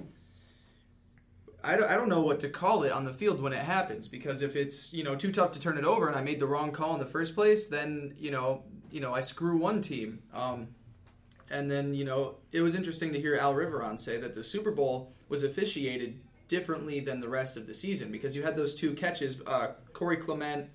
I 1.63 1.75
don't, 1.75 1.89
I 1.89 1.95
don't 1.95 2.09
know 2.09 2.21
what 2.21 2.39
to 2.39 2.49
call 2.49 2.83
it 2.83 2.91
on 2.91 3.03
the 3.03 3.13
field 3.13 3.41
when 3.41 3.53
it 3.53 3.59
happens 3.59 4.07
because 4.07 4.41
if 4.41 4.55
it's, 4.55 4.93
you 4.93 5.03
know, 5.03 5.15
too 5.15 5.31
tough 5.31 5.51
to 5.51 5.59
turn 5.59 5.77
it 5.77 5.83
over 5.83 6.07
and 6.07 6.17
I 6.17 6.21
made 6.21 6.39
the 6.39 6.47
wrong 6.47 6.71
call 6.71 6.93
in 6.93 6.99
the 6.99 7.05
first 7.05 7.35
place, 7.35 7.65
then, 7.65 8.15
you 8.17 8.31
know, 8.31 8.63
you 8.89 8.99
know, 8.99 9.13
I 9.13 9.21
screw 9.21 9.57
one 9.57 9.81
team. 9.81 10.23
Um, 10.33 10.69
and 11.51 11.69
then, 11.69 11.93
you 11.93 12.05
know, 12.05 12.35
it 12.51 12.61
was 12.61 12.75
interesting 12.75 13.13
to 13.13 13.19
hear 13.19 13.35
Al 13.35 13.53
Riveron 13.53 13.99
say 13.99 14.17
that 14.17 14.33
the 14.33 14.43
Super 14.43 14.71
Bowl 14.71 15.13
was 15.29 15.43
officiated 15.43 16.19
differently 16.51 16.99
than 16.99 17.21
the 17.21 17.29
rest 17.29 17.57
of 17.57 17.65
the 17.65 17.73
season 17.73 18.11
because 18.11 18.35
you 18.35 18.43
had 18.43 18.55
those 18.55 18.75
two 18.75 18.93
catches, 18.93 19.41
uh, 19.47 19.71
Corey 19.93 20.17
Clement 20.17 20.69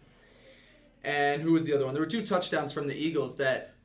and 1.05 1.43
who 1.43 1.53
was 1.53 1.67
the 1.67 1.75
other 1.75 1.85
one? 1.85 1.95
There 1.95 2.03
were 2.03 2.09
two 2.09 2.27
touchdowns 2.27 2.73
from 2.73 2.89
the 2.89 2.97
Eagles 2.97 3.37
that, 3.37 3.76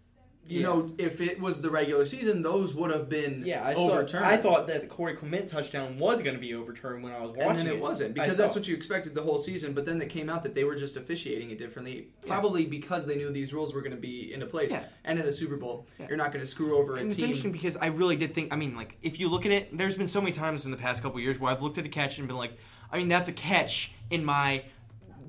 you 0.48 0.60
Yeah. 0.62 0.66
know, 0.68 0.92
if 0.98 1.22
it 1.22 1.40
was 1.40 1.62
the 1.62 1.70
regular 1.70 2.06
season, 2.06 2.42
those 2.42 2.74
would 2.76 2.92
have 2.92 3.08
been 3.08 3.44
yeah 3.46 3.74
overturned. 3.76 4.10
Saw, 4.10 4.28
I 4.28 4.38
thought 4.38 4.68
that 4.68 4.82
the 4.82 4.88
Corey 4.88 5.16
Clement 5.16 5.48
touchdown 5.48 5.98
was 5.98 6.22
going 6.22 6.36
to 6.36 6.42
be 6.42 6.54
overturned 6.54 7.04
when 7.04 7.14
I 7.14 7.22
was 7.22 7.30
watching 7.32 7.50
and 7.50 7.60
then 7.60 7.68
it, 7.76 7.82
wasn't 7.82 8.14
because 8.16 8.38
that's 8.38 8.56
what 8.56 8.68
you 8.68 8.76
expected 8.76 9.16
the 9.16 9.22
whole 9.22 9.38
season. 9.38 9.74
But 9.74 9.86
then 9.86 10.02
it 10.02 10.10
came 10.10 10.30
out 10.30 10.44
that 10.44 10.56
they 10.56 10.64
were 10.64 10.76
just 10.76 10.98
officiating 10.98 11.52
it 11.52 11.58
differently, 11.58 12.08
probably 12.28 12.66
because 12.66 13.06
they 13.06 13.16
knew 13.16 13.30
these 13.32 13.54
rules 13.54 13.74
were 13.74 13.82
going 13.82 13.96
to 13.96 14.02
be 14.02 14.34
into 14.34 14.46
place. 14.46 14.72
Yeah. 14.74 14.84
And 15.06 15.20
in 15.20 15.26
a 15.26 15.32
Super 15.32 15.56
Bowl, 15.58 15.88
Yeah. 16.00 16.08
you're 16.10 16.18
not 16.18 16.32
going 16.34 16.42
to 16.44 16.48
screw 16.48 16.78
over 16.78 16.96
a 16.96 17.00
And 17.00 17.08
it's 17.08 17.16
team. 17.16 17.26
interesting 17.26 17.52
because 17.52 17.78
I 17.78 17.86
really 17.88 18.16
did 18.18 18.34
think. 18.34 18.52
I 18.52 18.58
mean, 18.58 18.76
like 18.76 18.98
if 19.02 19.20
you 19.20 19.30
look 19.30 19.46
at 19.46 19.52
it, 19.52 19.78
there's 19.78 19.96
been 19.96 20.08
so 20.08 20.20
many 20.20 20.34
times 20.34 20.66
in 20.66 20.72
the 20.72 20.78
past 20.78 21.02
couple 21.04 21.20
years 21.20 21.40
where 21.40 21.52
I've 21.52 21.62
looked 21.62 21.78
at 21.78 21.86
a 21.86 21.90
catch 21.90 22.18
and 22.18 22.28
been 22.28 22.38
like, 22.38 22.58
I 22.92 22.98
mean, 22.98 23.08
that's 23.08 23.30
a 23.30 23.34
catch 23.34 23.92
in 24.10 24.26
my 24.26 24.64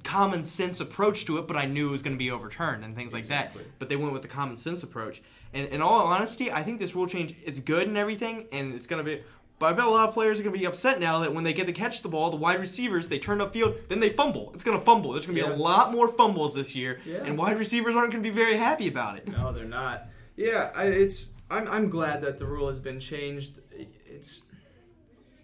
common 0.05 0.45
sense 0.45 0.81
approach 0.81 1.25
to 1.27 1.39
it, 1.39 1.47
but 1.47 1.57
I 1.57 1.67
knew 1.67 1.89
it 1.89 1.93
was 1.93 2.03
going 2.03 2.15
to 2.15 2.19
be 2.19 2.31
overturned 2.31 2.85
and 2.85 2.95
things 2.97 3.13
like 3.13 3.21
Exactly. 3.21 3.63
that. 3.63 3.79
But 3.79 3.89
they 3.89 3.97
went 3.97 4.13
with 4.13 4.23
the 4.23 4.29
common 4.29 4.57
sense 4.57 4.83
approach. 4.83 5.23
And 5.55 5.69
in 5.69 5.83
all 5.83 6.07
honesty, 6.07 6.51
I 6.51 6.63
think 6.63 6.81
this 6.81 6.95
rule 6.95 7.07
change 7.07 7.35
it's 7.45 7.61
good 7.61 7.87
and 7.89 7.97
everything, 7.97 8.47
and 8.53 8.75
it's 8.75 8.87
going 8.87 9.05
to 9.05 9.11
be. 9.17 9.23
But 9.59 9.67
I 9.67 9.73
bet 9.75 9.85
a 9.87 9.91
lot 9.91 10.09
of 10.09 10.15
players 10.15 10.41
are 10.41 10.43
going 10.43 10.55
to 10.55 10.59
be 10.59 10.65
upset 10.65 10.99
now 10.99 11.21
that 11.21 11.33
when 11.35 11.45
they 11.45 11.53
get 11.53 11.67
to 11.67 11.73
catch 11.73 12.03
the 12.03 12.09
ball, 12.09 12.31
the 12.31 12.37
wide 12.37 12.59
receivers 12.59 13.09
they 13.09 13.21
turn 13.21 13.39
upfield, 13.39 13.77
then 13.89 14.01
they 14.01 14.09
fumble. 14.09 14.51
It's 14.55 14.65
going 14.65 14.77
to 14.79 14.85
fumble. 14.85 15.13
There's 15.13 15.25
going 15.27 15.37
to 15.39 15.45
be 15.45 15.49
Yeah. 15.49 15.55
a 15.55 15.57
lot 15.57 15.93
more 15.93 16.09
fumbles 16.09 16.53
this 16.55 16.75
year, 16.75 17.01
Yeah. 17.05 17.19
and 17.25 17.39
wide 17.39 17.59
receivers 17.59 17.95
aren't 17.95 18.11
going 18.11 18.25
to 18.25 18.29
be 18.29 18.35
very 18.35 18.57
happy 18.57 18.89
about 18.89 19.19
it. 19.19 19.29
No, 19.29 19.53
they're 19.53 19.65
not. 19.65 20.07
Yeah, 20.37 20.73
I, 20.75 20.87
it's. 20.87 21.35
I'm, 21.51 21.69
I'm 21.69 21.91
glad 21.91 22.23
that 22.23 22.39
the 22.39 22.47
rule 22.47 22.67
has 22.67 22.79
been 22.81 22.99
changed. 22.99 23.61
It's. 23.71 24.47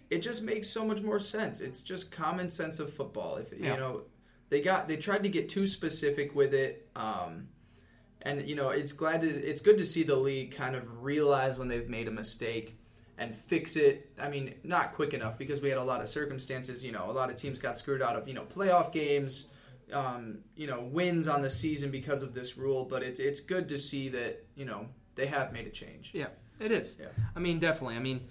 It 0.09 0.19
just 0.23 0.43
makes 0.43 0.67
so 0.67 0.83
much 0.85 1.01
more 1.01 1.19
sense. 1.19 1.61
It's 1.61 1.83
just 1.83 2.11
common 2.11 2.49
sense 2.49 2.79
of 2.79 2.91
football. 2.91 3.35
If 3.37 3.53
Yeah. 3.57 3.73
you 3.75 3.79
know, 3.79 4.01
they 4.49 4.61
got 4.61 4.87
they 4.87 4.97
tried 4.97 5.23
to 5.23 5.29
get 5.29 5.49
too 5.49 5.67
specific 5.67 6.35
with 6.35 6.53
it, 6.53 6.87
um, 6.95 7.47
and 8.21 8.47
you 8.47 8.55
know, 8.55 8.69
it's 8.69 8.91
glad 8.91 9.21
to 9.21 9.27
it's 9.27 9.61
good 9.61 9.77
to 9.77 9.85
see 9.85 10.03
the 10.03 10.15
league 10.15 10.51
kind 10.51 10.75
of 10.75 11.03
realize 11.03 11.57
when 11.57 11.67
they've 11.67 11.89
made 11.89 12.07
a 12.07 12.11
mistake 12.11 12.75
and 13.17 13.35
fix 13.35 13.75
it. 13.75 14.11
I 14.19 14.29
mean, 14.29 14.55
not 14.63 14.93
quick 14.93 15.13
enough 15.13 15.37
because 15.37 15.61
we 15.61 15.69
had 15.69 15.77
a 15.77 15.83
lot 15.83 16.01
of 16.01 16.09
circumstances. 16.09 16.83
You 16.83 16.91
know, 16.91 17.09
a 17.09 17.13
lot 17.13 17.29
of 17.29 17.35
teams 17.35 17.59
got 17.59 17.77
screwed 17.77 18.01
out 18.01 18.15
of 18.15 18.27
you 18.27 18.33
know 18.33 18.43
playoff 18.43 18.91
games 18.91 19.53
um, 19.93 20.39
you 20.55 20.67
know, 20.67 20.81
wins 20.81 21.27
on 21.27 21.41
the 21.41 21.49
season 21.49 21.91
because 21.91 22.23
of 22.23 22.33
this 22.33 22.57
rule, 22.57 22.85
but 22.85 23.03
it's 23.03 23.19
it's 23.19 23.39
good 23.39 23.69
to 23.69 23.79
see 23.79 24.09
that 24.09 24.45
you 24.55 24.65
know 24.65 24.87
they 25.15 25.25
have 25.27 25.51
made 25.51 25.67
a 25.67 25.69
change. 25.69 26.11
Yeah, 26.13 26.27
it 26.59 26.71
is. 26.71 26.95
Yeah. 26.99 27.07
I 27.35 27.39
mean, 27.39 27.59
definitely. 27.59 27.95
I 27.95 27.99
mean, 27.99 28.27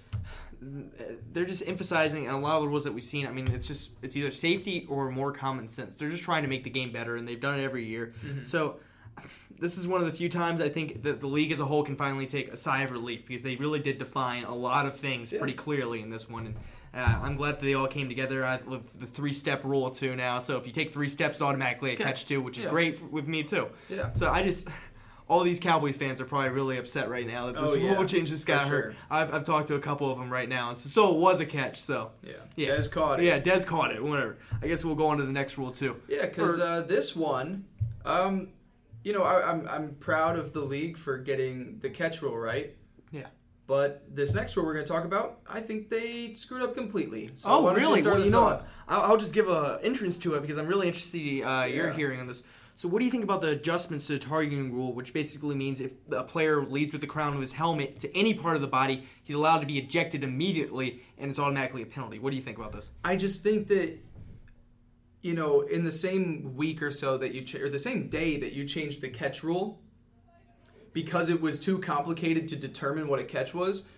they're 0.61 1.45
just 1.45 1.67
emphasizing 1.67 2.27
and 2.27 2.35
a 2.35 2.39
lot 2.39 2.57
of 2.57 2.63
the 2.63 2.69
rules 2.69 2.85
that 2.85 2.93
we've 2.93 3.05
seen. 3.05 3.27
I 3.27 3.33
mean, 3.33 3.51
it's 3.53 3.67
just 3.69 3.91
it's 4.03 4.17
either 4.17 4.31
safety 4.31 4.87
or 4.89 5.11
more 5.11 5.33
common 5.33 5.69
sense. 5.69 5.97
They're 5.97 6.11
just 6.11 6.23
trying 6.23 6.43
to 6.43 6.49
make 6.49 6.65
the 6.65 6.71
game 6.71 6.93
better, 6.93 7.17
and 7.17 7.27
they've 7.27 7.41
done 7.41 7.59
it 7.59 7.65
every 7.65 7.85
year. 7.87 8.15
So. 8.47 8.77
This 9.61 9.77
is 9.77 9.89
one 9.89 10.01
of 10.01 10.07
the 10.07 10.13
few 10.13 10.29
times 10.29 10.61
I 10.61 10.69
think 10.69 11.03
that 11.03 11.21
the 11.21 11.27
league 11.27 11.51
as 11.51 11.59
a 11.59 11.65
whole 11.65 11.83
can 11.83 11.97
finally 11.97 12.27
take 12.27 12.53
a 12.53 12.57
sigh 12.57 12.83
of 12.83 12.93
relief 12.93 13.27
because 13.27 13.43
they 13.43 13.57
really 13.57 13.81
did 13.81 13.99
define 13.99 14.45
a 14.45 14.55
lot 14.55 14.87
of 14.87 14.95
things 14.97 15.33
Yeah. 15.33 15.41
pretty 15.41 15.55
clearly 15.55 16.01
in 16.01 16.11
this 16.11 16.29
one. 16.29 16.47
And 16.47 16.55
uh, 16.95 17.19
I'm 17.23 17.37
glad 17.37 17.57
that 17.57 17.63
they 17.63 17.75
all 17.75 17.89
came 17.89 18.09
together. 18.09 18.45
I 18.45 18.61
love 18.65 18.85
the 19.01 19.07
three 19.07 19.33
step 19.33 19.65
rule 19.65 19.91
too 19.91 20.15
now. 20.15 20.39
So 20.39 20.57
if 20.59 20.67
you 20.69 20.73
take 20.73 20.93
three 20.95 21.09
steps, 21.09 21.43
automatically 21.43 21.91
a 21.91 21.95
Okay. 21.95 22.05
catch 22.05 22.27
two, 22.27 22.41
which 22.41 22.59
is 22.59 22.65
Yeah. 22.67 22.71
great 22.71 23.03
with 23.11 23.27
me 23.27 23.43
too. 23.43 23.67
Yeah. 23.89 24.13
So 24.13 24.31
I 24.31 24.45
just, 24.45 24.69
all 25.29 25.45
these 25.45 25.61
Cowboys 25.61 25.97
fans 25.97 26.21
are 26.21 26.25
probably 26.25 26.49
really 26.51 26.79
upset 26.79 27.09
right 27.09 27.27
now 27.27 27.47
that 27.47 27.55
this 27.55 27.73
Oh, 27.73 27.75
yeah, 27.75 27.95
rule 27.95 28.07
change 28.07 28.31
just 28.31 28.47
got 28.47 28.67
sure. 28.67 28.83
hurt. 28.83 28.97
I've, 29.11 29.35
I've 29.35 29.45
talked 29.45 29.69
to 29.69 29.75
a 29.75 29.81
couple 29.81 30.11
of 30.11 30.19
them 30.19 30.31
right 30.31 30.49
now, 30.49 30.73
so, 30.73 30.89
so 30.89 31.15
it 31.15 31.21
was 31.21 31.41
a 31.41 31.47
catch. 31.47 31.81
So 31.81 32.13
Yeah, 32.23 32.33
Yeah. 32.57 32.69
Dez 32.71 32.91
caught 32.91 33.21
it. 33.21 33.25
yeah, 33.25 33.39
Dez 33.39 33.67
caught 33.67 33.93
it. 33.93 34.03
Whatever. 34.03 34.39
I 34.63 34.67
guess 34.69 34.85
we'll 34.85 34.95
go 34.95 35.07
on 35.09 35.19
to 35.19 35.25
the 35.25 35.33
next 35.33 35.59
rule 35.59 35.71
too. 35.71 36.01
yeah, 36.09 36.27
because 36.27 36.59
uh, 36.59 36.83
this 36.83 37.15
one, 37.15 37.67
um, 38.05 38.49
you 39.05 39.13
know, 39.13 39.23
I, 39.23 39.49
I'm 39.51 39.69
I'm 39.69 39.95
proud 40.01 40.37
of 40.39 40.53
the 40.53 40.61
league 40.61 40.97
for 40.97 41.19
getting 41.19 41.79
the 41.81 41.91
catch 41.91 42.23
rule 42.23 42.37
right. 42.37 42.75
Yeah. 43.13 43.27
But 43.67 44.05
this 44.15 44.35
next 44.35 44.57
rule 44.57 44.65
we're 44.65 44.73
going 44.73 44.87
to 44.87 44.91
talk 44.91 45.05
about, 45.05 45.41
I 45.49 45.61
think 45.61 45.91
they 45.91 46.33
screwed 46.33 46.63
up 46.63 46.75
completely. 46.75 47.29
So 47.35 47.51
oh 47.51 47.75
really? 47.75 48.01
You 48.01 48.07
well, 48.11 48.25
you 48.25 48.31
know? 48.31 48.63
I'll, 48.89 49.03
I'll 49.03 49.17
just 49.19 49.35
give 49.35 49.49
a 49.51 49.79
entrance 49.83 50.17
to 50.21 50.37
it 50.37 50.41
because 50.41 50.57
I'm 50.57 50.67
really 50.67 50.87
interested 50.87 51.43
uh, 51.43 51.65
your 51.67 51.93
hearing 51.93 52.19
on 52.19 52.27
this. 52.27 52.43
So, 52.79 52.87
what 52.87 53.01
do 53.01 53.05
you 53.05 53.11
think 53.11 53.25
about 53.25 53.41
the 53.41 53.49
adjustments 53.49 54.07
to 54.07 54.13
the 54.13 54.21
targeting 54.21 54.73
rule, 54.73 54.95
which 54.95 55.13
basically 55.13 55.57
means 55.57 55.81
if 55.81 55.95
a 56.13 56.23
player 56.23 56.63
leads 56.63 56.93
with 56.93 57.01
the 57.01 57.09
crown 57.09 57.35
of 57.35 57.41
his 57.41 57.51
helmet 57.51 57.99
to 57.99 58.17
any 58.17 58.35
part 58.35 58.55
of 58.55 58.63
the 58.63 58.69
body, 58.69 59.03
he's 59.25 59.35
allowed 59.35 59.59
to 59.59 59.67
be 59.67 59.79
ejected 59.79 60.23
immediately, 60.23 61.03
and 61.19 61.29
it's 61.29 61.41
automatically 61.41 61.83
a 61.83 61.87
penalty? 61.87 62.21
What 62.21 62.31
do 62.31 62.37
you 62.37 62.43
think 62.43 62.57
about 62.57 62.73
this? 62.73 62.93
I 63.03 63.17
just 63.17 63.43
think 63.43 63.67
that 63.67 63.99
you 65.23 65.35
know, 65.35 65.63
in 65.63 65.83
the 65.83 65.91
same 65.91 66.55
week 66.55 66.81
or 66.81 66.93
so 66.93 67.19
that 67.19 67.35
you 67.35 67.43
ch- 67.43 67.57
or 67.57 67.69
the 67.69 67.81
same 67.81 68.07
day 68.07 68.37
that 68.37 68.53
you 68.53 68.65
changed 68.65 69.01
the 69.01 69.09
catch 69.09 69.43
rule, 69.43 69.81
because 70.93 71.29
it 71.31 71.43
was 71.43 71.59
too 71.59 71.81
complicated 71.81 72.47
to 72.47 72.55
determine 72.55 73.09
what 73.09 73.19
a 73.19 73.25
catch 73.25 73.53
was, 73.53 73.89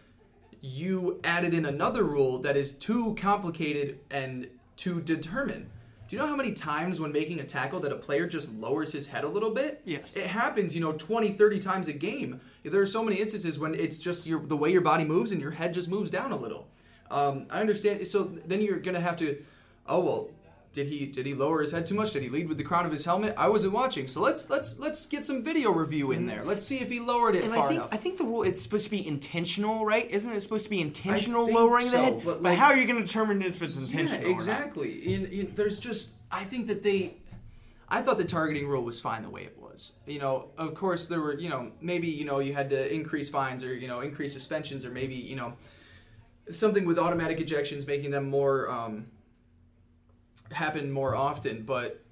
you 0.62 1.20
added 1.22 1.52
in 1.52 1.66
another 1.66 2.02
rule 2.02 2.38
that 2.38 2.56
is 2.56 2.72
too 2.72 3.14
complicated 3.20 3.98
and 4.10 4.48
to 4.76 5.02
determine. 5.02 5.68
Do 6.10 6.16
you 6.16 6.22
know 6.22 6.26
how 6.26 6.34
many 6.34 6.50
times 6.50 7.00
when 7.00 7.12
making 7.12 7.38
a 7.38 7.44
tackle 7.44 7.78
that 7.80 7.92
a 7.92 7.96
player 7.96 8.26
just 8.26 8.52
lowers 8.54 8.90
his 8.90 9.06
head 9.06 9.22
a 9.22 9.28
little 9.28 9.50
bit? 9.50 9.80
Yes. 9.84 10.12
It 10.16 10.26
happens, 10.26 10.74
you 10.74 10.80
know, 10.80 10.90
20, 10.90 11.28
30 11.28 11.60
times 11.60 11.86
a 11.86 11.92
game. 11.92 12.40
There 12.64 12.80
are 12.80 12.86
so 12.86 13.04
many 13.04 13.20
instances 13.20 13.60
when 13.60 13.76
it's 13.76 14.00
just 14.00 14.26
your 14.26 14.40
the 14.40 14.56
way 14.56 14.72
your 14.72 14.80
body 14.80 15.04
moves 15.04 15.30
and 15.30 15.40
your 15.40 15.52
head 15.52 15.72
just 15.72 15.88
moves 15.88 16.10
down 16.10 16.32
a 16.32 16.36
little. 16.36 16.66
Um, 17.12 17.46
I 17.48 17.60
understand. 17.60 18.04
So 18.08 18.24
then 18.44 18.60
you're 18.60 18.80
going 18.80 18.96
to 18.96 19.00
have 19.00 19.14
to, 19.18 19.40
oh, 19.86 20.00
well, 20.00 20.30
did 20.72 20.86
he 20.86 21.06
did 21.06 21.26
he 21.26 21.34
lower 21.34 21.60
his 21.60 21.72
head 21.72 21.84
too 21.86 21.94
much? 21.94 22.12
Did 22.12 22.22
he 22.22 22.28
lead 22.28 22.48
with 22.48 22.56
the 22.56 22.62
crown 22.62 22.86
of 22.86 22.92
his 22.92 23.04
helmet? 23.04 23.34
I 23.36 23.48
wasn't 23.48 23.72
watching, 23.72 24.06
so 24.06 24.20
let's 24.20 24.48
let's 24.48 24.78
let's 24.78 25.04
get 25.06 25.24
some 25.24 25.42
video 25.42 25.70
review 25.72 26.12
in 26.12 26.26
there. 26.26 26.44
Let's 26.44 26.64
see 26.64 26.78
if 26.78 26.90
he 26.90 27.00
lowered 27.00 27.34
it 27.34 27.42
And 27.42 27.52
far 27.52 27.64
I 27.64 27.68
think 27.68 27.80
enough. 27.80 27.88
I 27.92 27.96
think 27.96 28.18
the 28.18 28.24
rule 28.24 28.44
it's 28.44 28.62
supposed 28.62 28.84
to 28.84 28.90
be 28.90 29.04
intentional, 29.04 29.84
right? 29.84 30.08
Isn't 30.08 30.30
it 30.30 30.40
supposed 30.40 30.64
to 30.64 30.70
be 30.70 30.80
intentional 30.80 31.52
lowering 31.52 31.86
so, 31.86 31.96
the 31.96 32.02
head? 32.02 32.22
but, 32.24 32.42
But, 32.42 32.56
how 32.56 32.66
are 32.66 32.76
you 32.76 32.86
going 32.86 33.00
to 33.00 33.06
determine 33.06 33.42
if 33.42 33.60
it's 33.62 33.76
intentional? 33.76 34.28
Yeah, 34.28 34.32
exactly. 34.34 35.14
In, 35.14 35.26
in, 35.26 35.52
there's 35.54 35.80
just 35.80 36.12
I 36.30 36.44
think 36.44 36.68
that 36.68 36.84
they, 36.84 37.16
I 37.88 38.00
thought 38.02 38.18
the 38.18 38.24
targeting 38.24 38.68
rule 38.68 38.84
was 38.84 39.00
fine 39.00 39.22
the 39.22 39.30
way 39.30 39.42
it 39.42 39.58
was. 39.60 39.94
You 40.06 40.20
know, 40.20 40.50
of 40.56 40.74
course 40.74 41.06
there 41.06 41.20
were 41.20 41.36
you 41.36 41.48
know 41.48 41.72
maybe 41.80 42.06
you 42.06 42.24
know 42.24 42.38
you 42.38 42.54
had 42.54 42.70
to 42.70 42.94
increase 42.94 43.28
fines 43.28 43.64
or 43.64 43.74
you 43.74 43.88
know 43.88 44.00
increase 44.00 44.32
suspensions 44.32 44.84
or 44.84 44.90
maybe 44.90 45.16
you 45.16 45.34
know 45.34 45.54
something 46.48 46.84
with 46.84 46.98
automatic 46.98 47.38
ejections 47.38 47.86
making 47.88 48.10
them 48.10 48.28
more 48.28 48.70
um, 48.70 49.06
happen 50.52 50.90
more 50.90 51.14
often, 51.14 51.62
but. 51.62 52.02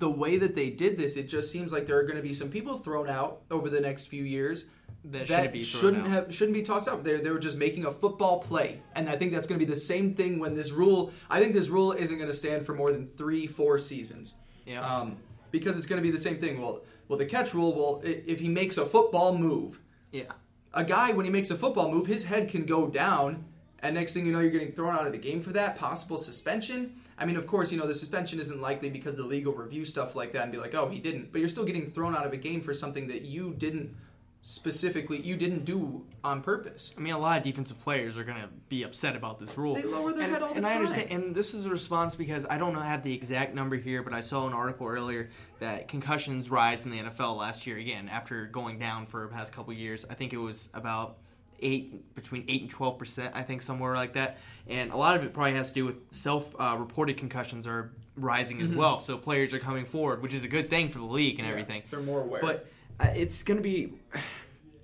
The 0.00 0.08
way 0.08 0.36
that 0.36 0.54
they 0.54 0.70
did 0.70 0.96
this, 0.96 1.16
it 1.16 1.28
just 1.28 1.50
seems 1.50 1.72
like 1.72 1.86
there 1.86 1.98
are 1.98 2.04
going 2.04 2.14
to 2.18 2.22
be 2.22 2.32
some 2.32 2.50
people 2.50 2.78
thrown 2.78 3.10
out 3.10 3.40
over 3.50 3.68
the 3.68 3.80
next 3.80 4.04
few 4.04 4.22
years 4.22 4.66
That, 5.06 5.26
that 5.26 5.26
shouldn't 5.26 5.52
be 5.52 5.62
shouldn't 5.64 6.06
have 6.06 6.32
shouldn't 6.32 6.54
be 6.54 6.62
tossed 6.62 6.86
out. 6.86 7.02
They 7.02 7.16
they 7.16 7.30
were 7.30 7.40
just 7.40 7.56
making 7.58 7.84
a 7.84 7.90
football 7.90 8.38
play, 8.38 8.80
and 8.94 9.08
I 9.08 9.16
think 9.16 9.32
that's 9.32 9.48
going 9.48 9.58
to 9.58 9.66
be 9.66 9.68
the 9.68 9.74
same 9.76 10.14
thing 10.14 10.38
when 10.38 10.54
this 10.54 10.70
rule. 10.70 11.10
I 11.28 11.40
think 11.40 11.52
this 11.52 11.68
rule 11.68 11.90
isn't 11.90 12.16
going 12.16 12.30
to 12.30 12.36
stand 12.36 12.64
for 12.64 12.74
more 12.74 12.92
than 12.92 13.08
three 13.08 13.48
four 13.48 13.76
seasons. 13.80 14.36
Yeah. 14.64 14.86
Um, 14.88 15.16
because 15.50 15.76
it's 15.76 15.86
going 15.86 16.00
to 16.00 16.06
be 16.06 16.12
the 16.12 16.24
same 16.28 16.36
thing. 16.36 16.62
Well, 16.62 16.82
well, 17.08 17.18
the 17.18 17.26
catch 17.26 17.52
rule. 17.52 17.74
Well, 17.74 18.00
if 18.04 18.38
he 18.38 18.48
makes 18.48 18.78
a 18.78 18.86
football 18.86 19.36
move, 19.36 19.80
Yeah. 20.12 20.30
a 20.74 20.84
guy 20.84 21.10
when 21.10 21.24
he 21.24 21.32
makes 21.32 21.50
a 21.50 21.56
football 21.56 21.90
move, 21.90 22.06
his 22.06 22.26
head 22.26 22.48
can 22.48 22.66
go 22.66 22.86
down, 22.86 23.46
and 23.80 23.96
next 23.96 24.14
thing 24.14 24.26
you 24.26 24.30
know, 24.32 24.38
you're 24.38 24.52
getting 24.52 24.70
thrown 24.70 24.94
out 24.94 25.06
of 25.06 25.12
the 25.12 25.18
game 25.18 25.40
for 25.40 25.50
that 25.54 25.74
possible 25.74 26.18
suspension. 26.18 27.00
I 27.18 27.26
mean, 27.26 27.36
of 27.36 27.46
course, 27.46 27.72
you 27.72 27.78
know 27.78 27.86
the 27.86 27.94
suspension 27.94 28.38
isn't 28.38 28.60
likely 28.60 28.90
because 28.90 29.14
of 29.14 29.18
the 29.18 29.24
legal 29.26 29.52
review 29.52 29.84
stuff 29.84 30.14
like 30.14 30.32
that, 30.32 30.42
and 30.42 30.52
be 30.52 30.58
like, 30.58 30.74
oh, 30.74 30.88
he 30.88 31.00
didn't. 31.00 31.32
But 31.32 31.40
you're 31.40 31.48
still 31.48 31.64
getting 31.64 31.90
thrown 31.90 32.14
out 32.14 32.24
of 32.24 32.32
a 32.32 32.36
game 32.36 32.60
for 32.60 32.72
something 32.74 33.08
that 33.08 33.22
you 33.22 33.54
didn't 33.58 33.94
specifically, 34.42 35.20
you 35.20 35.36
didn't 35.36 35.64
do 35.64 36.04
on 36.22 36.40
purpose. 36.42 36.94
I 36.96 37.00
mean, 37.00 37.12
a 37.12 37.18
lot 37.18 37.38
of 37.38 37.44
defensive 37.44 37.78
players 37.80 38.16
are 38.16 38.24
going 38.24 38.40
to 38.40 38.48
be 38.68 38.82
upset 38.82 39.16
about 39.16 39.40
this 39.40 39.58
rule. 39.58 39.74
They 39.74 39.82
lower 39.82 40.12
their 40.12 40.22
and, 40.22 40.32
head 40.32 40.42
all 40.42 40.50
the 40.50 40.56
and 40.56 40.66
time. 40.66 40.74
I 40.74 40.80
understand, 40.80 41.10
and 41.10 41.34
this 41.34 41.54
is 41.54 41.66
a 41.66 41.70
response 41.70 42.14
because 42.14 42.46
I 42.48 42.56
don't 42.56 42.72
know 42.72 42.80
have 42.80 43.02
the 43.02 43.12
exact 43.12 43.54
number 43.54 43.76
here, 43.76 44.02
but 44.02 44.12
I 44.12 44.20
saw 44.20 44.46
an 44.46 44.52
article 44.52 44.86
earlier 44.86 45.30
that 45.58 45.88
concussions 45.88 46.50
rise 46.50 46.84
in 46.84 46.90
the 46.90 46.98
NFL 46.98 47.36
last 47.36 47.66
year 47.66 47.78
again 47.78 48.08
after 48.08 48.46
going 48.46 48.78
down 48.78 49.06
for 49.06 49.22
the 49.22 49.28
past 49.28 49.52
couple 49.52 49.72
years. 49.72 50.06
I 50.08 50.14
think 50.14 50.32
it 50.32 50.38
was 50.38 50.68
about 50.72 51.18
eight 51.60 52.14
between 52.14 52.44
eight 52.48 52.62
and 52.62 52.70
twelve 52.70 52.98
percent. 52.98 53.34
I 53.34 53.42
think 53.42 53.62
somewhere 53.62 53.94
like 53.94 54.14
that, 54.14 54.38
and 54.66 54.90
a 54.92 54.96
lot 54.96 55.16
of 55.16 55.24
it 55.24 55.32
probably 55.32 55.54
has 55.54 55.68
to 55.68 55.74
do 55.74 55.84
with 55.84 55.96
self-reported 56.12 57.16
concussions 57.16 57.66
are 57.66 57.92
rising 58.16 58.60
as 58.62 58.68
well. 58.70 59.00
So 59.00 59.16
players 59.16 59.54
are 59.54 59.58
coming 59.58 59.84
forward, 59.84 60.22
which 60.22 60.34
is 60.34 60.44
a 60.44 60.48
good 60.48 60.70
thing 60.70 60.88
for 60.88 60.98
the 60.98 61.04
league 61.04 61.38
and 61.38 61.46
Mm-hmm. 61.48 61.56
Yeah, 61.56 61.62
everything. 61.62 61.82
they're 61.90 62.00
more 62.00 62.20
aware. 62.22 62.40
But 62.42 62.66
uh, 63.00 63.10
it's 63.14 63.42
going 63.42 63.58
to 63.58 63.62
be. 63.62 63.94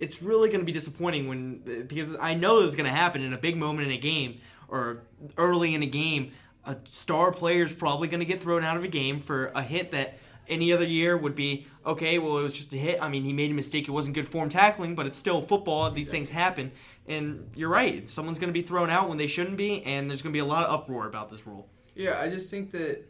It's 0.00 0.20
really 0.22 0.48
going 0.48 0.60
to 0.60 0.66
be 0.66 0.72
disappointing 0.72 1.28
when 1.28 1.84
because 1.86 2.14
I 2.20 2.34
know 2.34 2.60
this 2.60 2.70
is 2.70 2.76
going 2.76 2.90
to 2.90 2.96
happen 2.96 3.22
in 3.22 3.32
a 3.32 3.38
big 3.38 3.56
moment 3.56 3.86
in 3.86 3.92
a 3.92 3.98
game 3.98 4.40
or 4.68 5.02
early 5.36 5.74
in 5.74 5.82
a 5.82 5.86
game. 5.86 6.32
A 6.66 6.76
star 6.90 7.30
player 7.30 7.64
is 7.64 7.72
probably 7.72 8.08
going 8.08 8.20
to 8.20 8.26
get 8.26 8.40
thrown 8.40 8.64
out 8.64 8.76
of 8.76 8.84
a 8.84 8.88
game 8.88 9.20
for 9.20 9.46
a 9.54 9.62
hit 9.62 9.92
that 9.92 10.18
any 10.48 10.72
other 10.72 10.84
year 10.84 11.16
would 11.16 11.34
be 11.34 11.66
okay. 11.84 12.18
Well, 12.18 12.38
it 12.38 12.42
was 12.42 12.54
just 12.54 12.72
a 12.72 12.76
hit. 12.76 13.02
I 13.02 13.08
mean, 13.08 13.24
he 13.24 13.32
made 13.32 13.50
a 13.50 13.54
mistake. 13.54 13.88
It 13.88 13.90
wasn't 13.90 14.14
good 14.14 14.28
form 14.28 14.48
tackling, 14.48 14.94
but 14.94 15.06
it's 15.06 15.18
still 15.18 15.42
football. 15.42 15.90
These 15.90 16.10
things 16.10 16.30
happen, 16.30 16.72
and 17.06 17.50
you're 17.54 17.68
right. 17.68 18.08
Someone's 18.08 18.38
going 18.38 18.48
to 18.48 18.54
be 18.54 18.62
thrown 18.62 18.90
out 18.90 19.08
when 19.08 19.18
they 19.18 19.26
shouldn't 19.26 19.56
be, 19.56 19.82
and 19.84 20.10
there's 20.10 20.22
going 20.22 20.32
to 20.32 20.36
be 20.36 20.40
a 20.40 20.44
lot 20.44 20.64
of 20.64 20.72
uproar 20.72 21.06
about 21.06 21.30
this 21.30 21.46
rule. 21.46 21.68
Yeah, 21.94 22.20
I 22.20 22.28
just 22.28 22.50
think 22.50 22.70
that 22.72 23.08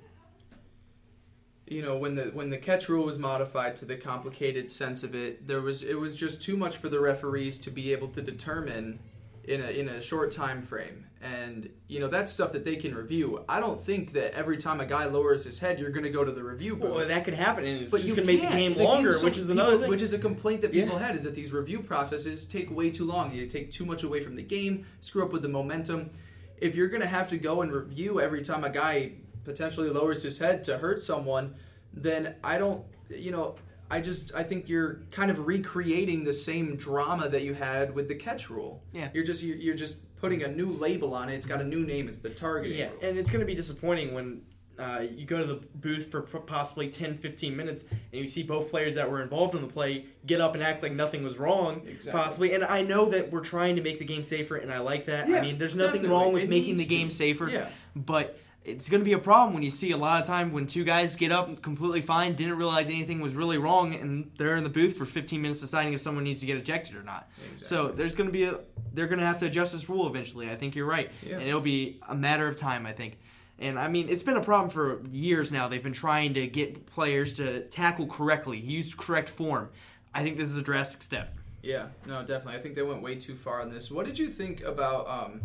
you 1.66 1.82
know 1.82 1.96
when 1.96 2.14
the 2.14 2.24
when 2.24 2.50
the 2.50 2.58
catch 2.58 2.88
rule 2.88 3.06
was 3.06 3.18
modified 3.18 3.76
to 3.76 3.84
the 3.84 3.96
complicated 3.96 4.68
sense 4.70 5.02
of 5.02 5.14
it, 5.14 5.46
there 5.46 5.60
was 5.60 5.82
it 5.82 5.98
was 5.98 6.14
just 6.14 6.42
too 6.42 6.56
much 6.56 6.76
for 6.76 6.88
the 6.88 7.00
referees 7.00 7.58
to 7.58 7.70
be 7.70 7.92
able 7.92 8.08
to 8.08 8.22
determine 8.22 8.98
in 9.48 9.60
a 9.60 9.68
in 9.68 9.88
a 9.88 10.00
short 10.00 10.30
time 10.32 10.62
frame. 10.62 11.06
And 11.22 11.70
you 11.88 12.00
know 12.00 12.08
that's 12.08 12.30
stuff 12.32 12.52
that 12.52 12.64
they 12.64 12.76
can 12.76 12.94
review. 12.94 13.44
I 13.48 13.58
don't 13.58 13.80
think 13.80 14.12
that 14.12 14.34
every 14.34 14.58
time 14.58 14.80
a 14.80 14.86
guy 14.86 15.06
lowers 15.06 15.44
his 15.44 15.58
head, 15.58 15.78
you're 15.80 15.90
going 15.90 16.04
to 16.04 16.10
go 16.10 16.22
to 16.22 16.30
the 16.32 16.44
review 16.44 16.76
booth. 16.76 16.90
Well, 16.94 17.08
that 17.08 17.24
could 17.24 17.32
happen, 17.34 17.64
and 17.64 17.80
it's 17.82 17.90
But 17.90 17.98
just 18.02 18.08
you 18.08 18.14
going 18.16 18.26
to 18.26 18.32
make 18.34 18.42
the 18.50 18.56
game 18.56 18.74
longer, 18.74 19.12
so- 19.12 19.24
which 19.24 19.38
is 19.38 19.48
another 19.48 19.70
people- 19.72 19.80
thing. 19.82 19.90
Which 19.90 20.02
is 20.02 20.12
a 20.12 20.18
complaint 20.18 20.60
that 20.62 20.72
people 20.72 20.96
Yeah. 20.98 21.06
had 21.06 21.14
is 21.16 21.22
that 21.22 21.34
these 21.34 21.52
review 21.52 21.80
processes 21.80 22.44
take 22.44 22.70
way 22.70 22.90
too 22.90 23.04
long. 23.06 23.34
They 23.34 23.46
take 23.46 23.70
too 23.70 23.86
much 23.86 24.02
away 24.02 24.20
from 24.22 24.36
the 24.36 24.42
game, 24.42 24.84
screw 25.00 25.24
up 25.24 25.32
with 25.32 25.42
the 25.42 25.48
momentum. 25.48 26.10
If 26.58 26.76
you're 26.76 26.88
going 26.88 27.00
to 27.02 27.08
have 27.08 27.30
to 27.30 27.38
go 27.38 27.62
and 27.62 27.72
review 27.72 28.20
every 28.20 28.42
time 28.42 28.62
a 28.64 28.70
guy 28.70 29.12
potentially 29.44 29.88
lowers 29.88 30.22
his 30.22 30.38
head 30.38 30.62
to 30.64 30.78
hurt 30.78 31.00
someone, 31.02 31.54
then 31.94 32.34
I 32.44 32.58
don't, 32.58 32.84
you 33.08 33.30
know, 33.30 33.54
I 33.90 34.00
just 34.00 34.34
I 34.34 34.42
think 34.42 34.68
you're 34.68 35.02
kind 35.10 35.30
of 35.30 35.46
recreating 35.46 36.24
the 36.24 36.32
same 36.32 36.76
drama 36.76 37.28
that 37.28 37.42
you 37.42 37.54
had 37.54 37.94
with 37.94 38.08
the 38.08 38.14
catch 38.14 38.50
rule. 38.50 38.82
Yeah. 38.92 39.08
You're 39.12 39.24
just 39.24 39.42
you're, 39.42 39.56
you're 39.56 39.74
just 39.76 39.98
putting 40.20 40.42
a 40.42 40.48
new 40.48 40.66
label 40.68 41.14
on 41.14 41.28
it. 41.28 41.34
It's 41.34 41.46
got 41.46 41.60
a 41.60 41.64
new 41.64 41.84
name. 41.84 42.08
It's 42.08 42.18
the 42.18 42.30
targeting 42.30 42.78
Yeah, 42.78 42.88
rule. 42.88 42.98
and 43.02 43.18
it's 43.18 43.30
going 43.30 43.40
to 43.40 43.46
be 43.46 43.54
disappointing 43.54 44.14
when 44.14 44.42
uh, 44.76 45.04
you 45.14 45.24
go 45.24 45.38
to 45.38 45.44
the 45.44 45.60
booth 45.76 46.10
for 46.10 46.22
possibly 46.22 46.88
10, 46.88 47.18
15 47.18 47.56
minutes 47.56 47.84
and 47.90 48.00
you 48.20 48.26
see 48.26 48.42
both 48.42 48.70
players 48.70 48.96
that 48.96 49.08
were 49.08 49.22
involved 49.22 49.54
in 49.54 49.60
the 49.62 49.68
play 49.68 50.04
get 50.26 50.40
up 50.40 50.54
and 50.54 50.64
act 50.64 50.82
like 50.82 50.90
nothing 50.92 51.22
was 51.22 51.38
wrong, 51.38 51.82
Exactly. 51.86 52.20
possibly. 52.20 52.54
And 52.54 52.64
I 52.64 52.82
know 52.82 53.08
that 53.10 53.30
we're 53.30 53.44
trying 53.44 53.76
to 53.76 53.82
make 53.82 54.00
the 54.00 54.04
game 54.04 54.24
safer, 54.24 54.56
and 54.56 54.72
I 54.72 54.78
like 54.80 55.06
that. 55.06 55.28
Yeah, 55.28 55.36
I 55.36 55.40
mean, 55.42 55.58
there's 55.58 55.76
nothing 55.76 56.02
definitely. 56.02 56.16
wrong 56.24 56.32
with 56.32 56.42
It 56.44 56.50
making 56.50 56.74
the 56.74 56.78
needs 56.78 56.88
to. 56.88 56.96
game 56.96 57.10
safer, 57.12 57.48
Yeah. 57.48 57.68
but 57.94 58.36
it's 58.64 58.88
going 58.88 59.00
to 59.00 59.04
be 59.04 59.12
a 59.12 59.18
problem 59.18 59.52
when 59.52 59.62
you 59.62 59.70
see 59.70 59.90
a 59.90 59.96
lot 59.96 60.22
of 60.22 60.26
time 60.26 60.50
when 60.52 60.66
two 60.66 60.84
guys 60.84 61.16
get 61.16 61.30
up 61.30 61.60
completely 61.60 62.00
fine, 62.00 62.34
didn't 62.34 62.56
realize 62.56 62.88
anything 62.88 63.20
was 63.20 63.34
really 63.34 63.58
wrong, 63.58 63.94
and 63.94 64.30
they're 64.38 64.56
in 64.56 64.64
the 64.64 64.70
booth 64.70 64.96
for 64.96 65.04
15 65.04 65.42
minutes 65.42 65.60
deciding 65.60 65.92
if 65.92 66.00
someone 66.00 66.24
needs 66.24 66.40
to 66.40 66.46
get 66.46 66.56
ejected 66.56 66.96
or 66.96 67.02
not. 67.02 67.28
So 67.56 67.88
there's 67.88 68.14
going 68.14 68.28
to 68.28 68.32
be 68.32 68.44
a 68.44 68.60
they're 68.94 69.06
going 69.08 69.18
to 69.18 69.26
have 69.26 69.40
to 69.40 69.46
adjust 69.46 69.72
this 69.72 69.88
rule 69.88 70.06
eventually. 70.06 70.50
I 70.50 70.56
think 70.56 70.74
you're 70.76 70.86
right, 70.86 71.10
Yeah. 71.22 71.34
and 71.38 71.42
it'll 71.48 71.60
be 71.60 72.00
a 72.08 72.14
matter 72.14 72.48
of 72.48 72.56
time. 72.56 72.86
I 72.86 72.92
think. 72.92 73.18
And 73.58 73.78
I 73.78 73.86
mean, 73.88 74.08
it's 74.08 74.22
been 74.22 74.36
a 74.36 74.42
problem 74.42 74.70
for 74.70 75.02
years 75.12 75.52
now. 75.52 75.68
They've 75.68 75.82
been 75.82 75.92
trying 75.92 76.34
to 76.34 76.46
get 76.46 76.86
players 76.86 77.34
to 77.34 77.60
tackle 77.68 78.06
correctly, 78.06 78.58
use 78.58 78.94
correct 78.94 79.28
form. 79.28 79.68
I 80.14 80.22
think 80.22 80.38
this 80.38 80.48
is 80.48 80.56
a 80.56 80.62
drastic 80.62 81.02
step. 81.02 81.36
Yeah, 81.62 81.86
no, 82.06 82.20
definitely. 82.20 82.54
I 82.58 82.62
think 82.62 82.74
they 82.74 82.82
went 82.82 83.00
way 83.02 83.14
too 83.14 83.36
far 83.36 83.60
on 83.60 83.72
this. 83.72 83.90
What 83.90 84.06
did 84.06 84.18
you 84.18 84.28
think 84.28 84.62
about? 84.62 85.08
Um, 85.08 85.40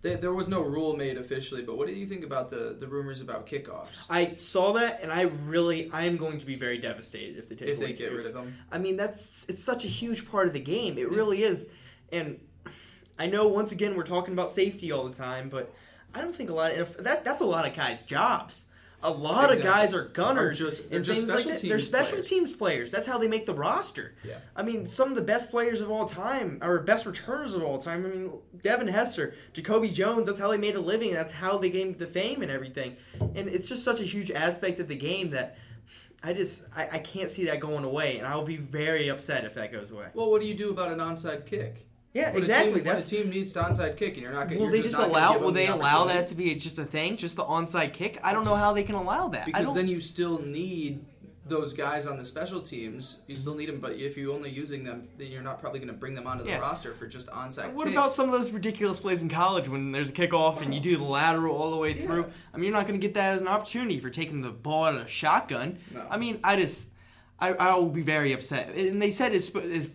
they, 0.00 0.14
there 0.14 0.32
was 0.32 0.48
no 0.48 0.62
rule 0.62 0.96
made 0.96 1.18
officially, 1.18 1.62
but 1.62 1.76
what 1.76 1.88
do 1.88 1.92
you 1.92 2.06
think 2.06 2.24
about 2.24 2.50
the, 2.50 2.76
the 2.78 2.86
rumors 2.86 3.20
about 3.20 3.46
kickoffs? 3.46 4.04
I 4.08 4.36
saw 4.36 4.72
that, 4.74 5.00
and 5.02 5.10
I 5.10 5.22
really, 5.22 5.90
I 5.92 6.04
am 6.04 6.16
going 6.16 6.38
to 6.38 6.46
be 6.46 6.54
very 6.54 6.78
devastated 6.78 7.36
if 7.36 7.48
they 7.48 7.56
take 7.56 7.68
If 7.68 7.80
they 7.80 7.92
get 7.92 8.12
rid 8.12 8.26
of 8.26 8.34
them, 8.34 8.56
I 8.70 8.78
mean, 8.78 8.96
that's 8.96 9.44
it's 9.48 9.64
such 9.64 9.84
a 9.84 9.88
huge 9.88 10.30
part 10.30 10.46
of 10.46 10.52
the 10.52 10.60
game. 10.60 10.98
It 10.98 11.10
really 11.10 11.42
is. 11.42 11.66
And 12.12 12.38
I 13.18 13.26
know 13.26 13.48
once 13.48 13.72
again 13.72 13.96
we're 13.96 14.04
talking 14.04 14.32
about 14.32 14.50
safety 14.50 14.92
all 14.92 15.08
the 15.08 15.14
time, 15.14 15.48
but 15.48 15.74
I 16.14 16.20
don't 16.20 16.34
think 16.34 16.50
a 16.50 16.54
lot 16.54 16.72
of 16.72 16.96
that 17.02 17.24
that's 17.24 17.40
a 17.40 17.46
lot 17.46 17.66
of 17.66 17.74
guys' 17.74 18.02
jobs. 18.02 18.66
A 19.00 19.10
lot 19.12 19.50
Exactly. 19.50 19.68
of 19.68 19.74
guys 19.74 19.94
are 19.94 20.04
gunners 20.06 20.60
Are 20.60 20.64
just- 20.64 20.90
and 20.90 21.04
just 21.04 21.26
things 21.28 21.46
like 21.46 21.60
that. 21.60 21.68
They're 21.68 21.78
special 21.78 22.12
players. 22.14 22.28
teams 22.28 22.52
players. 22.52 22.90
That's 22.90 23.06
how 23.06 23.16
they 23.16 23.28
make 23.28 23.46
the 23.46 23.54
roster. 23.54 24.14
Yeah. 24.24 24.38
I 24.56 24.64
mean, 24.64 24.88
some 24.88 25.08
of 25.10 25.14
the 25.14 25.22
best 25.22 25.50
players 25.50 25.80
of 25.80 25.88
all 25.88 26.04
time, 26.06 26.58
or 26.62 26.80
best 26.80 27.06
returners 27.06 27.54
of 27.54 27.62
all 27.62 27.78
time. 27.78 28.04
I 28.04 28.08
mean, 28.08 28.32
Devin 28.62 28.88
Hester, 28.88 29.34
Jacoby 29.52 29.90
Jones. 29.90 30.26
That's 30.26 30.40
how 30.40 30.50
they 30.50 30.58
made 30.58 30.74
a 30.74 30.80
living. 30.80 31.12
That's 31.12 31.30
how 31.30 31.58
they 31.58 31.70
gained 31.70 31.98
the 31.98 32.08
fame 32.08 32.42
and 32.42 32.50
everything. 32.50 32.96
And 33.20 33.48
it's 33.48 33.68
just 33.68 33.84
such 33.84 34.00
a 34.00 34.04
huge 34.04 34.32
aspect 34.32 34.80
of 34.80 34.88
the 34.88 34.96
game 34.96 35.30
that 35.30 35.56
I 36.24 36.32
just 36.32 36.64
I, 36.76 36.88
I 36.94 36.98
can't 36.98 37.30
see 37.30 37.44
that 37.44 37.60
going 37.60 37.84
away, 37.84 38.18
and 38.18 38.26
I'll 38.26 38.42
be 38.44 38.56
very 38.56 39.08
upset 39.08 39.44
if 39.44 39.54
that 39.54 39.70
goes 39.70 39.92
away. 39.92 40.06
well, 40.14 40.28
what 40.28 40.40
do 40.40 40.48
you 40.48 40.54
do 40.54 40.70
about 40.70 40.90
an 40.90 40.98
onside 40.98 41.46
kick? 41.46 41.86
Yeah, 42.14 42.32
When 42.32 42.38
exactly. 42.38 42.70
A 42.70 42.74
team, 42.76 42.84
That's 42.84 43.12
when 43.12 43.20
a 43.20 43.22
team 43.24 43.30
needs 43.32 43.52
to 43.52 43.60
onside 43.60 43.96
kick, 43.96 44.14
and 44.14 44.22
you're 44.22 44.32
not 44.32 44.48
going. 44.48 44.58
will 44.58 44.66
you're 44.66 44.72
they 44.72 44.78
just, 44.78 44.96
just 44.96 44.98
not 44.98 45.12
gonna 45.12 45.26
allow? 45.26 45.38
Will 45.38 45.46
them 45.46 45.54
the 45.54 45.60
they 45.60 45.66
allow 45.68 46.04
that 46.06 46.28
to 46.28 46.34
be 46.34 46.54
just 46.54 46.78
a 46.78 46.84
thing, 46.84 47.16
just 47.16 47.36
the 47.36 47.44
onside 47.44 47.92
kick? 47.92 48.18
I 48.22 48.32
don't 48.32 48.44
know 48.44 48.54
how 48.54 48.72
they 48.72 48.82
can 48.82 48.94
allow 48.94 49.28
that. 49.28 49.42
I 49.42 49.44
Because 49.46 49.66
don't, 49.66 49.76
then 49.76 49.88
you 49.88 50.00
still 50.00 50.40
need 50.40 51.04
those 51.48 51.72
guys 51.72 52.06
on 52.06 52.16
the 52.18 52.24
special 52.24 52.60
teams, 52.60 53.20
you 53.26 53.34
still 53.34 53.52
mm-hmm. 53.52 53.60
need 53.60 53.68
them. 53.70 53.80
But 53.80 53.92
if 53.92 54.16
you're 54.16 54.32
only 54.32 54.50
using 54.50 54.84
them, 54.84 55.02
then 55.16 55.28
you're 55.28 55.42
not 55.42 55.60
probably 55.60 55.80
going 55.80 55.88
to 55.88 55.94
bring 55.94 56.14
them 56.14 56.26
onto 56.26 56.44
the 56.44 56.50
Yeah. 56.50 56.58
roster 56.58 56.94
for 56.94 57.06
just 57.06 57.28
onside 57.28 57.72
What 57.72 57.84
kicks. 57.86 57.96
about 57.96 58.10
some 58.10 58.26
of 58.26 58.32
those 58.32 58.50
ridiculous 58.52 59.00
plays 59.00 59.22
in 59.22 59.28
college 59.28 59.68
when 59.68 59.92
there's 59.92 60.10
a 60.10 60.12
kickoff 60.12 60.60
and 60.60 60.74
you 60.74 60.80
do 60.80 60.96
the 60.96 61.04
lateral 61.04 61.56
all 61.56 61.70
the 61.70 61.76
way 61.76 61.94
through? 61.94 62.26
I 62.52 62.56
mean, 62.56 62.64
you're 62.64 62.74
not 62.74 62.86
going 62.86 63.00
to 63.00 63.06
get 63.06 63.14
that 63.14 63.34
as 63.34 63.40
an 63.40 63.48
opportunity 63.48 63.98
for 63.98 64.10
taking 64.10 64.42
the 64.42 64.50
ball 64.50 64.84
out 64.84 64.94
of 64.96 65.02
a 65.02 65.08
shotgun. 65.08 65.78
No. 65.92 66.06
I 66.10 66.18
mean, 66.18 66.38
I 66.44 66.56
just, 66.56 66.88
I, 67.40 67.52
I 67.54 67.74
will 67.76 67.88
be 67.88 68.02
very 68.02 68.32
upset. 68.32 68.74
And 68.74 69.00
they 69.00 69.10
said 69.10 69.34
it's, 69.34 69.50
it's 69.54 69.88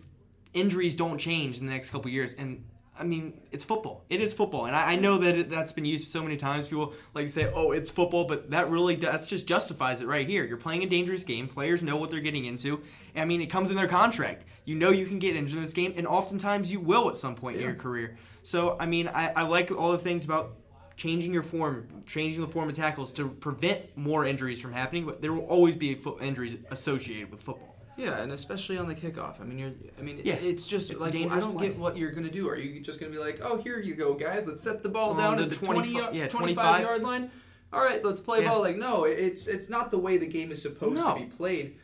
injuries 0.54 0.96
don't 0.96 1.18
change 1.18 1.58
in 1.58 1.66
the 1.66 1.72
next 1.72 1.90
couple 1.90 2.10
years, 2.10 2.32
and 2.38 2.64
I 2.96 3.02
mean, 3.02 3.40
it's 3.50 3.64
football. 3.64 4.04
It 4.08 4.20
is 4.20 4.32
football, 4.32 4.66
and 4.66 4.76
I, 4.76 4.92
I 4.92 4.96
know 4.96 5.18
that 5.18 5.36
it, 5.36 5.50
that's 5.50 5.72
been 5.72 5.84
used 5.84 6.06
so 6.08 6.22
many 6.22 6.36
times. 6.36 6.68
People 6.68 6.94
like 7.12 7.28
say, 7.28 7.50
"Oh, 7.52 7.72
it's 7.72 7.90
football," 7.90 8.24
but 8.24 8.50
that 8.50 8.70
really 8.70 8.94
that's 8.94 9.26
just 9.26 9.48
justifies 9.48 10.00
it 10.00 10.06
right 10.06 10.28
here. 10.28 10.44
You're 10.44 10.56
playing 10.56 10.84
a 10.84 10.86
dangerous 10.88 11.24
game. 11.24 11.48
Players 11.48 11.82
know 11.82 11.96
what 11.96 12.10
they're 12.10 12.20
getting 12.20 12.44
into. 12.44 12.82
I 13.16 13.24
mean, 13.24 13.40
it 13.40 13.46
comes 13.46 13.70
in 13.70 13.76
their 13.76 13.88
contract. 13.88 14.44
You 14.64 14.76
know 14.76 14.90
you 14.90 15.06
can 15.06 15.18
get 15.18 15.34
injured 15.34 15.56
in 15.56 15.62
this 15.64 15.72
game, 15.72 15.94
and 15.96 16.06
oftentimes 16.06 16.70
you 16.70 16.78
will 16.78 17.08
at 17.08 17.16
some 17.16 17.34
point 17.34 17.56
in 17.56 17.62
your 17.62 17.74
career. 17.74 18.16
So, 18.44 18.76
I 18.78 18.86
mean, 18.86 19.08
I, 19.08 19.32
I 19.32 19.42
like 19.42 19.70
all 19.72 19.92
the 19.92 19.98
things 19.98 20.24
about 20.24 20.56
changing 20.96 21.32
your 21.32 21.42
form, 21.42 21.88
changing 22.06 22.42
the 22.42 22.48
form 22.48 22.68
of 22.68 22.76
tackles 22.76 23.12
to 23.14 23.28
prevent 23.28 23.96
more 23.96 24.24
injuries 24.24 24.60
from 24.60 24.72
happening. 24.72 25.04
But 25.04 25.20
there 25.20 25.32
will 25.32 25.46
always 25.46 25.74
be 25.74 26.00
injuries 26.20 26.58
associated 26.70 27.30
with 27.30 27.42
football. 27.42 27.73
Yeah, 27.96 28.20
and 28.20 28.32
especially 28.32 28.76
on 28.76 28.86
the 28.86 28.94
kickoff. 28.94 29.40
I 29.40 29.44
mean, 29.44 29.58
you're. 29.58 29.72
I 29.98 30.02
mean, 30.02 30.20
Yeah. 30.24 30.34
it's 30.34 30.66
just 30.66 30.90
It's 30.90 31.00
like 31.00 31.14
I 31.14 31.38
don't 31.38 31.56
play. 31.56 31.68
get 31.68 31.78
what 31.78 31.96
you're 31.96 32.10
gonna 32.10 32.30
do. 32.30 32.48
Are 32.48 32.56
you 32.56 32.80
just 32.80 32.98
gonna 33.00 33.12
be 33.12 33.18
like, 33.18 33.40
oh, 33.42 33.56
here 33.56 33.78
you 33.78 33.94
go, 33.94 34.14
guys, 34.14 34.46
let's 34.46 34.62
set 34.62 34.82
the 34.82 34.88
ball 34.88 35.10
On 35.10 35.16
down 35.16 35.36
the 35.36 35.44
at 35.44 35.50
the 35.50 35.56
20 35.56 35.92
20, 35.92 36.18
yeah, 36.18 36.26
25 36.28 36.30
25. 36.30 36.80
yard 36.82 37.02
line? 37.02 37.30
All 37.72 37.80
right, 37.84 38.04
let's 38.04 38.20
play 38.20 38.42
Yeah. 38.42 38.50
ball. 38.50 38.60
Like, 38.60 38.76
no, 38.76 39.04
it's 39.04 39.46
it's 39.46 39.68
not 39.68 39.90
the 39.90 39.98
way 39.98 40.16
the 40.16 40.26
game 40.26 40.50
is 40.50 40.60
supposed 40.60 40.96
No. 41.02 41.14
to 41.14 41.20
be 41.20 41.26
played, 41.26 41.76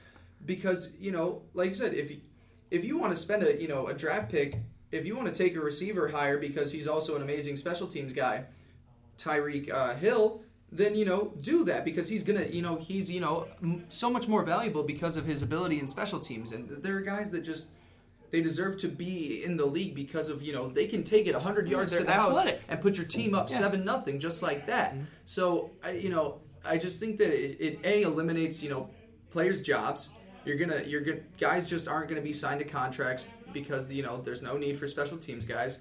because 0.45 0.93
you 1.01 1.13
know, 1.13 1.43
like 1.55 1.69
you 1.69 1.75
said, 1.75 1.95
if 1.95 2.11
you, 2.11 2.19
if 2.71 2.85
you 2.85 2.99
want 2.99 3.13
to 3.13 3.17
spend 3.17 3.43
a 3.45 3.61
you 3.61 3.69
know 3.69 3.87
a 3.89 3.95
draft 3.95 4.31
pick, 4.31 4.57
if 4.91 5.05
you 5.07 5.15
want 5.17 5.33
to 5.33 5.43
take 5.43 5.55
a 5.57 5.61
receiver 5.61 6.09
higher 6.09 6.39
because 6.39 6.73
he's 6.73 6.89
also 6.89 7.15
an 7.17 7.23
amazing 7.23 7.57
special 7.57 7.87
teams 7.87 8.13
guy, 8.13 8.45
Tyreek 9.19 9.71
uh, 9.73 9.95
Hill, 9.95 10.43
then 10.73 10.95
you 10.95 11.05
know 11.05 11.33
do 11.41 11.65
that 11.65 11.85
because 11.85 12.09
he's 12.09 12.23
gonna 12.23 12.47
you 12.47 12.63
know 12.63 12.77
he's 12.77 13.11
you 13.11 13.21
know 13.21 13.49
m- 13.63 13.85
so 13.89 14.09
much 14.11 14.29
more 14.29 14.45
valuable 14.45 14.83
because 14.83 15.17
of 15.17 15.27
his 15.27 15.43
ability 15.43 15.81
in 15.81 15.89
special 15.89 16.21
teams. 16.21 16.53
And 16.53 16.69
there 16.83 16.97
are 16.97 17.01
guys 17.01 17.31
that 17.31 17.41
just 17.43 17.71
they 18.31 18.41
deserve 18.41 18.79
to 18.79 18.89
be 18.89 19.43
in 19.43 19.57
the 19.57 19.67
league 19.67 19.95
because 19.95 20.29
of 20.29 20.43
you 20.43 20.53
know 20.53 20.69
they 20.69 20.87
can 20.87 21.03
take 21.03 21.27
it 21.27 21.35
100 21.35 21.69
yards 21.69 21.91
to 21.93 21.99
they're 21.99 22.07
the 22.07 22.13
house 22.13 22.41
and 22.69 22.81
put 22.81 22.97
your 22.97 23.07
team 23.07 23.35
up 23.35 23.51
Yeah. 23.51 23.57
seven 23.57 23.85
nothing 23.85 24.21
just 24.21 24.43
like 24.43 24.67
that. 24.69 24.93
Mm-hmm. 24.95 25.05
So 25.25 25.71
I, 25.83 25.93
you 25.93 26.09
know 26.11 26.41
i 26.65 26.77
just 26.77 27.01
think 27.01 27.17
that 27.17 27.31
it, 27.31 27.57
it 27.59 27.81
a 27.85 28.03
eliminates 28.03 28.63
you 28.63 28.71
know 28.71 28.89
players 29.31 29.61
jobs. 29.63 30.11
You're 30.45 30.57
gonna 30.59 30.83
you're 30.87 31.01
gonna 31.01 31.21
guys 31.39 31.67
just 31.67 31.89
aren't 31.89 32.09
gonna 32.09 32.21
be 32.21 32.33
signed 32.33 32.61
to 32.61 32.67
contracts 32.67 33.27
because 33.53 33.93
you 33.93 34.03
know 34.03 34.21
there's 34.21 34.43
no 34.43 34.57
need 34.57 34.79
for 34.79 34.87
special 34.87 35.19
teams 35.19 35.45
guys. 35.45 35.81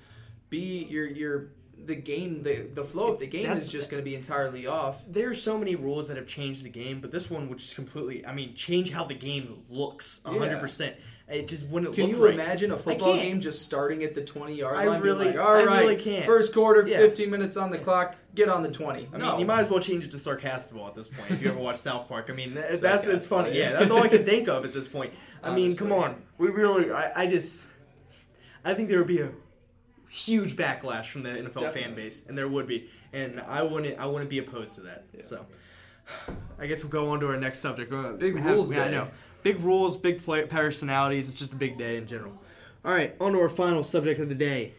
B 0.49 0.87
you're 0.89 1.07
you're 1.07 1.49
the 1.85 1.95
game 1.95 2.43
the 2.43 2.67
the 2.73 2.83
flow 2.83 3.07
of 3.11 3.19
the 3.19 3.27
game 3.27 3.43
That's- 3.43 3.65
is 3.65 3.71
just 3.71 3.89
going 3.89 4.03
to 4.03 4.05
be 4.09 4.15
entirely 4.15 4.67
off 4.67 5.03
There's 5.07 5.41
so 5.41 5.57
many 5.57 5.75
rules 5.75 6.07
that 6.07 6.17
have 6.17 6.27
changed 6.27 6.63
the 6.63 6.69
game, 6.69 6.99
but 7.01 7.11
this 7.11 7.29
one 7.29 7.49
which 7.49 7.63
is 7.63 7.73
completely, 7.73 8.25
I 8.25 8.33
mean, 8.33 8.53
change 8.55 8.91
how 8.91 9.05
the 9.05 9.13
game 9.15 9.63
looks 9.69 10.19
100%. 10.25 10.93
It 11.31 11.47
just 11.47 11.67
wouldn't 11.67 11.93
Can 11.93 12.09
you 12.09 12.25
right. 12.25 12.33
imagine 12.33 12.71
a 12.71 12.77
football 12.77 13.15
game 13.15 13.39
just 13.39 13.63
starting 13.63 14.03
at 14.03 14.15
the 14.15 14.23
20 14.23 14.55
yard 14.55 14.75
line? 14.77 14.87
being 14.89 15.01
really- 15.01 15.25
like, 15.27 15.37
all 15.39 15.55
I 15.57 15.63
right, 15.63 15.81
really 15.81 15.95
can't. 15.95 16.25
first 16.25 16.53
quarter, 16.55 16.87
Yeah. 16.87 16.97
15 16.97 17.29
minutes 17.29 17.55
on 17.55 17.69
the 17.69 17.77
clock, 17.77 18.15
get 18.33 18.49
on 18.49 18.63
the 18.63 18.71
20. 18.71 19.07
I 19.13 19.17
no. 19.17 19.31
mean, 19.31 19.39
you 19.41 19.45
might 19.45 19.59
as 19.61 19.69
well 19.69 19.79
change 19.79 20.03
it 20.03 20.09
to 20.11 20.17
Sarcastaball 20.17 20.87
at 20.87 20.95
this 20.95 21.07
point 21.07 21.29
if 21.29 21.43
you 21.43 21.49
ever 21.51 21.59
watch 21.59 21.77
South 21.77 22.07
Park. 22.07 22.29
I 22.29 22.33
mean, 22.33 22.55
that's, 22.55 22.81
that's 22.81 23.05
it's 23.05 23.27
funny. 23.27 23.51
yeah. 23.55 23.71
Yeah, 23.71 23.79
that's 23.79 23.91
all 23.91 24.01
I 24.01 24.07
can 24.07 24.25
think 24.25 24.47
of 24.47 24.65
at 24.65 24.73
this 24.73 24.87
point. 24.87 25.13
I 25.43 25.53
mean, 25.53 25.75
come 25.75 25.91
on. 25.91 26.21
We 26.39 26.47
really, 26.49 26.91
I, 26.91 27.23
I 27.23 27.27
just, 27.27 27.67
I 28.65 28.73
think 28.73 28.89
there 28.89 28.97
would 28.97 29.07
be 29.07 29.21
a 29.21 29.31
huge 30.09 30.55
backlash 30.55 31.05
from 31.05 31.23
the 31.23 31.29
NFL 31.29 31.71
fan 31.73 31.95
base, 31.95 32.23
and 32.27 32.37
there 32.37 32.47
would 32.47 32.67
be, 32.67 32.89
and 33.13 33.39
I 33.41 33.63
wouldn't, 33.63 33.99
I 33.99 34.05
wouldn't 34.05 34.29
be 34.29 34.39
opposed 34.39 34.75
to 34.75 34.81
that. 34.81 35.05
Yeah. 35.15 35.23
So, 35.23 35.45
I 36.59 36.67
guess 36.67 36.83
we'll 36.83 36.91
go 36.91 37.09
on 37.09 37.19
to 37.21 37.27
our 37.27 37.37
next 37.37 37.59
subject. 37.59 37.91
Uh, 37.93 38.13
Big 38.13 38.35
have- 38.37 38.53
rules 38.53 38.71
yeah, 38.71 38.83
I 38.85 38.91
know. 38.91 39.07
Big 39.41 39.59
rules, 39.61 39.95
big 39.95 40.21
play, 40.21 40.45
personalities. 40.45 41.29
It's 41.29 41.39
just 41.39 41.53
a 41.53 41.55
big 41.55 41.77
day 41.77 41.95
in 41.95 42.07
general. 42.07 42.33
All 42.83 42.91
right, 42.91 43.15
on 43.21 43.31
to 43.33 43.39
our 43.39 43.47
final 43.49 43.83
subject 43.83 44.19
of 44.19 44.27
the 44.29 44.35
day. 44.35 44.73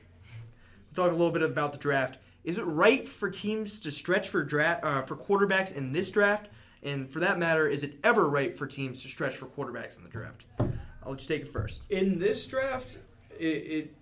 We'll 0.94 1.06
talk 1.06 1.14
a 1.14 1.16
little 1.16 1.32
bit 1.32 1.42
about 1.42 1.72
the 1.72 1.78
draft. 1.78 2.18
Is 2.44 2.58
it 2.58 2.62
right 2.64 3.08
for 3.08 3.30
teams 3.30 3.80
to 3.80 3.90
stretch 3.90 4.28
for 4.28 4.42
draft 4.42 4.84
uh, 4.84 5.02
for 5.02 5.16
quarterbacks 5.16 5.74
in 5.74 5.92
this 5.92 6.10
draft? 6.10 6.48
And 6.82 7.10
for 7.10 7.20
that 7.20 7.38
matter, 7.38 7.66
is 7.66 7.82
it 7.82 7.98
ever 8.02 8.28
right 8.28 8.56
for 8.56 8.66
teams 8.66 9.02
to 9.02 9.08
stretch 9.08 9.36
for 9.36 9.46
quarterbacks 9.46 9.96
in 9.98 10.02
the 10.02 10.08
draft? 10.08 10.44
I'll 10.58 11.12
let 11.12 11.20
you 11.22 11.28
take 11.28 11.42
it 11.42 11.52
first. 11.52 11.82
in 11.90 12.18
this 12.18 12.46
draft, 12.46 12.98
it, 13.38 13.44
it 13.44 13.94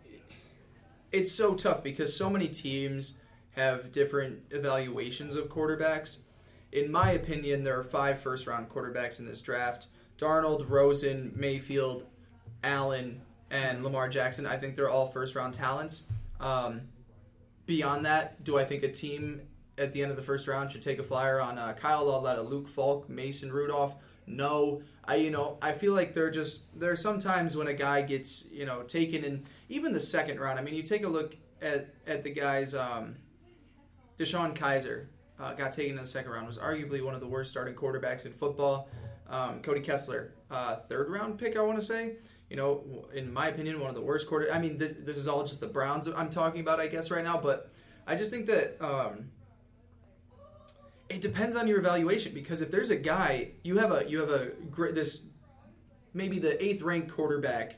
it's 1.12 1.32
so 1.32 1.54
tough 1.54 1.82
because 1.82 2.14
so 2.14 2.28
many 2.30 2.48
teams 2.48 3.20
have 3.52 3.92
different 3.92 4.40
evaluations 4.50 5.36
of 5.36 5.48
quarterbacks. 5.48 6.20
In 6.72 6.92
my 6.92 7.12
opinion, 7.12 7.64
there 7.64 7.78
are 7.78 7.84
five 7.84 8.18
first 8.18 8.46
round 8.46 8.68
quarterbacks 8.68 9.20
in 9.20 9.26
this 9.26 9.40
draft: 9.40 9.86
Darnold, 10.18 10.68
Rosen, 10.68 11.32
Mayfield, 11.34 12.06
Allen, 12.62 13.22
and 13.50 13.82
Lamar 13.82 14.08
Jackson. 14.08 14.46
I 14.46 14.56
think 14.56 14.76
they're 14.76 14.90
all 14.90 15.06
first 15.06 15.34
round 15.34 15.54
talents. 15.54 16.10
Um, 16.40 16.82
beyond 17.66 18.04
that, 18.04 18.44
do 18.44 18.58
I 18.58 18.64
think 18.64 18.82
a 18.82 18.92
team 18.92 19.42
at 19.76 19.92
the 19.92 20.02
end 20.02 20.10
of 20.10 20.16
the 20.16 20.22
first 20.22 20.46
round 20.48 20.72
should 20.72 20.82
take 20.82 20.98
a 20.98 21.02
flyer 21.02 21.40
on 21.40 21.58
uh, 21.58 21.74
Kyle 21.74 22.04
Lauletta, 22.04 22.42
Luke 22.42 22.68
Falk, 22.68 23.08
Mason 23.08 23.52
Rudolph? 23.52 23.94
No. 24.28 24.82
I 25.04 25.16
you 25.16 25.30
know 25.30 25.58
I 25.62 25.72
feel 25.72 25.94
like 25.94 26.12
they're 26.12 26.30
just 26.30 26.78
there 26.78 26.92
are 26.92 26.96
some 26.96 27.18
times 27.18 27.56
when 27.56 27.66
a 27.66 27.74
guy 27.74 28.02
gets 28.02 28.50
you 28.52 28.66
know 28.66 28.82
taken 28.82 29.24
in 29.24 29.44
even 29.68 29.92
the 29.92 30.00
second 30.00 30.38
round. 30.38 30.58
I 30.58 30.62
mean, 30.62 30.74
you 30.74 30.82
take 30.82 31.04
a 31.04 31.08
look 31.08 31.36
at 31.62 31.88
at 32.06 32.24
the 32.24 32.30
guys. 32.30 32.74
Um, 32.74 33.16
DeShone 34.18 34.54
Kizer 34.54 35.06
uh, 35.38 35.54
got 35.54 35.72
taken 35.72 35.92
in 35.92 36.00
the 36.00 36.06
second 36.06 36.30
round. 36.32 36.46
Was 36.46 36.58
arguably 36.58 37.04
one 37.04 37.14
of 37.14 37.20
the 37.20 37.26
worst 37.26 37.50
starting 37.50 37.74
quarterbacks 37.74 38.26
in 38.26 38.32
football. 38.32 38.88
Um, 39.30 39.60
Cody 39.60 39.80
Kessler, 39.80 40.32
uh, 40.50 40.76
third 40.76 41.10
round 41.10 41.38
pick, 41.38 41.56
I 41.56 41.62
want 41.62 41.78
to 41.78 41.84
say. 41.84 42.16
You 42.50 42.56
know, 42.56 43.06
in 43.14 43.32
my 43.32 43.48
opinion, 43.48 43.78
one 43.78 43.90
of 43.90 43.94
the 43.94 44.02
worst 44.02 44.28
quarter. 44.28 44.52
I 44.52 44.58
mean, 44.58 44.78
this 44.78 44.94
this 44.94 45.16
is 45.16 45.28
all 45.28 45.44
just 45.44 45.60
the 45.60 45.66
Browns 45.66 46.08
I'm 46.08 46.30
talking 46.30 46.60
about, 46.60 46.80
I 46.80 46.88
guess, 46.88 47.10
right 47.10 47.24
now. 47.24 47.38
But 47.38 47.70
I 48.06 48.14
just 48.14 48.30
think 48.30 48.46
that 48.46 48.82
um, 48.82 49.30
it 51.08 51.20
depends 51.20 51.56
on 51.56 51.66
your 51.66 51.78
evaluation 51.78 52.32
because 52.34 52.60
if 52.60 52.70
there's 52.70 52.90
a 52.90 52.96
guy 52.96 53.50
you 53.64 53.78
have 53.78 53.92
a 53.92 54.08
you 54.08 54.20
have 54.20 54.30
a 54.30 54.50
great 54.70 54.94
this 54.94 55.26
maybe 56.14 56.38
the 56.38 56.62
eighth 56.62 56.82
ranked 56.82 57.10
quarterback 57.10 57.76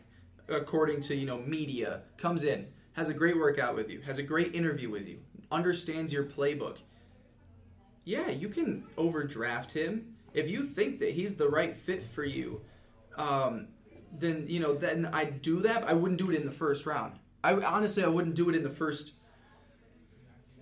according 0.48 1.00
to 1.00 1.14
you 1.14 1.26
know 1.26 1.38
media 1.38 2.02
comes 2.16 2.44
in 2.44 2.66
has 2.92 3.08
a 3.08 3.14
great 3.14 3.36
workout 3.36 3.74
with 3.74 3.90
you 3.90 4.00
has 4.00 4.18
a 4.18 4.22
great 4.22 4.54
interview 4.54 4.90
with 4.90 5.06
you 5.06 5.18
understands 5.52 6.12
your 6.12 6.24
playbook. 6.24 6.78
Yeah 8.04 8.30
you 8.30 8.48
can 8.48 8.84
overdraft 8.96 9.72
him. 9.72 10.16
If 10.32 10.48
you 10.48 10.62
think 10.62 11.00
that 11.00 11.14
he's 11.14 11.36
the 11.36 11.48
right 11.48 11.76
fit 11.76 12.02
for 12.02 12.24
you 12.24 12.62
um, 13.16 13.68
then 14.12 14.46
you 14.48 14.58
know 14.58 14.74
then 14.74 15.08
i 15.12 15.24
do 15.24 15.60
that 15.60 15.84
i 15.84 15.92
wouldn't 15.92 16.18
do 16.18 16.30
it 16.30 16.36
in 16.36 16.44
the 16.44 16.52
first 16.52 16.84
round. 16.86 17.18
I 17.44 17.54
honestly 17.54 18.02
i 18.02 18.08
wouldn't 18.08 18.34
do 18.34 18.48
it 18.48 18.56
in 18.56 18.64
the 18.64 18.70
first 18.70 19.14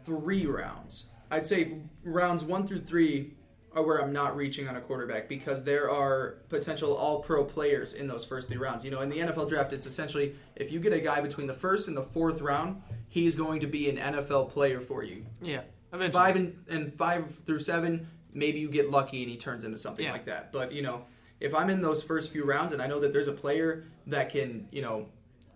three 0.04 0.46
rounds. 0.46 1.10
I'd 1.30 1.46
say 1.46 1.78
rounds 2.04 2.44
one 2.44 2.66
through 2.66 2.80
three 2.80 3.34
are 3.74 3.82
where 3.82 4.00
I'm 4.02 4.12
not 4.12 4.34
reaching 4.36 4.66
on 4.66 4.76
a 4.76 4.80
quarterback 4.80 5.28
because 5.28 5.62
there 5.62 5.90
are 5.90 6.38
potential 6.48 6.94
all 6.96 7.20
pro 7.22 7.44
players 7.44 7.92
in 7.92 8.06
those 8.06 8.24
first 8.24 8.48
three 8.48 8.56
rounds. 8.56 8.84
You 8.84 8.90
know, 8.90 9.00
in 9.02 9.10
the 9.10 9.18
NFL 9.18 9.48
draft, 9.48 9.72
it's 9.72 9.84
essentially 9.86 10.34
if 10.56 10.72
you 10.72 10.80
get 10.80 10.92
a 10.92 11.00
guy 11.00 11.20
between 11.20 11.46
the 11.46 11.54
first 11.54 11.86
and 11.86 11.96
the 11.96 12.02
fourth 12.02 12.40
round, 12.40 12.82
he's 13.08 13.34
going 13.34 13.60
to 13.60 13.66
be 13.66 13.88
an 13.90 13.96
NFL 13.98 14.48
player 14.50 14.80
for 14.80 15.04
you. 15.04 15.24
Yeah, 15.42 15.62
eventually. 15.92 16.12
Five 16.12 16.36
and, 16.36 16.64
and 16.68 16.92
five 16.94 17.34
through 17.44 17.58
seven, 17.60 18.08
maybe 18.32 18.58
you 18.58 18.68
get 18.70 18.88
lucky 18.90 19.22
and 19.22 19.30
he 19.30 19.36
turns 19.36 19.64
into 19.64 19.76
something 19.76 20.04
Yeah. 20.06 20.12
like 20.12 20.24
that. 20.26 20.50
But, 20.50 20.72
you 20.72 20.80
know, 20.82 21.04
if 21.38 21.54
I'm 21.54 21.68
in 21.68 21.82
those 21.82 22.02
first 22.02 22.32
few 22.32 22.44
rounds 22.44 22.72
and 22.72 22.80
I 22.80 22.86
know 22.86 22.98
that 23.00 23.12
there's 23.12 23.28
a 23.28 23.32
player 23.32 23.84
that 24.06 24.30
can, 24.30 24.66
you 24.72 24.80
know, 24.82 25.06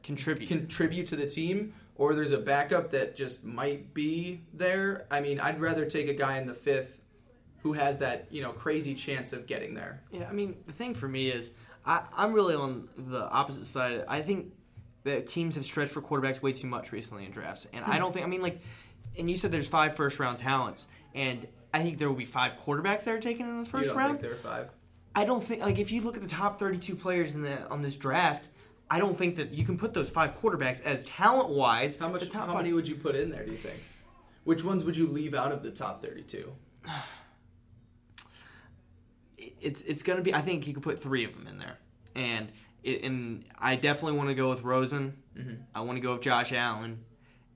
contribute. 0.03 0.49
contribute 0.49 1.07
to 1.09 1.17
the 1.17 1.27
team 1.27 1.73
or 1.97 2.15
there's 2.15 2.33
a 2.33 2.39
backup 2.39 2.91
that 2.91 3.17
just 3.17 3.45
might 3.45 3.93
be 3.95 4.41
there 4.55 5.07
i 5.11 5.21
mean 5.21 5.39
i'd 5.41 5.61
rather 5.61 5.85
take 5.85 6.09
a 6.09 6.15
guy 6.15 6.39
in 6.39 6.47
the 6.47 6.55
fifth 6.55 7.03
who 7.63 7.73
has 7.73 7.99
that 7.99 8.27
you 8.31 8.43
know 8.43 8.53
crazy 8.53 8.95
chance 8.95 9.33
of 9.33 9.47
getting 9.47 9.75
there 9.75 10.03
Yeah, 10.11 10.29
I 10.29 10.33
mean, 10.33 10.57
the 10.67 10.73
thing 10.73 10.95
for 10.95 11.09
me 11.09 11.31
is, 11.31 11.53
I, 11.87 12.05
I'm 12.17 12.33
really 12.33 12.55
on 12.55 12.89
the 12.97 13.29
opposite 13.31 13.67
side. 13.67 14.05
I 14.09 14.23
think 14.23 14.53
that 15.05 15.29
teams 15.29 15.55
have 15.55 15.65
stretched 15.65 15.93
for 15.93 16.03
quarterbacks 16.03 16.43
way 16.43 16.53
too 16.53 16.67
much 16.67 16.93
recently 16.93 17.25
in 17.25 17.31
drafts, 17.31 17.67
and 17.73 17.85
I 17.85 17.95
hmm. 17.95 17.99
don't 17.99 18.13
think. 18.13 18.27
I 18.27 18.29
mean, 18.29 18.43
like, 18.43 18.61
and 19.17 19.31
you 19.31 19.37
said 19.37 19.53
there's 19.53 19.69
five 19.69 19.97
first 19.97 20.19
round 20.19 20.39
talents, 20.39 20.87
and 21.15 21.47
I 21.73 21.83
think 21.83 21.99
there 21.99 22.09
will 22.09 22.17
be 22.17 22.25
five 22.25 22.53
quarterbacks 22.67 23.05
that 23.05 23.15
are 23.15 23.21
taken 23.21 23.49
in 23.49 23.55
the 23.55 23.65
you 23.65 23.71
first 23.71 23.89
don't 23.89 23.97
round. 23.97 24.21
think 24.21 24.23
there 24.23 24.33
are 24.33 24.37
five 24.37 24.71
I 25.15 25.25
don't 25.25 25.45
think 25.45 25.63
like 25.63 25.79
if 25.79 25.93
you 25.93 26.01
look 26.01 26.17
at 26.17 26.23
the 26.23 26.29
top 26.29 26.59
32 26.59 26.97
players 26.97 27.35
in 27.35 27.43
the 27.43 27.69
on 27.69 27.83
this 27.83 27.97
draft, 27.97 28.49
I 28.93 28.99
don't 28.99 29.17
think 29.17 29.37
that 29.37 29.53
you 29.53 29.65
can 29.65 29.79
put 29.79 29.95
those 29.95 30.11
five 30.11 30.39
quarterbacks 30.41 30.83
as 30.83 31.03
talent 31.05 31.49
wise. 31.49 31.97
how 31.97 32.09
much 32.09 32.31
how 32.33 32.47
five. 32.47 32.57
many 32.57 32.73
would 32.73 32.87
you 32.87 32.95
put 32.97 33.17
in 33.17 33.31
there 33.31 33.45
do 33.45 33.51
you 33.51 33.57
think 33.57 33.83
which 34.45 34.63
ones 34.63 34.85
would 34.85 34.97
you 34.97 35.07
leave 35.07 35.35
out 35.35 35.51
of 35.51 35.63
the 35.63 35.71
top 35.71 36.03
32 36.03 36.53
it's 39.39 39.83
it's 39.83 40.03
going 40.03 40.19
to 40.19 40.23
be. 40.23 40.35
I 40.35 40.41
think 40.41 40.67
you 40.67 40.75
could 40.75 40.83
put 40.83 41.03
three 41.03 41.25
of 41.25 41.33
them 41.35 41.47
in 41.47 41.59
there, 41.59 41.79
and 42.15 42.51
it, 42.83 43.03
and 43.03 43.45
I 43.59 43.77
definitely 43.77 44.19
want 44.19 44.29
to 44.29 44.35
go 44.35 44.51
with 44.51 44.63
Rosen. 44.63 45.17
Mm-hmm. 45.37 45.63
I 45.75 45.81
want 45.81 45.97
to 45.97 46.01
go 46.01 46.13
with 46.13 46.23
Josh 46.23 46.53
Allen, 46.53 47.05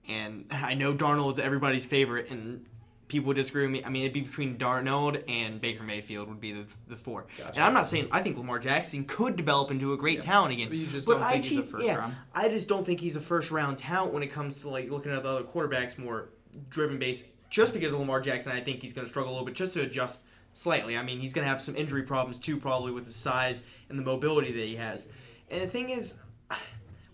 and 0.08 0.46
I 0.50 0.74
know 0.74 0.94
Darnold's 0.94 1.38
everybody's 1.38 1.84
favorite, 1.84 2.30
and 2.30 2.66
people 3.08 3.28
would 3.28 3.36
disagree 3.36 3.62
with 3.62 3.70
me. 3.70 3.84
I 3.84 3.88
mean, 3.88 4.02
it'd 4.02 4.12
be 4.12 4.22
between 4.22 4.58
Darnold 4.58 5.22
and 5.28 5.60
Baker 5.60 5.82
Mayfield 5.82 6.28
would 6.28 6.40
be 6.40 6.52
the 6.52 6.64
the 6.88 6.96
four. 6.96 7.26
Gotcha. 7.38 7.56
And 7.56 7.64
I'm 7.64 7.74
not 7.74 7.86
saying 7.86 8.08
I 8.10 8.22
think 8.22 8.36
Lamar 8.36 8.58
Jackson 8.58 9.04
could 9.04 9.36
develop 9.36 9.70
into 9.70 9.92
a 9.92 9.96
great 9.96 10.18
Yeah. 10.18 10.24
talent 10.24 10.52
again. 10.52 10.68
But 10.68 10.78
you 10.78 10.86
just 10.86 11.06
but 11.06 11.14
don't 11.14 11.22
I 11.22 11.32
think 11.32 11.44
he's 11.44 11.58
a 11.58 11.62
first 11.62 11.86
yeah, 11.86 11.96
round? 11.96 12.14
I 12.34 12.48
just 12.48 12.68
don't 12.68 12.84
think 12.84 13.00
he's 13.00 13.16
a 13.16 13.20
first 13.20 13.50
round 13.50 13.78
talent 13.78 14.12
when 14.12 14.22
it 14.22 14.32
comes 14.32 14.60
to 14.62 14.68
like 14.68 14.90
looking 14.90 15.12
at 15.12 15.22
the 15.22 15.28
other 15.28 15.44
quarterbacks 15.44 15.98
more 15.98 16.30
driven 16.70 16.98
base. 16.98 17.24
Just 17.48 17.72
because 17.72 17.92
of 17.92 18.00
Lamar 18.00 18.20
Jackson, 18.20 18.50
I 18.52 18.60
think 18.60 18.82
he's 18.82 18.92
going 18.92 19.06
to 19.06 19.10
struggle 19.10 19.30
a 19.30 19.34
little 19.34 19.46
bit 19.46 19.54
just 19.54 19.74
to 19.74 19.82
adjust 19.82 20.20
slightly. 20.52 20.96
I 20.96 21.02
mean, 21.02 21.20
he's 21.20 21.32
going 21.32 21.44
to 21.44 21.48
have 21.48 21.60
some 21.60 21.76
injury 21.76 22.02
problems 22.02 22.40
too, 22.40 22.56
probably 22.58 22.90
with 22.90 23.04
his 23.04 23.14
size 23.14 23.62
and 23.88 23.96
the 23.98 24.02
mobility 24.02 24.50
that 24.52 24.64
he 24.66 24.76
has. 24.76 25.06
And 25.48 25.62
the 25.62 25.68
thing 25.68 25.90
is, 25.90 26.16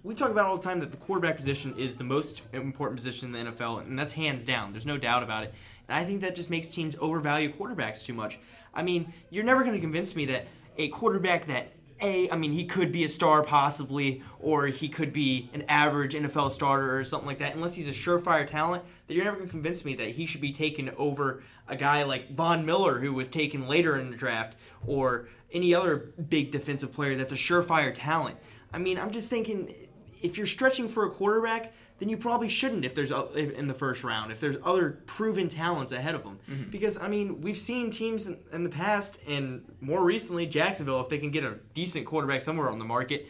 we 0.03 0.15
talk 0.15 0.31
about 0.31 0.47
all 0.47 0.57
the 0.57 0.63
time 0.63 0.81
that 0.81 0.91
the 0.91 0.97
quarterback 0.97 1.37
position 1.37 1.75
is 1.77 1.97
the 1.97 2.05
most 2.05 2.43
important 2.53 2.97
position 2.97 3.35
in 3.35 3.45
the 3.45 3.53
NFL, 3.53 3.83
and 3.83 3.99
that's 3.99 4.15
hands 4.15 4.45
down. 4.45 4.73
There's 4.73 4.87
no 4.87 4.97
doubt 4.97 5.23
about 5.23 5.45
it. 5.45 5.55
And 5.89 5.99
I 5.99 6.05
think 6.05 6.21
that 6.21 6.35
just 6.35 6.51
makes 6.51 6.69
teams 6.69 6.97
overvalue 7.01 7.53
quarterbacks 7.53 8.05
too 8.05 8.15
much. 8.15 8.39
I 8.75 8.83
mean, 8.83 9.13
you're 9.31 9.45
never 9.45 9.63
going 9.63 9.75
to 9.75 9.81
convince 9.81 10.17
me 10.17 10.27
that 10.27 10.47
a 10.77 10.89
quarterback 10.89 11.47
that 11.47 11.73
a, 12.03 12.29
I 12.31 12.37
mean, 12.37 12.53
he 12.53 12.65
could 12.65 12.91
be 12.91 13.05
a 13.05 13.09
star 13.09 13.43
possibly, 13.43 14.23
or 14.41 14.67
he 14.67 14.89
could 14.89 15.13
be 15.13 15.49
an 15.55 15.63
average 15.69 16.15
NFL 16.15 16.51
starter 16.51 16.99
or 16.99 17.05
something 17.05 17.29
like 17.29 17.39
that. 17.39 17.55
Unless 17.55 17.77
he's 17.77 17.87
a 17.87 17.93
surefire 17.93 18.47
talent, 18.47 18.83
that 19.07 19.15
you're 19.15 19.25
never 19.25 19.37
going 19.37 19.49
to 19.49 19.53
convince 19.53 19.85
me 19.85 19.95
that 19.95 20.09
he 20.09 20.27
should 20.27 20.41
be 20.41 20.53
taken 20.53 20.91
over 20.97 21.43
a 21.69 21.77
guy 21.77 22.03
like 22.03 22.35
Von 22.35 22.67
Miller, 22.67 22.99
who 22.99 23.13
was 23.13 23.29
taken 23.29 23.69
later 23.69 23.97
in 23.97 24.11
the 24.11 24.17
draft, 24.17 24.57
or 24.85 25.29
any 25.53 25.75
other 25.75 25.97
big 25.97 26.51
defensive 26.51 26.93
player 26.93 27.15
that's 27.15 27.33
a 27.33 27.37
surefire 27.37 27.93
talent. 27.95 28.37
I 28.73 28.79
mean, 28.79 28.99
I'm 28.99 29.13
just 29.13 29.31
thinking 29.31 29.73
if 30.21 30.37
you're 30.37 30.47
stretching 30.47 30.89
for 30.89 31.07
a 31.07 31.11
quarterback, 31.11 31.73
then 32.03 32.09
you 32.09 32.17
probably 32.17 32.49
shouldn't 32.49 32.85
if 32.85 32.97
there's 32.97 33.13
o- 33.13 33.31
if- 33.37 33.53
in 33.53 33.69
the 33.69 33.75
first 33.75 34.03
round 34.03 34.33
if 34.33 34.41
there's 34.41 34.57
other 34.65 34.91
proven 35.07 35.49
talents 35.49 35.93
ahead 35.93 36.17
of 36.17 36.25
them. 36.25 36.41
Mm-hmm. 36.51 36.71
Because 36.71 36.99
I 36.99 37.07
mean, 37.07 37.41
we've 37.41 37.57
seen 37.57 37.93
teams 37.93 38.27
in, 38.27 38.39
in 38.53 38.65
the 38.65 38.71
past 38.71 39.19
and 39.29 39.65
more 39.81 40.03
recently 40.03 40.45
Jacksonville 40.47 41.01
if 41.01 41.09
they 41.09 41.19
can 41.19 41.31
get 41.31 41.45
a 41.45 41.59
decent 41.75 42.05
quarterback 42.05 42.43
somewhere 42.43 42.69
on 42.69 42.79
the 42.79 42.85
market, 42.85 43.29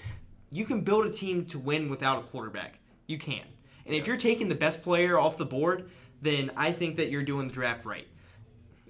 you 0.48 0.64
can 0.64 0.80
build 0.80 1.04
a 1.04 1.12
team 1.12 1.44
to 1.46 1.58
win 1.58 1.90
without 1.90 2.18
a 2.18 2.26
quarterback. 2.28 2.78
You 3.06 3.18
can. 3.18 3.44
And 3.84 3.94
if 3.94 4.06
you're 4.06 4.16
taking 4.16 4.48
the 4.48 4.54
best 4.54 4.80
player 4.82 5.18
off 5.18 5.36
the 5.36 5.44
board, 5.44 5.90
then 6.22 6.50
I 6.56 6.72
think 6.72 6.96
that 6.96 7.10
you're 7.10 7.24
doing 7.24 7.48
the 7.48 7.52
draft 7.52 7.84
right. 7.84 8.08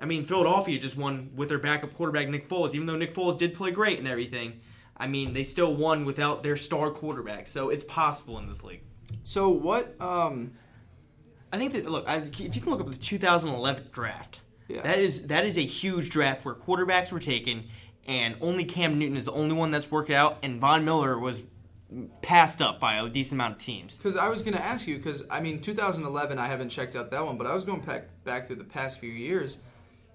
I 0.00 0.04
mean, 0.04 0.24
Philadelphia 0.26 0.78
just 0.78 0.96
won 0.96 1.30
with 1.34 1.48
their 1.48 1.58
backup 1.58 1.94
quarterback 1.94 2.28
Nick 2.28 2.48
Foles, 2.48 2.74
even 2.74 2.86
though 2.86 2.96
Nick 2.96 3.14
Foles 3.14 3.36
did 3.36 3.54
play 3.54 3.72
great 3.72 3.98
and 3.98 4.06
everything. 4.06 4.60
I 4.96 5.06
mean, 5.06 5.32
they 5.32 5.42
still 5.44 5.74
won 5.74 6.04
without 6.04 6.42
their 6.42 6.56
star 6.56 6.90
quarterback, 6.90 7.46
so 7.46 7.70
it's 7.70 7.84
possible 7.84 8.38
in 8.38 8.48
this 8.48 8.62
league. 8.62 8.82
So 9.24 9.48
what? 9.50 9.94
Um, 10.00 10.52
I 11.52 11.58
think 11.58 11.72
that 11.72 11.86
look, 11.88 12.04
I, 12.08 12.16
if 12.16 12.40
you 12.40 12.62
can 12.62 12.70
look 12.70 12.80
up 12.80 12.88
the 12.90 12.96
2011 12.96 13.88
draft, 13.92 14.40
Yeah. 14.68 14.82
that 14.82 14.98
is 14.98 15.22
that 15.28 15.44
is 15.44 15.56
a 15.58 15.64
huge 15.64 16.10
draft 16.10 16.44
where 16.44 16.54
quarterbacks 16.54 17.12
were 17.12 17.20
taken, 17.20 17.64
and 18.06 18.36
only 18.40 18.64
Cam 18.64 18.98
Newton 18.98 19.16
is 19.16 19.24
the 19.26 19.32
only 19.32 19.54
one 19.54 19.70
that's 19.70 19.90
worked 19.90 20.10
out, 20.10 20.38
and 20.42 20.60
Von 20.60 20.84
Miller 20.84 21.18
was 21.18 21.42
passed 22.22 22.62
up 22.62 22.80
by 22.80 22.96
a 22.98 23.08
decent 23.10 23.34
amount 23.34 23.52
of 23.56 23.58
teams. 23.58 23.98
Because 23.98 24.16
I 24.16 24.28
was 24.28 24.42
going 24.42 24.56
to 24.56 24.62
ask 24.62 24.88
you, 24.88 24.96
because 24.96 25.24
I 25.30 25.40
mean, 25.40 25.60
2011, 25.60 26.38
I 26.38 26.46
haven't 26.46 26.70
checked 26.70 26.96
out 26.96 27.10
that 27.10 27.22
one, 27.24 27.36
but 27.36 27.46
I 27.46 27.52
was 27.52 27.64
going 27.64 27.82
back 27.82 28.04
back 28.24 28.46
through 28.46 28.56
the 28.56 28.64
past 28.64 28.98
few 28.98 29.10
years, 29.12 29.58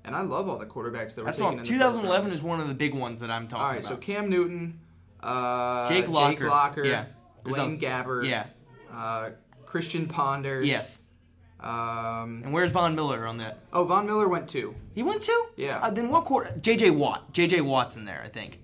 and 0.03 0.15
I 0.15 0.21
love 0.21 0.49
all 0.49 0.57
the 0.57 0.65
quarterbacks 0.65 1.13
that 1.15 1.21
were 1.21 1.25
That's 1.25 1.37
taken 1.37 1.45
all. 1.45 1.51
in 1.51 1.57
the 1.59 1.65
2011 1.65 2.23
first 2.25 2.35
is 2.37 2.41
one 2.41 2.59
of 2.59 2.67
the 2.67 2.73
big 2.73 2.95
ones 2.95 3.19
that 3.19 3.29
I'm 3.29 3.47
talking 3.47 3.61
All 3.61 3.67
right, 3.69 3.73
about. 3.73 3.83
so 3.83 3.97
Cam 3.97 4.27
Newton, 4.29 4.79
uh, 5.21 5.87
Jake 5.89 6.07
Locker. 6.07 6.47
Locker, 6.47 6.83
Yeah. 6.83 7.05
Blaine 7.43 7.75
a- 7.75 7.77
Gabbert, 7.77 8.27
yeah, 8.27 8.47
uh, 8.93 9.29
Christian 9.65 10.07
Ponder. 10.07 10.63
yes. 10.63 10.99
Um, 11.59 12.41
And 12.43 12.53
where's 12.53 12.71
Von 12.71 12.93
Miller 12.95 13.25
on 13.25 13.39
that? 13.39 13.59
oh, 13.73 13.83
Von 13.83 14.05
Miller 14.05 14.27
went 14.27 14.47
too. 14.47 14.75
He 14.93 15.01
went 15.01 15.21
too. 15.23 15.45
Yeah. 15.55 15.79
Uh, 15.81 15.89
then 15.89 16.09
what 16.09 16.25
quarter? 16.25 16.55
J.J. 16.61 16.91
Watt. 16.91 17.33
J.J. 17.33 17.61
Watt's 17.61 17.95
in 17.95 18.05
there, 18.05 18.21
I 18.23 18.27
think. 18.29 18.59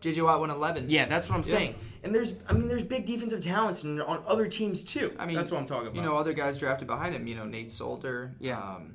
J.J. 0.00 0.22
Watt 0.22 0.40
went 0.40 0.52
11. 0.52 0.88
Yeah, 0.88 1.06
that's 1.06 1.28
what 1.28 1.34
I'm 1.36 1.42
Yeah. 1.42 1.50
saying. 1.58 1.74
And 2.02 2.14
there's, 2.14 2.32
I 2.48 2.52
mean, 2.54 2.68
there's 2.68 2.84
big 2.84 3.04
defensive 3.04 3.42
talents 3.44 3.84
in, 3.84 4.00
on 4.00 4.22
other 4.26 4.46
teams 4.48 4.82
too. 4.84 5.12
I 5.18 5.26
mean, 5.26 5.36
that's 5.36 5.50
what 5.52 5.60
I'm 5.60 5.66
talking 5.66 5.88
about. 5.88 5.96
You 5.96 6.02
know, 6.02 6.16
other 6.16 6.32
guys 6.32 6.58
drafted 6.58 6.86
behind 6.86 7.14
him. 7.14 7.26
You 7.26 7.34
know, 7.34 7.44
Nate 7.44 7.70
Solder. 7.70 8.32
Yeah. 8.40 8.58
Um, 8.60 8.94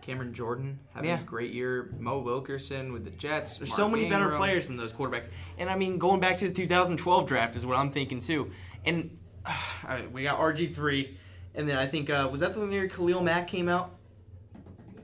Cameron 0.00 0.32
Jordan 0.32 0.78
having 0.94 1.10
Yeah. 1.10 1.20
a 1.20 1.24
great 1.24 1.52
year. 1.52 1.92
Mo 1.98 2.20
Wilkerson 2.20 2.92
with 2.92 3.04
the 3.04 3.10
Jets. 3.10 3.58
There's 3.58 3.68
Mark 3.70 3.76
so 3.78 3.88
many 3.88 4.08
better 4.08 4.30
players 4.30 4.66
than 4.66 4.76
those 4.78 4.92
quarterbacks. 4.92 5.28
And 5.58 5.68
I 5.68 5.76
mean, 5.76 5.98
going 5.98 6.20
back 6.20 6.38
to 6.38 6.48
the 6.48 6.54
2012 6.54 7.26
draft 7.26 7.54
is 7.54 7.66
what 7.66 7.76
I'm 7.76 7.90
thinking 7.90 8.18
too. 8.20 8.50
And 8.86 9.18
right, 9.88 10.10
we 10.12 10.22
got 10.22 10.38
RG3, 10.38 11.14
and 11.54 11.68
then 11.68 11.76
I 11.76 11.86
think 11.86 12.10
uh, 12.10 12.28
was 12.30 12.40
that 12.40 12.54
the 12.54 12.66
year 12.66 12.88
Khalil 12.88 13.22
Mack 13.22 13.48
came 13.48 13.68
out? 13.68 13.96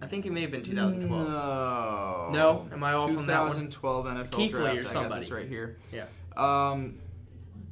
I 0.03 0.07
think 0.07 0.27
it 0.27 0.33
may 0.33 0.43
have 0.43 0.51
been 0.51 0.63
2012. 0.63 1.29
No. 1.29 2.31
No? 2.33 2.69
Am 2.71 2.85
I 2.85 2.93
off 2.93 3.09
on 3.17 3.27
that 3.27 3.41
one? 3.41 3.51
2012 3.71 4.07
NFL 4.07 4.31
Keithley 4.31 4.49
draft. 4.83 4.95
or 4.95 4.99
I 4.99 5.09
got 5.09 5.17
this 5.17 5.31
right 5.31 5.49
here. 5.49 5.79
Yeah. 5.93 6.05
Um, 6.37 6.99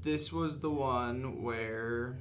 this 0.03 0.33
was 0.33 0.61
the 0.61 0.71
one 0.71 1.43
where. 1.43 2.17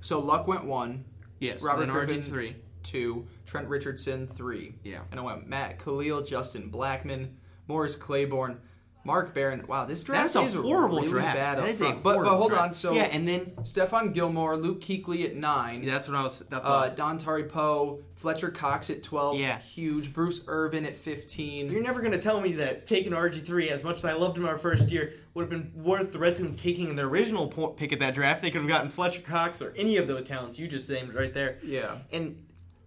So 0.00 0.18
Luck 0.18 0.48
went 0.48 0.64
one, 0.64 1.04
Yes. 1.38 1.62
Robert 1.62 1.88
Griffin. 1.88 2.22
RG3. 2.22 2.54
two, 2.82 3.26
Trent 3.46 3.68
Richardson 3.68 4.26
three. 4.26 4.74
Yeah. 4.82 5.00
And 5.10 5.20
I 5.20 5.22
went 5.22 5.46
Matt 5.46 5.78
Kalil, 5.78 6.22
Justin 6.22 6.70
Blackmon, 6.70 7.30
Morris 7.68 7.94
Claiborne, 7.96 8.60
Mark 9.04 9.34
Barron. 9.34 9.64
Wow, 9.66 9.86
this 9.86 10.02
draft 10.02 10.34
That's 10.34 10.54
a 10.54 10.58
is 10.58 10.62
horrible 10.62 10.96
really 10.98 11.08
draft. 11.08 11.36
bad 11.36 11.58
That 11.58 11.62
up 11.64 11.68
is 11.70 11.80
a 11.80 11.84
front. 11.84 12.02
But, 12.02 12.18
but 12.18 12.28
hold 12.36 12.50
draft. 12.50 12.62
on. 12.68 12.74
So 12.74 12.92
yeah, 12.92 13.02
and 13.04 13.26
then 13.26 13.46
Stephon 13.62 14.12
Gilmore, 14.12 14.56
Luke 14.56 14.80
Kuechly 14.82 15.24
at 15.24 15.34
nine. 15.36 15.82
yeah, 15.82 15.94
that's 15.94 16.08
what 16.08 16.16
I 16.16 16.22
was. 16.22 16.40
That 16.50 16.62
Uh. 16.64 16.94
Dontari 16.94 17.48
Poe, 17.48 18.00
Fletcher 18.16 18.50
Cox 18.50 18.90
at 18.90 19.02
12. 19.02 19.38
Yeah. 19.38 19.58
Huge. 19.58 20.12
Bruce 20.12 20.44
Irvin 20.48 20.84
at 20.84 20.94
15. 20.94 21.70
You're 21.72 21.82
never 21.82 22.00
going 22.00 22.12
to 22.12 22.20
tell 22.20 22.40
me 22.40 22.52
that 22.54 22.86
taking 22.86 23.12
RG3, 23.12 23.68
as 23.70 23.82
much 23.82 23.96
as 23.96 24.04
I 24.04 24.12
loved 24.12 24.36
him 24.36 24.44
our 24.44 24.58
first 24.58 24.90
year, 24.90 25.14
would 25.32 25.42
have 25.42 25.50
been 25.50 25.72
worth 25.82 26.12
the 26.12 26.18
Redskins 26.18 26.56
taking 26.60 26.94
their 26.94 27.06
original 27.06 27.48
pick 27.76 27.92
at 27.94 28.00
that 28.00 28.14
draft. 28.14 28.42
They 28.42 28.50
could 28.50 28.60
have 28.60 28.68
gotten 28.68 28.90
Fletcher 28.90 29.22
Cox 29.22 29.62
or 29.62 29.72
any 29.76 29.96
of 29.96 30.08
those 30.08 30.24
talents 30.24 30.58
you 30.58 30.68
just 30.68 30.90
named 30.90 31.14
right 31.14 31.32
there. 31.32 31.56
Yeah. 31.62 31.98
And 32.12 32.44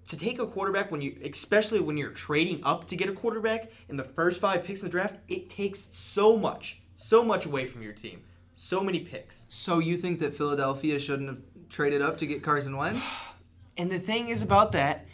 to 0.09 0.17
take 0.17 0.39
a 0.39 0.45
quarterback 0.45 0.91
when 0.91 1.01
you, 1.01 1.17
especially 1.23 1.79
when 1.79 1.97
you're 1.97 2.11
trading 2.11 2.61
up 2.63 2.87
to 2.87 2.95
get 2.95 3.09
a 3.09 3.13
quarterback 3.13 3.71
in 3.89 3.97
the 3.97 4.03
first 4.03 4.39
five 4.39 4.63
picks 4.63 4.81
in 4.81 4.87
the 4.87 4.91
draft, 4.91 5.15
it 5.27 5.49
takes 5.49 5.87
so 5.91 6.37
much, 6.37 6.81
so 6.95 7.23
much 7.23 7.45
away 7.45 7.65
from 7.65 7.81
your 7.81 7.93
team. 7.93 8.21
So 8.55 8.83
many 8.83 8.99
picks. 8.99 9.45
So 9.49 9.79
you 9.79 9.97
think 9.97 10.19
that 10.19 10.35
Philadelphia 10.35 10.99
shouldn't 10.99 11.29
have 11.29 11.41
traded 11.69 12.01
up 12.01 12.17
to 12.19 12.25
get 12.25 12.43
Carson 12.43 12.77
Wentz? 12.77 13.19
And 13.75 13.91
the 13.91 13.97
thing 13.97 14.29
is 14.29 14.43
about 14.43 14.73
that, 14.73 15.07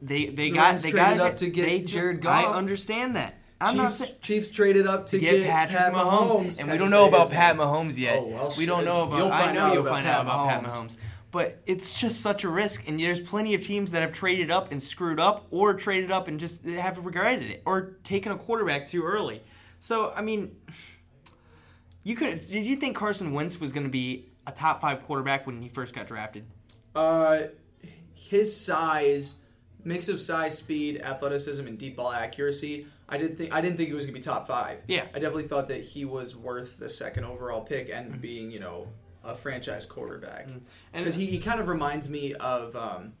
they 0.00 0.26
they 0.26 0.50
The 0.50 0.50
got 0.52 0.62
Rams 0.62 0.82
they 0.82 0.90
traded 0.92 1.18
got 1.18 1.30
up 1.32 1.36
to 1.38 1.50
get 1.50 1.66
they, 1.66 1.82
Jared 1.82 2.24
I 2.24 2.44
understand 2.44 3.16
that. 3.16 3.34
I'm 3.60 3.76
not 3.76 3.86
Chiefs, 3.86 3.96
saying. 3.96 4.14
Chiefs 4.22 4.50
traded 4.50 4.86
up 4.86 5.06
to, 5.06 5.18
get, 5.18 5.44
Patrick 5.44 5.78
Pat 5.78 5.92
Mahomes, 5.92 6.60
and 6.60 6.70
we 6.70 6.78
don't 6.78 6.90
know 6.90 7.06
about 7.08 7.30
Pat. 7.30 7.56
Mahomes 7.56 7.98
yet. 7.98 8.18
Oh, 8.18 8.26
well, 8.28 8.54
we 8.56 8.64
don't 8.64 8.84
know 8.86 9.02
about. 9.02 9.18
You'll 9.18 9.32
I 9.32 9.52
know 9.52 9.60
out 9.60 9.72
you'll 9.74 9.82
about 9.82 9.92
find 9.92 10.06
Pat 10.06 10.14
out 10.14 10.22
about 10.22 10.48
Pat 10.48 10.62
Mahomes. 10.62 10.96
But 11.32 11.62
it's 11.64 11.94
just 11.94 12.20
such 12.20 12.42
a 12.42 12.48
risk, 12.48 12.88
and 12.88 12.98
there's 12.98 13.20
plenty 13.20 13.54
of 13.54 13.62
teams 13.62 13.92
that 13.92 14.02
have 14.02 14.12
traded 14.12 14.50
up 14.50 14.72
and 14.72 14.82
screwed 14.82 15.20
up, 15.20 15.46
or 15.50 15.74
traded 15.74 16.10
up 16.10 16.26
and 16.26 16.40
just 16.40 16.64
have 16.64 16.98
regretted 17.04 17.48
it, 17.50 17.62
or 17.64 17.92
taken 18.02 18.32
a 18.32 18.36
quarterback 18.36 18.88
too 18.88 19.04
early. 19.04 19.42
So 19.78 20.12
I 20.16 20.22
mean, 20.22 20.56
you 22.02 22.16
could. 22.16 22.46
Did 22.46 22.64
you 22.64 22.76
think 22.76 22.96
Carson 22.96 23.32
Wentz 23.32 23.60
was 23.60 23.72
going 23.72 23.84
to 23.84 23.90
be 23.90 24.26
a 24.46 24.52
top 24.52 24.80
five 24.80 25.04
quarterback 25.04 25.46
when 25.46 25.60
he 25.62 25.68
first 25.68 25.94
got 25.94 26.08
drafted? 26.08 26.44
Uh, 26.94 27.42
his 28.14 28.56
size, 28.56 29.38
mix 29.84 30.08
of 30.08 30.20
size, 30.20 30.58
speed, 30.58 31.00
athleticism, 31.00 31.66
and 31.66 31.78
deep 31.78 31.96
ball 31.96 32.12
accuracy. 32.12 32.86
I 33.08 33.18
didn't 33.18 33.36
think 33.36 33.52
I 33.54 33.60
didn't 33.60 33.76
think 33.76 33.88
he 33.88 33.94
was 33.94 34.04
gonna 34.06 34.14
be 34.16 34.20
top 34.22 34.46
five. 34.48 34.78
Yeah. 34.88 35.02
I 35.14 35.18
definitely 35.18 35.48
thought 35.48 35.68
that 35.68 35.82
he 35.82 36.04
was 36.04 36.36
worth 36.36 36.78
the 36.78 36.88
second 36.88 37.24
overall 37.24 37.62
pick 37.62 37.88
and 37.88 38.12
Mm-hmm. 38.12 38.20
being 38.20 38.50
you 38.50 38.60
know 38.60 38.88
a 39.24 39.34
franchise 39.34 39.84
quarterback. 39.86 40.46
And 40.46 40.62
Because 40.92 41.14
he, 41.14 41.26
he 41.26 41.38
kind 41.38 41.60
of 41.60 41.68
reminds 41.68 42.08
me 42.08 42.34
of 42.34 42.74
um, 42.76 43.12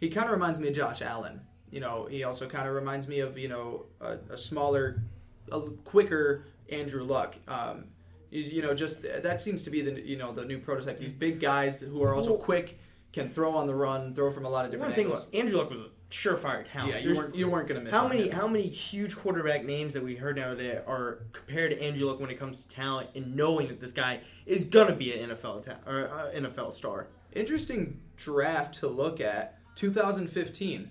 he 0.00 0.08
kind 0.08 0.26
of 0.26 0.32
reminds 0.32 0.58
me 0.58 0.68
of 0.68 0.74
Josh 0.74 1.02
Allen. 1.02 1.40
You 1.70 1.80
know, 1.80 2.06
he 2.06 2.24
also 2.24 2.46
kind 2.48 2.68
of 2.68 2.74
reminds 2.74 3.08
me 3.08 3.20
of 3.20 3.36
you 3.38 3.48
know 3.48 3.86
a, 4.00 4.18
a 4.30 4.36
smaller, 4.36 5.02
a 5.50 5.60
quicker 5.84 6.44
Andrew 6.70 7.02
Luck. 7.02 7.34
Um, 7.48 7.86
you, 8.30 8.42
you 8.42 8.62
know, 8.62 8.74
just 8.74 9.02
that 9.02 9.40
seems 9.40 9.62
to 9.64 9.70
be 9.70 9.80
the 9.80 10.00
you 10.00 10.16
know 10.16 10.32
the 10.32 10.44
new 10.44 10.58
prototype. 10.58 10.98
These 10.98 11.12
big 11.12 11.40
guys 11.40 11.80
who 11.80 12.02
are 12.02 12.14
also 12.14 12.30
Well- 12.34 12.42
quick, 12.42 12.78
can 13.12 13.28
throw 13.28 13.54
on 13.56 13.66
the 13.66 13.74
run, 13.74 14.14
throw 14.14 14.30
from 14.32 14.44
a 14.44 14.48
lot 14.48 14.64
of 14.64 14.70
One 14.70 14.72
different 14.72 14.94
thing 14.96 15.04
angles. 15.06 15.26
was 15.26 15.34
Andrew 15.34 15.58
Luck 15.58 15.70
was 15.70 15.80
a 15.80 15.88
surefire 16.14 16.64
talent. 16.70 16.92
yeah, 16.92 16.98
you 16.98 17.04
There's- 17.06 17.18
weren't 17.18 17.34
you 17.34 17.48
weren't 17.48 17.66
gonna 17.68 17.80
miss. 17.80 17.94
How 17.94 18.06
many 18.06 18.28
how 18.28 18.46
many 18.46 18.68
huge 18.68 19.16
quarterback 19.16 19.64
names 19.64 19.92
that 19.94 20.02
we 20.04 20.14
heard 20.14 20.36
nowadays 20.36 20.78
are 20.86 21.20
compared 21.32 21.72
to 21.72 21.82
Andrew 21.82 22.06
Luck 22.06 22.20
when 22.20 22.30
it 22.30 22.38
comes 22.38 22.60
to 22.60 22.68
talent 22.68 23.10
and 23.14 23.34
knowing 23.34 23.68
that 23.68 23.80
this 23.80 23.92
guy 23.92 24.20
is 24.46 24.64
gonna 24.64 24.94
be 24.94 25.12
an 25.12 25.30
NFL 25.30 25.64
ta- 25.64 25.78
or 25.90 26.08
uh, 26.08 26.30
NFL 26.32 26.72
star? 26.72 27.08
Interesting 27.32 28.00
draft 28.16 28.76
to 28.76 28.86
look 28.88 29.20
at. 29.20 29.58
2015, 29.74 30.90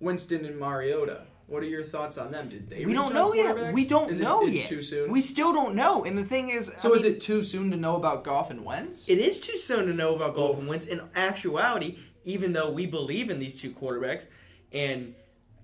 Winston 0.00 0.44
and 0.46 0.58
Mariota. 0.58 1.26
What 1.46 1.62
are 1.62 1.66
your 1.66 1.82
thoughts 1.84 2.16
on 2.16 2.30
them? 2.32 2.48
Did 2.48 2.70
they? 2.70 2.86
We 2.86 2.94
don't 2.94 3.12
know 3.12 3.34
yet. 3.34 3.74
We 3.74 3.86
don't 3.86 4.08
Is 4.08 4.20
it- 4.20 4.22
know 4.22 4.46
it's 4.46 4.56
yet. 4.56 4.66
Too 4.68 4.80
soon. 4.80 5.10
We 5.12 5.20
still 5.20 5.52
don't 5.52 5.74
know. 5.74 6.04
And 6.04 6.16
the 6.16 6.24
thing 6.24 6.48
is, 6.48 6.70
so 6.78 6.92
I 6.92 6.94
is 6.96 7.02
mean, 7.02 7.12
it 7.12 7.20
too 7.20 7.42
soon 7.42 7.70
to 7.70 7.76
know 7.76 7.96
about 7.96 8.24
Goff 8.24 8.50
and 8.50 8.64
Wentz? 8.64 9.10
It 9.10 9.18
is 9.18 9.38
too 9.38 9.58
soon 9.58 9.86
to 9.88 9.92
know 9.92 10.14
about 10.16 10.34
Goff 10.34 10.56
and 10.58 10.66
Wentz. 10.66 10.86
In 10.86 11.02
actuality, 11.14 11.98
even 12.24 12.52
though 12.52 12.70
we 12.70 12.86
believe 12.86 13.30
in 13.30 13.38
these 13.38 13.60
two 13.60 13.70
quarterbacks, 13.70 14.26
and 14.72 15.14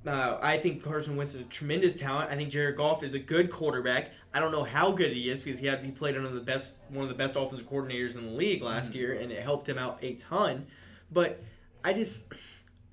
uh, 0.06 0.38
I 0.40 0.59
think 0.59 0.82
Carson 0.82 1.16
Wentz 1.16 1.34
is 1.34 1.42
a 1.42 1.44
tremendous 1.44 1.96
talent. 1.96 2.30
I 2.30 2.36
think 2.36 2.50
Jared 2.50 2.76
Goff 2.76 3.02
is 3.02 3.14
a 3.14 3.18
good 3.18 3.50
quarterback. 3.50 4.11
I 4.32 4.40
don't 4.40 4.52
know 4.52 4.64
how 4.64 4.92
good 4.92 5.12
he 5.12 5.28
is 5.28 5.40
because 5.40 5.59
he 5.59 5.66
had 5.66 5.84
he 5.84 5.90
played 5.90 6.16
under 6.16 6.28
the 6.28 6.40
best 6.40 6.74
one 6.88 7.02
of 7.02 7.09
the 7.09 7.14
best 7.14 7.36
offensive 7.36 7.68
coordinators 7.68 8.16
in 8.16 8.24
the 8.24 8.32
league 8.32 8.62
last 8.62 8.94
year, 8.94 9.14
and 9.14 9.32
it 9.32 9.42
helped 9.42 9.68
him 9.68 9.78
out 9.78 9.98
a 10.02 10.14
ton. 10.14 10.66
But 11.11 11.42
I 11.84 11.92
just 11.92 12.32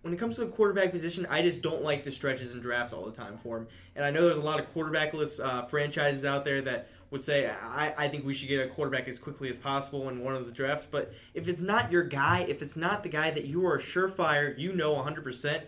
when 0.01 0.13
it 0.13 0.18
comes 0.18 0.36
to 0.36 0.41
the 0.41 0.51
quarterback 0.51 0.91
position, 0.91 1.26
I 1.30 1.41
just 1.41 1.61
don't 1.61 1.82
like 1.82 2.03
the 2.03 2.11
stretches 2.11 2.53
and 2.53 2.61
drafts 2.61 2.93
all 2.93 3.05
the 3.05 3.11
time 3.11 3.38
for 3.38 3.57
him. 3.57 3.68
And 3.95 4.05
I 4.05 4.11
know 4.11 4.24
there's 4.24 4.38
a 4.38 4.41
lot 4.41 4.59
of 4.59 4.72
quarterbackless 4.74 5.43
uh, 5.43 5.66
franchises 5.66 6.24
out 6.24 6.45
there 6.45 6.61
that 6.61 6.89
would 7.12 7.24
say, 7.24 7.49
I, 7.49 7.93
I 7.97 8.08
think 8.08 8.26
we 8.26 8.34
should 8.34 8.49
get 8.49 8.60
a 8.66 8.68
quarterback 8.68 9.08
as 9.08 9.20
quickly 9.20 9.49
as 9.49 9.58
possible 9.58 10.10
in 10.10 10.24
one 10.24 10.36
of 10.36 10.45
the 10.45 10.51
drafts. 10.51 10.88
But 10.89 11.14
if 11.34 11.47
it's 11.47 11.62
not 11.62 11.91
your 11.91 12.03
guy, 12.03 12.45
if 12.47 12.62
it's 12.62 12.76
not 12.76 13.03
the 13.03 13.10
guy 13.10 13.32
that 13.32 13.45
you 13.45 13.66
are 13.66 13.76
a 13.76 13.82
surefire, 13.82 14.58
you 14.58 14.74
know 14.74 14.93
100%, 14.95 15.62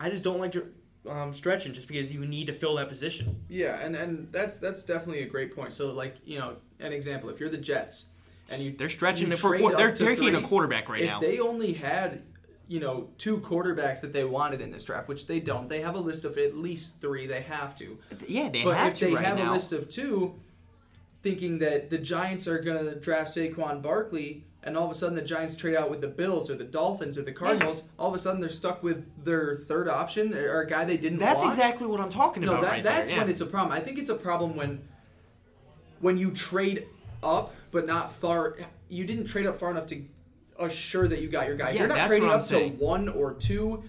I 0.00 0.10
just 0.10 0.24
don't 0.24 0.38
like 0.38 0.52
to, 0.52 0.66
um, 1.08 1.32
stretching 1.32 1.72
just 1.72 1.88
because 1.88 2.12
you 2.12 2.24
need 2.24 2.46
to 2.46 2.52
fill 2.52 2.76
that 2.76 2.88
position. 2.88 3.44
Yeah, 3.48 3.78
and 3.80 3.94
and 3.94 4.28
that's 4.32 4.56
that's 4.56 4.82
definitely 4.82 5.22
a 5.22 5.26
great 5.26 5.54
point. 5.54 5.72
So 5.72 5.92
like 5.92 6.16
you 6.24 6.38
know, 6.38 6.56
an 6.80 6.92
example: 6.92 7.30
if 7.30 7.38
you're 7.38 7.48
the 7.48 7.58
Jets 7.58 8.06
and 8.50 8.62
you 8.62 8.72
They're 8.72 8.88
stretching 8.88 9.28
you 9.28 9.32
it 9.32 9.38
for 9.38 9.56
they're 9.76 9.92
taking 9.92 10.34
a 10.34 10.42
quarterback 10.42 10.88
right 10.88 11.00
if 11.00 11.06
now. 11.06 11.20
If 11.20 11.28
they 11.28 11.38
only 11.38 11.72
had 11.74 12.22
you 12.68 12.80
know 12.80 13.08
two 13.18 13.38
quarterbacks 13.38 14.00
that 14.00 14.12
they 14.12 14.24
wanted 14.24 14.60
in 14.60 14.70
this 14.70 14.84
draft, 14.84 15.08
which 15.08 15.26
they 15.26 15.40
don't, 15.40 15.68
they 15.68 15.80
have 15.80 15.94
a 15.94 16.00
list 16.00 16.24
of 16.24 16.36
at 16.38 16.56
least 16.56 17.00
three. 17.00 17.26
They 17.26 17.42
have 17.42 17.74
to. 17.76 17.98
yeah, 18.26 18.48
they 18.48 18.64
but 18.64 18.76
have 18.76 18.92
if 18.92 18.98
to 19.00 19.04
they 19.06 19.14
right 19.14 19.24
have 19.24 19.38
now. 19.38 19.52
a 19.52 19.54
list 19.54 19.72
of 19.72 19.88
two, 19.88 20.34
thinking 21.22 21.58
that 21.58 21.90
the 21.90 21.98
Giants 21.98 22.46
are 22.46 22.58
going 22.58 22.84
to 22.84 22.98
draft 23.00 23.30
Saquon 23.30 23.82
Barkley, 23.82 24.44
and 24.62 24.76
all 24.76 24.84
of 24.84 24.90
a 24.90 24.94
sudden 24.94 25.14
the 25.14 25.22
Giants 25.22 25.54
trade 25.56 25.76
out 25.76 25.90
with 25.90 26.00
the 26.00 26.08
Bills 26.08 26.50
or 26.50 26.56
the 26.56 26.64
Dolphins 26.64 27.16
or 27.18 27.22
the 27.22 27.32
Cardinals, 27.32 27.84
all 27.98 28.08
of 28.08 28.14
a 28.14 28.18
sudden 28.18 28.40
they're 28.40 28.48
stuck 28.50 28.82
with 28.82 29.04
their 29.24 29.54
third 29.54 29.88
option 29.88 30.34
or 30.34 30.60
a 30.62 30.66
guy 30.66 30.84
they 30.84 30.96
didn't 30.96 31.18
that's 31.20 31.38
want. 31.38 31.50
exactly 31.54 31.86
what 31.86 32.00
I'm 32.00 32.10
talking 32.10 32.42
No, 32.44 32.52
about 32.52 32.62
that, 32.62 32.70
right 32.70 32.82
that's 32.84 33.10
there. 33.10 33.20
when 33.20 33.30
it's 33.30 33.40
a 33.40 33.46
problem. 33.46 33.72
I 33.76 33.80
think 33.80 33.98
it's 33.98 34.10
a 34.10 34.14
problem 34.16 34.56
when 34.56 34.82
when 36.00 36.18
you 36.18 36.30
trade 36.32 36.86
up 37.22 37.54
but 37.70 37.86
not 37.86 38.12
far. 38.12 38.56
You 38.88 39.04
didn't 39.04 39.26
trade 39.26 39.46
up 39.46 39.56
far 39.56 39.70
enough 39.70 39.86
to 39.86 40.02
assure 40.58 41.06
that 41.08 41.20
you 41.20 41.28
got 41.28 41.46
your 41.46 41.56
guy. 41.56 41.70
Yeah, 41.70 41.80
you're 41.80 41.88
not 41.88 42.06
trading 42.06 42.28
up 42.28 42.42
saying. 42.42 42.78
to 42.78 42.84
one 42.84 43.08
or 43.08 43.34
two, 43.34 43.84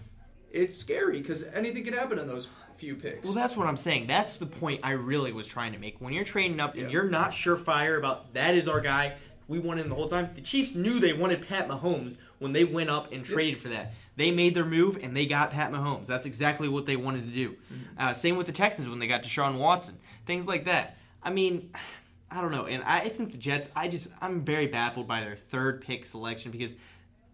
it's 0.51 0.75
scary 0.75 1.19
because 1.21 1.43
anything 1.53 1.83
can 1.83 1.93
happen 1.93 2.19
in 2.19 2.27
those 2.27 2.49
few 2.77 2.95
picks. 2.95 3.25
Well, 3.25 3.33
that's 3.33 3.55
what 3.57 3.67
I'm 3.67 3.77
saying. 3.77 4.07
That's 4.07 4.37
the 4.37 4.45
point 4.45 4.81
I 4.83 4.91
really 4.91 5.31
was 5.31 5.47
trying 5.47 5.73
to 5.73 5.79
make. 5.79 5.99
When 5.99 6.13
you're 6.13 6.23
trading 6.25 6.59
up 6.59 6.75
Yeah. 6.75 6.83
and 6.83 6.91
you're 6.91 7.09
not 7.09 7.31
surefire 7.31 7.97
about 7.97 8.33
that 8.33 8.55
is 8.55 8.67
our 8.67 8.81
guy, 8.81 9.15
we 9.47 9.59
want 9.59 9.79
him 9.79 9.89
the 9.89 9.95
whole 9.95 10.09
time. 10.09 10.29
The 10.35 10.41
Chiefs 10.41 10.75
knew 10.75 10.99
they 10.99 11.13
wanted 11.13 11.47
Pat 11.47 11.67
Mahomes 11.67 12.17
when 12.39 12.53
they 12.53 12.63
went 12.65 12.89
up 12.89 13.11
and 13.11 13.23
traded 13.25 13.61
for 13.61 13.69
that. 13.69 13.93
They 14.15 14.31
made 14.31 14.55
their 14.55 14.65
move 14.65 14.97
and 15.01 15.15
they 15.15 15.25
got 15.25 15.51
Pat 15.51 15.71
Mahomes. 15.71 16.05
That's 16.07 16.25
exactly 16.25 16.67
what 16.67 16.85
they 16.85 16.95
wanted 16.95 17.23
to 17.23 17.31
do. 17.31 17.51
Mm-hmm. 17.51 17.83
Uh, 17.97 18.13
same 18.13 18.35
with 18.35 18.45
the 18.47 18.51
Texans 18.51 18.89
when 18.89 18.99
they 18.99 19.07
got 19.07 19.23
Deshaun 19.23 19.57
Watson. 19.57 19.97
Things 20.25 20.45
like 20.47 20.65
that. 20.65 20.97
I 21.23 21.29
mean, 21.29 21.71
I 22.31 22.41
don't 22.41 22.51
know. 22.51 22.65
And 22.65 22.83
I 22.83 23.07
think 23.07 23.31
the 23.31 23.37
Jets. 23.37 23.69
I 23.73 23.87
just 23.87 24.09
I'm 24.19 24.41
very 24.43 24.67
baffled 24.67 25.07
by 25.07 25.21
their 25.21 25.35
third 25.37 25.81
pick 25.81 26.05
selection 26.05 26.51
because. 26.51 26.75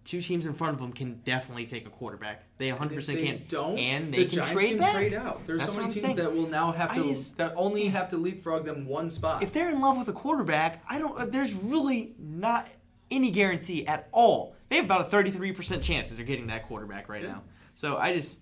Two 0.05 0.21
teams 0.21 0.45
in 0.45 0.53
front 0.53 0.73
of 0.73 0.79
them 0.81 0.91
can 0.91 1.21
definitely 1.23 1.65
take 1.65 1.87
a 1.87 1.89
quarterback. 1.89 2.43
They 2.57 2.69
100% 2.69 2.91
if 2.97 3.05
they 3.07 3.23
can. 3.25 3.43
don't, 3.47 3.77
and 3.79 4.13
they 4.13 4.19
the 4.19 4.25
can 4.25 4.31
Giants 4.39 4.51
trade 4.53 4.69
can 4.71 4.77
back. 4.79 4.93
trade 4.95 5.13
out. 5.13 5.45
There's 5.45 5.59
That's 5.61 5.71
so 5.71 5.77
many 5.77 5.89
teams 5.91 6.01
saying. 6.01 6.15
that 6.17 6.35
will 6.35 6.47
now 6.49 6.73
have 6.73 6.93
to 6.93 7.03
just- 7.03 7.37
that 7.37 7.53
only 7.55 7.85
have 7.85 8.09
to 8.09 8.17
leapfrog 8.17 8.65
them 8.65 8.85
one 8.85 9.09
spot. 9.09 9.41
if 9.43 9.53
they're 9.53 9.69
in 9.69 9.79
love 9.79 9.97
with 9.97 10.09
a 10.09 10.13
quarterback, 10.13 10.83
I 10.89 10.99
don't. 10.99 11.17
uh, 11.17 11.25
There's 11.25 11.53
really 11.53 12.15
not 12.19 12.67
any 13.09 13.31
guarantee 13.31 13.87
at 13.87 14.09
all. 14.11 14.55
They 14.69 14.75
have 14.77 14.85
about 14.85 15.01
a 15.07 15.09
33% 15.09 15.81
chance 15.83 16.09
that 16.09 16.15
they're 16.15 16.25
getting 16.25 16.47
that 16.47 16.63
quarterback 16.63 17.07
right 17.07 17.21
Yeah. 17.23 17.29
now. 17.33 17.43
So 17.75 17.95
I 17.97 18.13
just, 18.13 18.39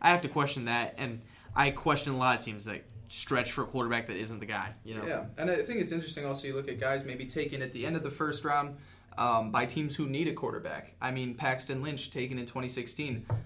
I 0.00 0.10
have 0.10 0.22
to 0.22 0.28
question 0.28 0.66
that, 0.66 0.94
and 0.96 1.22
I 1.56 1.70
question 1.70 2.12
a 2.12 2.16
lot 2.18 2.38
of 2.38 2.44
teams 2.44 2.66
that 2.66 2.84
stretch 3.08 3.50
for 3.52 3.62
a 3.62 3.66
quarterback 3.66 4.06
that 4.08 4.16
isn't 4.16 4.38
the 4.40 4.46
guy. 4.46 4.74
You 4.84 4.96
know. 4.96 5.06
Yeah, 5.06 5.24
and 5.38 5.50
I 5.50 5.56
think 5.56 5.80
it's 5.80 5.92
interesting 5.92 6.24
also 6.24 6.46
you 6.46 6.54
look 6.54 6.68
at 6.68 6.78
guys 6.78 7.04
maybe 7.04 7.24
taken 7.26 7.62
at 7.62 7.72
the 7.72 7.84
end 7.84 7.96
of 7.96 8.02
the 8.04 8.10
first 8.10 8.44
round 8.44 8.76
um, 9.18 9.50
by 9.50 9.66
teams 9.66 9.94
who 9.94 10.06
need 10.06 10.28
a 10.28 10.32
quarterback. 10.32 10.94
I 11.00 11.10
mean, 11.10 11.34
Paxton 11.34 11.82
Lynch 11.82 12.10
taken 12.10 12.38
in 12.38 12.46
2016. 12.46 13.26
That 13.28 13.38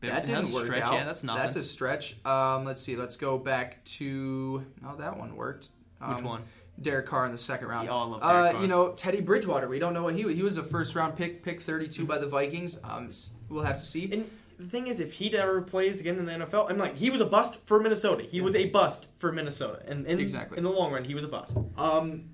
that's 0.00 0.26
didn't 0.26 0.50
a 0.50 0.54
work 0.54 0.66
stretch, 0.66 0.82
out. 0.82 0.92
yeah, 0.94 1.04
that's 1.04 1.22
nothing. 1.22 1.42
That's 1.42 1.56
a 1.56 1.64
stretch. 1.64 2.16
Um, 2.24 2.64
let's 2.64 2.82
see. 2.82 2.96
Let's 2.96 3.16
go 3.16 3.38
back 3.38 3.82
to. 3.84 4.64
Oh, 4.86 4.96
that 4.96 5.16
one 5.18 5.34
worked. 5.36 5.68
Um, 6.00 6.16
Which 6.16 6.24
one? 6.24 6.42
Derek 6.80 7.06
Carr 7.06 7.24
in 7.24 7.32
the 7.32 7.38
second 7.38 7.68
round. 7.68 7.86
Yeah, 7.86 7.94
I 7.94 8.04
love 8.04 8.20
Derek 8.20 8.34
uh, 8.34 8.52
Carr. 8.52 8.62
You 8.62 8.68
know, 8.68 8.92
Teddy 8.92 9.20
Bridgewater. 9.20 9.68
We 9.68 9.78
don't 9.78 9.94
know 9.94 10.02
what 10.02 10.14
he 10.14 10.22
he 10.34 10.42
was 10.42 10.58
a 10.58 10.62
first 10.62 10.94
round 10.94 11.16
pick, 11.16 11.42
pick 11.42 11.60
32 11.60 12.04
by 12.04 12.18
the 12.18 12.26
Vikings. 12.26 12.78
Um, 12.84 13.10
we'll 13.48 13.64
have 13.64 13.78
to 13.78 13.84
see. 13.84 14.12
And 14.12 14.30
the 14.58 14.66
thing 14.66 14.86
is, 14.86 15.00
if 15.00 15.14
he 15.14 15.34
ever 15.36 15.62
plays 15.62 16.00
again 16.00 16.18
in 16.18 16.26
the 16.26 16.32
NFL, 16.32 16.70
I'm 16.70 16.78
like, 16.78 16.96
he 16.96 17.08
was 17.10 17.20
a 17.20 17.26
bust 17.26 17.56
for 17.64 17.80
Minnesota. 17.80 18.24
He 18.24 18.40
was 18.40 18.54
a 18.54 18.66
bust 18.66 19.06
for 19.18 19.32
Minnesota, 19.32 19.82
and 19.86 20.06
in, 20.06 20.20
Exactly. 20.20 20.58
in 20.58 20.64
the 20.64 20.70
long 20.70 20.92
run, 20.92 21.04
he 21.04 21.14
was 21.14 21.24
a 21.24 21.28
bust. 21.28 21.56
Um, 21.76 22.30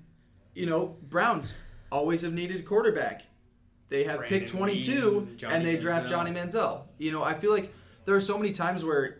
you 0.53 0.65
know, 0.65 0.97
Browns 1.09 1.53
always 1.93 2.23
have 2.23 2.33
needed 2.33 2.59
a 2.59 2.63
quarterback. 2.63 3.27
They 3.89 4.03
have 4.05 4.17
Brandon 4.19 4.39
pick 4.39 4.47
22 4.49 5.19
Weed, 5.19 5.37
Johnny 5.37 5.55
and 5.55 5.65
they 5.65 5.77
draft 5.77 6.07
Manziel. 6.07 6.09
Johnny 6.09 6.31
Manziel. 6.31 6.81
You 6.97 7.11
know, 7.11 7.23
I 7.23 7.33
feel 7.35 7.51
like 7.51 7.71
there 8.05 8.15
are 8.15 8.19
so 8.21 8.37
many 8.37 8.51
times 8.51 8.83
where 8.83 9.19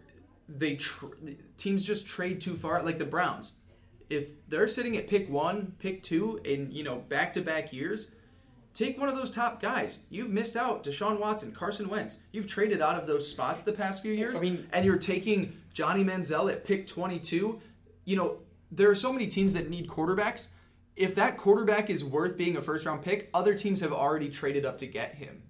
they 0.50 0.76
tr- 0.76 1.06
teams 1.58 1.84
just 1.84 2.08
trade 2.08 2.42
too 2.42 2.56
far, 2.56 2.82
like 2.84 2.98
the 2.98 3.06
Browns. 3.06 3.54
If 4.10 4.32
they're 4.50 4.68
sitting 4.68 4.98
at 4.98 5.08
pick 5.08 5.30
one, 5.30 5.76
pick 5.80 6.04
two, 6.04 6.40
in 6.44 6.72
you 6.72 6.84
know 6.84 6.98
back 7.08 7.34
to 7.34 7.42
back 7.42 7.72
years, 7.72 8.16
take 8.74 9.00
one 9.00 9.10
of 9.10 9.16
those 9.16 9.32
top 9.32 9.62
guys. 9.62 10.00
You've 10.10 10.30
missed 10.32 10.58
out, 10.58 10.84
Deshaun 10.84 11.20
Watson, 11.20 11.52
Carson 11.52 11.88
Wentz. 11.88 12.20
You've 12.32 12.48
traded 12.48 12.82
out 12.82 13.00
of 13.00 13.06
those 13.08 13.30
spots 13.30 13.62
the 13.62 13.72
past 13.74 14.02
few 14.02 14.12
years, 14.14 14.40
I 14.40 14.42
mean- 14.42 14.68
and 14.74 14.86
you're 14.86 14.98
taking 14.98 15.54
Johnny 15.74 16.04
Manziel 16.04 16.52
at 16.52 16.64
pick 16.64 16.88
22. 16.88 17.62
You 18.06 18.16
know, 18.16 18.38
there 18.72 18.90
are 18.90 18.96
so 18.96 19.14
many 19.14 19.28
teams 19.28 19.54
that 19.54 19.70
need 19.70 19.88
quarterbacks. 19.88 20.50
If 20.96 21.16
that 21.16 21.38
quarterback 21.38 21.90
is 21.90 22.04
worth 22.06 22.38
being 22.38 22.56
a 22.58 22.62
first 22.62 22.86
round 22.86 23.02
pick, 23.04 23.30
other 23.34 23.56
teams 23.56 23.80
have 23.82 23.92
already 23.92 24.30
traded 24.30 24.66
up 24.66 24.78
to 24.80 24.86
get 24.88 25.16
him. 25.16 25.44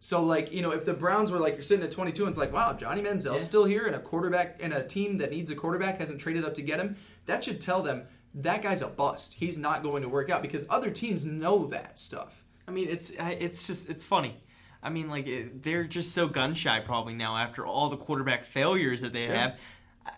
So, 0.00 0.22
like, 0.22 0.52
you 0.52 0.60
know, 0.60 0.72
if 0.72 0.84
the 0.84 0.92
Browns 0.92 1.32
were 1.32 1.38
like, 1.38 1.54
you're 1.54 1.62
sitting 1.62 1.82
at 1.84 1.90
22 1.90 2.24
and 2.24 2.28
it's 2.28 2.38
like, 2.38 2.52
wow, 2.52 2.74
Johnny 2.74 3.00
Manziel's 3.00 3.36
Yeah. 3.36 3.38
still 3.38 3.64
here 3.64 3.86
and 3.86 3.94
a 3.96 3.98
quarterback 3.98 4.62
and 4.62 4.74
a 4.74 4.86
team 4.86 5.16
that 5.18 5.30
needs 5.30 5.50
a 5.50 5.54
quarterback 5.54 5.96
hasn't 5.98 6.20
traded 6.20 6.44
up 6.44 6.52
to 6.54 6.62
get 6.62 6.78
him, 6.78 6.96
that 7.24 7.42
should 7.42 7.58
tell 7.62 7.80
them 7.82 8.06
that 8.34 8.60
guy's 8.62 8.82
a 8.82 8.88
bust. 8.88 9.34
He's 9.34 9.56
not 9.56 9.82
going 9.82 10.02
to 10.02 10.08
work 10.10 10.28
out 10.28 10.42
because 10.42 10.66
other 10.68 10.90
teams 10.90 11.24
know 11.24 11.66
that 11.68 11.98
stuff. 11.98 12.44
I 12.68 12.72
mean, 12.72 12.88
it's 12.88 13.10
it's 13.18 13.66
just 13.66 13.88
it's 13.88 14.04
funny. 14.04 14.36
I 14.82 14.90
mean, 14.90 15.08
like 15.08 15.26
it, 15.26 15.62
they're 15.62 15.84
just 15.84 16.12
so 16.12 16.28
gun 16.28 16.52
shy 16.52 16.80
probably 16.80 17.14
now 17.14 17.36
after 17.38 17.64
all 17.64 17.88
the 17.88 17.96
quarterback 17.96 18.44
failures 18.44 19.00
that 19.00 19.12
they 19.14 19.24
Yeah. 19.26 19.40
have. 19.40 19.58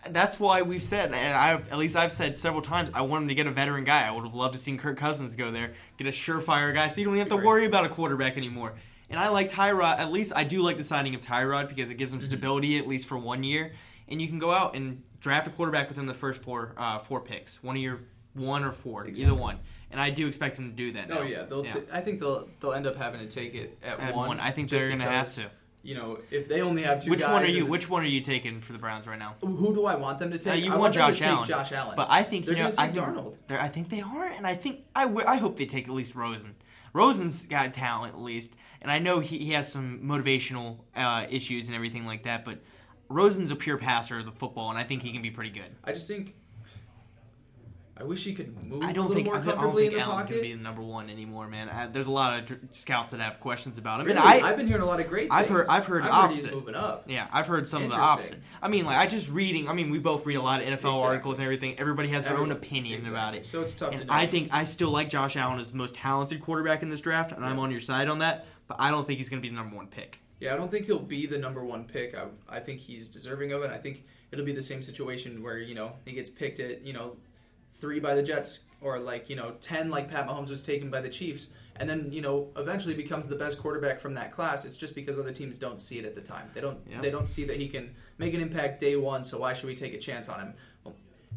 That's 0.09 0.39
why 0.39 0.61
we've 0.63 0.83
said, 0.83 1.13
and 1.13 1.15
I 1.33 1.53
at 1.53 1.77
least 1.77 1.95
I've 1.95 2.11
said 2.11 2.37
several 2.37 2.61
times, 2.61 2.89
I 2.93 3.01
want 3.01 3.23
him 3.23 3.27
to 3.29 3.35
get 3.35 3.47
a 3.47 3.51
veteran 3.51 3.83
guy. 3.83 4.07
I 4.07 4.11
would 4.11 4.23
have 4.25 4.33
loved 4.33 4.53
to 4.53 4.59
seen 4.59 4.77
Kirk 4.77 4.97
Cousins 4.97 5.35
go 5.35 5.51
there, 5.51 5.73
get 5.97 6.07
a 6.07 6.11
surefire 6.11 6.73
guy, 6.73 6.87
so 6.89 6.99
you 6.99 7.05
don't 7.05 7.15
even 7.15 7.29
have 7.29 7.39
to 7.39 7.45
worry 7.45 7.65
about 7.65 7.85
a 7.85 7.89
quarterback 7.89 8.37
anymore. 8.37 8.73
And 9.09 9.19
I 9.19 9.29
like 9.29 9.49
Tyrod. 9.49 9.97
At 9.99 10.11
least 10.11 10.33
I 10.35 10.43
do 10.43 10.61
like 10.61 10.77
the 10.77 10.83
signing 10.83 11.15
of 11.15 11.21
Tyrod 11.21 11.69
because 11.69 11.89
it 11.89 11.95
gives 11.95 12.11
Mm-hmm. 12.11 12.19
him 12.21 12.27
stability 12.27 12.77
at 12.77 12.87
least 12.87 13.07
for 13.07 13.17
one 13.17 13.43
year, 13.43 13.73
and 14.09 14.21
you 14.21 14.27
can 14.27 14.39
go 14.39 14.51
out 14.51 14.75
and 14.75 15.03
draft 15.21 15.47
a 15.47 15.51
quarterback 15.51 15.87
within 15.89 16.05
the 16.05 16.13
first 16.13 16.41
four 16.41 16.73
uh, 16.77 16.99
four 16.99 17.21
picks, 17.21 17.61
one 17.63 17.75
of 17.77 17.81
your 17.81 17.99
one 18.33 18.63
or 18.63 18.71
four, 18.73 19.05
Exactly. 19.05 19.31
either 19.33 19.41
one. 19.41 19.59
And 19.89 20.01
I 20.01 20.09
do 20.09 20.27
expect 20.27 20.57
him 20.57 20.69
to 20.69 20.75
do 20.75 20.91
that. 20.93 21.09
Oh 21.11 21.15
now. 21.15 21.21
yeah, 21.21 21.43
they'll. 21.43 21.63
T- 21.63 21.79
I 21.93 22.01
think 22.01 22.19
they'll 22.19 22.49
they'll 22.59 22.73
end 22.73 22.87
up 22.87 22.97
having 22.97 23.21
to 23.21 23.27
take 23.27 23.55
it 23.55 23.77
at, 23.83 23.99
At 24.01 24.15
one. 24.15 24.27
one. 24.27 24.39
I 24.41 24.51
think 24.51 24.69
they're 24.69 24.89
gonna 24.89 25.05
have 25.09 25.31
to. 25.35 25.49
You 25.83 25.95
know, 25.95 26.19
if 26.31 26.49
they 26.49 26.61
only 26.61 26.83
have 26.83 26.99
two 27.01 27.11
Which 27.11 27.23
one 27.23 27.43
are 27.43 27.47
you? 27.47 27.61
and- 27.61 27.69
Which 27.69 27.89
one 27.89 28.03
are 28.03 28.07
you 28.07 28.19
taking 28.21 28.59
for 28.61 28.73
the 28.73 28.79
Browns 28.79 29.07
right 29.07 29.17
now? 29.19 29.35
who 29.41 29.73
do 29.73 29.85
I 29.85 29.95
want 29.95 30.19
them 30.19 30.31
to 30.31 30.37
take? 30.37 30.53
Uh, 30.53 30.55
you 30.57 30.73
I 30.73 30.75
want 30.75 30.93
Josh 30.93 31.21
Allen. 31.21 31.47
Josh 31.47 31.71
Allen. 31.71 31.93
But 31.95 32.07
I 32.09 32.23
think 32.23 32.45
they're 32.45 32.57
you 32.57 32.63
know. 32.63 32.69
I 32.77 32.87
take 32.87 32.95
think 32.95 33.07
Darnold. 33.07 33.37
I 33.49 33.67
think 33.69 33.89
they 33.89 34.01
are, 34.01 34.25
and 34.27 34.45
I 34.45 34.55
think 34.55 34.81
I, 34.95 35.03
w- 35.05 35.25
I 35.25 35.37
hope 35.37 35.57
they 35.57 35.65
take 35.65 35.87
at 35.87 35.93
least 35.93 36.13
Rosen. 36.15 36.55
Rosen's 36.93 37.45
got 37.45 37.73
talent 37.73 38.15
at 38.15 38.19
least, 38.21 38.51
and 38.81 38.91
I 38.91 38.99
know 38.99 39.19
he, 39.19 39.37
he 39.37 39.51
has 39.51 39.71
some 39.71 40.01
motivational 40.03 40.79
uh, 40.95 41.25
issues 41.29 41.67
and 41.67 41.75
everything 41.75 42.05
like 42.05 42.23
that. 42.23 42.43
But 42.43 42.59
Rosen's 43.07 43.51
a 43.51 43.55
pure 43.55 43.77
passer 43.77 44.19
of 44.19 44.25
the 44.25 44.31
football, 44.31 44.69
and 44.69 44.79
I 44.79 44.83
think 44.83 45.03
he 45.03 45.11
can 45.13 45.21
be 45.21 45.31
pretty 45.31 45.51
good. 45.51 45.75
I 45.83 45.91
just 45.93 46.07
think. 46.07 46.35
I 47.99 48.03
wish 48.03 48.23
he 48.23 48.33
could 48.33 48.55
move 48.63 48.83
I 48.83 48.91
a 48.91 48.93
don't 48.93 49.07
little 49.09 49.15
think 49.15 49.25
more 49.25 49.35
I, 49.35 49.37
don't 49.39 49.45
comfortably 49.47 49.83
think 49.83 49.93
in 49.93 49.99
the 49.99 50.05
Allen's 50.05 50.21
pocket. 50.25 50.29
gonna 50.35 50.41
be 50.41 50.53
the 50.53 50.61
number 50.61 50.81
one 50.81 51.09
anymore, 51.09 51.47
man. 51.47 51.67
I, 51.69 51.87
there's 51.87 52.07
a 52.07 52.11
lot 52.11 52.39
of 52.39 52.45
dr- 52.45 52.59
scouts 52.71 53.11
that 53.11 53.19
have 53.19 53.39
questions 53.39 53.77
about 53.77 54.01
him, 54.01 54.07
Really? 54.07 54.19
and 54.19 54.27
I 54.27 54.47
I've 54.49 54.57
been 54.57 54.67
hearing 54.67 54.83
a 54.83 54.85
lot 54.85 54.99
of 54.99 55.07
great. 55.07 55.29
I've 55.31 55.47
things. 55.47 55.57
heard- 55.57 55.67
I've 55.69 55.85
heard 55.85 56.03
I've 56.03 56.11
opposite. 56.11 56.45
he's 56.45 56.53
moving 56.53 56.75
up. 56.75 57.05
Yeah, 57.07 57.27
I've 57.31 57.47
heard 57.47 57.67
some 57.67 57.83
of 57.83 57.89
the 57.89 57.95
opposite. 57.95 58.39
I 58.61 58.67
mean, 58.67 58.85
like 58.85 58.97
I 58.97 59.07
just 59.07 59.29
reading. 59.29 59.67
I 59.67 59.73
mean, 59.73 59.89
we 59.89 59.99
both 59.99 60.25
read 60.25 60.35
a 60.35 60.41
lot 60.41 60.61
of 60.61 60.67
NFL 60.67 60.73
Exactly. 60.73 61.01
articles 61.03 61.37
and 61.39 61.43
everything. 61.45 61.79
Everybody 61.79 62.09
has 62.09 62.25
their 62.25 62.33
own 62.33 62.51
Everyone- 62.51 62.57
opinion 62.63 62.99
exactly. 62.99 63.19
about 63.19 63.35
it. 63.35 63.45
So 63.47 63.61
it's 63.61 63.73
tough 63.75 63.91
and 63.93 64.01
to. 64.01 64.13
I 64.13 64.27
think 64.27 64.49
I 64.51 64.63
still 64.65 64.89
like 64.91 65.09
Josh 65.09 65.35
Allen 65.35 65.59
as 65.59 65.71
the 65.71 65.77
most 65.77 65.95
talented 65.95 66.41
quarterback 66.41 66.83
in 66.83 66.89
this 66.89 67.01
draft, 67.01 67.31
and 67.31 67.43
I'm 67.45 67.59
on 67.59 67.71
your 67.71 67.81
side 67.81 68.07
on 68.09 68.19
that. 68.19 68.45
But 68.67 68.77
I 68.79 68.91
don't 68.91 69.07
think 69.07 69.17
he's 69.19 69.29
going 69.29 69.41
to 69.41 69.47
be 69.47 69.49
the 69.49 69.55
number 69.55 69.75
one 69.75 69.87
pick. 69.87 70.19
Yeah, 70.39 70.53
I 70.53 70.57
don't 70.57 70.69
think 70.69 70.85
he'll 70.85 70.99
be 70.99 71.25
the 71.25 71.37
number 71.37 71.63
one 71.65 71.85
pick. 71.85 72.15
I, 72.15 72.25
I 72.47 72.59
think 72.59 72.79
he's 72.79 73.07
deserving 73.09 73.53
of 73.53 73.63
it. 73.63 73.71
I 73.71 73.77
think 73.77 74.03
it'll 74.31 74.45
be 74.45 74.51
the 74.51 74.61
same 74.61 74.81
situation 74.83 75.41
where 75.41 75.57
you 75.57 75.73
know 75.73 75.93
he 76.05 76.11
gets 76.11 76.29
picked 76.29 76.59
at 76.59 76.85
you 76.85 76.93
know 76.93 77.15
three 77.79 77.99
by 77.99 78.13
the 78.15 78.23
Jets 78.23 78.65
or 78.81 78.99
like 78.99 79.29
you 79.29 79.35
know 79.35 79.53
ten 79.61 79.89
like 79.89 80.09
Pat 80.09 80.27
Mahomes 80.27 80.49
was 80.49 80.61
taken 80.63 80.89
by 80.89 81.01
the 81.01 81.09
Chiefs, 81.09 81.53
and 81.77 81.89
then 81.89 82.09
you 82.11 82.21
know 82.21 82.49
eventually 82.57 82.93
becomes 82.93 83.27
the 83.27 83.35
best 83.35 83.59
quarterback 83.59 83.99
from 83.99 84.13
that 84.15 84.31
class. 84.31 84.65
It's 84.65 84.77
just 84.77 84.95
because 84.95 85.17
other 85.19 85.31
teams 85.33 85.57
don't 85.57 85.81
see 85.81 85.99
it 85.99 86.05
at 86.05 86.15
the 86.15 86.21
time. 86.21 86.49
They 86.53 86.61
don't 86.61 86.79
Yeah. 86.89 87.01
they 87.01 87.09
don't 87.11 87.27
see 87.27 87.45
that 87.45 87.57
he 87.57 87.67
can 87.67 87.95
make 88.17 88.33
an 88.33 88.41
impact 88.41 88.79
day 88.79 88.95
one. 88.95 89.23
So 89.23 89.39
why 89.39 89.53
should 89.53 89.67
we 89.67 89.75
take 89.75 89.93
a 89.93 89.99
chance 89.99 90.29
on 90.29 90.39
him? 90.39 90.53
Well, 90.83 90.95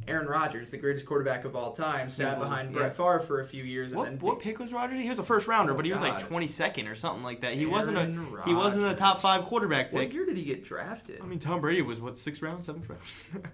Aaron 0.09 0.27
Rodgers, 0.27 0.71
the 0.71 0.79
greatest 0.79 1.05
quarterback 1.05 1.45
of 1.45 1.55
all 1.55 1.73
time, 1.73 2.09
sat 2.09 2.39
behind 2.39 2.71
yeah. 2.71 2.79
Brett 2.79 2.97
Favre 2.97 3.21
for 3.21 3.41
a 3.43 3.45
few 3.47 3.63
years, 3.65 3.93
and 3.93 3.99
What, 3.99 4.09
then 4.09 4.19
what 4.19 4.39
pick 4.41 4.59
was 4.59 4.73
Rodgers? 4.73 4.99
He 5.01 5.09
was 5.11 5.19
a 5.19 5.23
first 5.23 5.47
rounder, 5.47 5.73
Oh, 5.75 5.77
but 5.77 5.85
he 5.85 5.93
was 5.93 6.01
like 6.01 6.27
twenty 6.27 6.47
second 6.47 6.89
or 6.89 6.95
something 6.95 7.23
like 7.23 7.43
that. 7.43 7.53
He 7.55 7.67
wasn't 7.67 7.97
a 7.99 8.01
Aaron 8.03 8.27
he 8.47 8.55
wasn't 8.55 8.85
a 8.87 8.95
top 8.95 9.21
five 9.21 9.45
quarterback 9.45 9.93
what 9.93 10.01
pick. 10.01 10.13
year 10.15 10.25
did 10.27 10.37
he 10.37 10.45
get 10.45 10.65
drafted? 10.65 11.21
I 11.23 11.27
mean, 11.27 11.39
Tom 11.39 11.61
Brady 11.61 11.83
was 11.83 12.01
what 12.01 12.17
sixth 12.19 12.43
round, 12.43 12.63
seventh 12.65 12.89
round. 12.89 13.03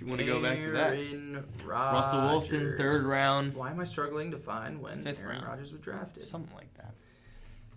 you 0.00 0.06
want 0.06 0.20
to 0.20 0.26
go 0.26 0.40
back 0.42 0.56
to 0.58 0.70
that, 0.72 0.92
Aaron 0.94 1.44
Russell 1.64 2.20
Wilson, 2.26 2.74
third 2.78 3.02
round, 3.04 3.54
Why 3.54 3.70
am 3.70 3.80
I 3.80 3.84
struggling 3.84 4.30
to 4.32 4.38
find 4.38 4.80
when 4.80 5.02
Fifth 5.02 5.18
Aaron 5.20 5.36
round. 5.36 5.46
Rodgers 5.46 5.72
was 5.72 5.80
drafted? 5.80 6.26
something 6.26 6.54
like 6.54 6.72
that. 6.74 6.94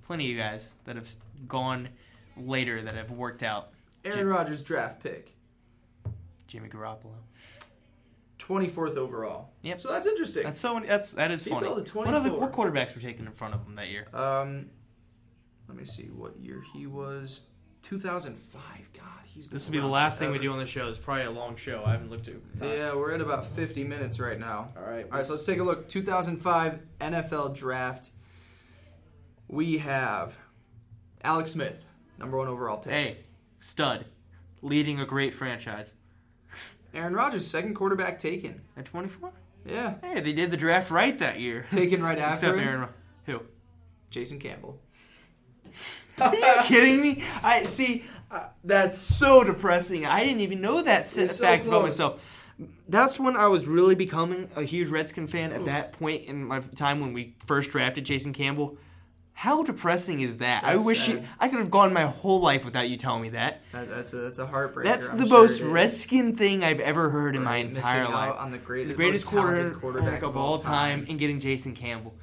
Plenty 0.05 0.25
of 0.25 0.31
you 0.31 0.37
guys 0.37 0.73
that 0.85 0.95
have 0.95 1.09
gone 1.47 1.89
later 2.37 2.81
that 2.83 2.95
have 2.95 3.11
worked 3.11 3.43
out. 3.43 3.71
Aaron 4.05 4.19
Jim- 4.19 4.27
Rodgers 4.27 4.61
draft 4.61 5.01
pick, 5.01 5.35
Jimmy 6.47 6.69
Garoppolo. 6.69 7.15
24th 8.39 8.97
overall. 8.97 9.51
Yep. 9.61 9.79
So 9.81 9.91
that's 9.91 10.07
interesting. 10.07 10.43
That's 10.43 10.59
so 10.59 10.81
that's 10.85 11.13
that 11.13 11.31
is 11.31 11.43
He 11.43 11.51
funny. 11.51 11.67
What 11.67 12.13
other 12.13 12.31
what 12.33 12.51
quarterbacks 12.51 12.95
were 12.95 13.01
taken 13.01 13.27
in 13.27 13.33
front 13.33 13.53
of 13.53 13.65
him 13.65 13.75
that 13.75 13.87
year? 13.89 14.07
um, 14.13 14.69
let 15.67 15.77
me 15.77 15.85
see 15.85 16.05
what 16.05 16.37
year 16.37 16.61
he 16.73 16.87
was. 16.87 17.41
2005. 17.83 18.61
God, 18.93 19.05
he's 19.33 19.47
This 19.47 19.65
will 19.65 19.73
be 19.73 19.79
the 19.79 19.87
last 19.87 20.19
thing 20.19 20.31
we 20.31 20.39
do 20.39 20.51
on 20.51 20.59
the 20.59 20.65
show. 20.65 20.89
It's 20.89 20.99
probably 20.99 21.25
a 21.25 21.31
long 21.31 21.55
show. 21.55 21.83
I 21.85 21.91
haven't 21.91 22.09
looked 22.09 22.27
at. 22.27 22.35
Yeah, 22.61 22.95
we're 22.95 23.13
at 23.13 23.21
about 23.21 23.47
50 23.47 23.83
minutes 23.83 24.19
right 24.19 24.39
now. 24.39 24.69
All 24.77 24.83
right. 24.83 25.05
All 25.05 25.17
right, 25.17 25.25
so 25.25 25.33
let's 25.33 25.45
take 25.45 25.59
a 25.59 25.63
look. 25.63 25.87
2005 25.87 26.79
NFL 26.99 27.55
draft. 27.55 28.11
We 29.47 29.79
have 29.79 30.37
Alex 31.23 31.51
Smith, 31.51 31.85
number 32.17 32.37
one 32.37 32.47
overall 32.47 32.77
pick. 32.77 32.93
Hey, 32.93 33.17
stud, 33.59 34.05
leading 34.61 34.99
a 34.99 35.05
great 35.05 35.33
franchise 35.33 35.93
Aaron 36.93 37.13
Rodgers, 37.13 37.47
second 37.47 37.73
quarterback 37.75 38.19
taken. 38.19 38.61
at 38.75 38.85
24. 38.85 39.31
Yeah, 39.65 39.95
Hey, 40.01 40.19
they 40.21 40.33
did 40.33 40.51
the 40.51 40.57
draft 40.57 40.89
right 40.89 41.17
that 41.19 41.39
year. 41.39 41.65
taken 41.71 42.01
right 42.01 42.17
after 42.17 42.47
Except. 42.47 42.65
Aaron. 42.65 42.89
Who? 43.25 43.41
Jason 44.09 44.39
Campbell. 44.39 44.79
Are 46.19 46.35
you 46.35 46.53
kidding 46.63 47.01
me? 47.01 47.23
I 47.43 47.63
see. 47.63 48.03
Uh, 48.31 48.47
that's 48.63 49.01
so 49.01 49.43
depressing. 49.43 50.05
I 50.05 50.23
didn't 50.23 50.39
even 50.39 50.61
know 50.61 50.81
that 50.81 51.09
so 51.09 51.27
fact 51.27 51.67
about 51.67 51.83
myself. 51.83 52.23
That's 52.87 53.19
when 53.19 53.35
I 53.35 53.47
was 53.47 53.67
really 53.67 53.95
becoming 53.95 54.49
a 54.55 54.63
huge 54.63 54.89
Redskin 54.89 55.27
fan. 55.27 55.51
At 55.51 55.65
that 55.65 55.93
point 55.93 56.25
in 56.25 56.45
my 56.45 56.61
time 56.75 57.01
when 57.01 57.11
we 57.11 57.35
first 57.45 57.71
drafted 57.71 58.05
Jason 58.05 58.33
Campbell, 58.33 58.77
how 59.33 59.63
depressing 59.63 60.21
is 60.21 60.37
that? 60.37 60.63
That's 60.63 60.83
I 60.83 60.85
wish 60.85 61.07
you. 61.07 61.23
I 61.39 61.47
could 61.47 61.59
have 61.59 61.71
gone 61.71 61.91
my 61.93 62.05
whole 62.05 62.39
life 62.41 62.63
without 62.63 62.87
you 62.89 62.95
telling 62.95 63.23
me 63.23 63.29
that. 63.29 63.63
That, 63.71 63.89
that's 63.89 64.13
a 64.13 64.17
that's 64.17 64.39
a 64.39 64.45
heartbreaker. 64.45 64.83
That's 64.83 65.09
I'm 65.09 65.17
the 65.17 65.25
sure 65.25 65.39
most 65.39 65.61
is. 65.61 65.63
Redskin 65.63 66.35
thing 66.35 66.63
I've 66.63 66.79
ever 66.79 67.09
heard 67.09 67.35
in 67.35 67.43
my 67.43 67.57
entire 67.57 68.07
life. 68.07 68.35
on 68.37 68.51
the 68.51 68.59
greatest, 68.59 68.89
the 68.89 68.95
greatest 68.95 69.27
talented 69.27 69.79
quarterback, 69.79 69.81
quarterback 69.81 70.23
of 70.23 70.37
all 70.37 70.57
time, 70.57 71.05
and 71.09 71.17
getting 71.17 71.39
Jason 71.39 71.75
Campbell. 71.75 72.13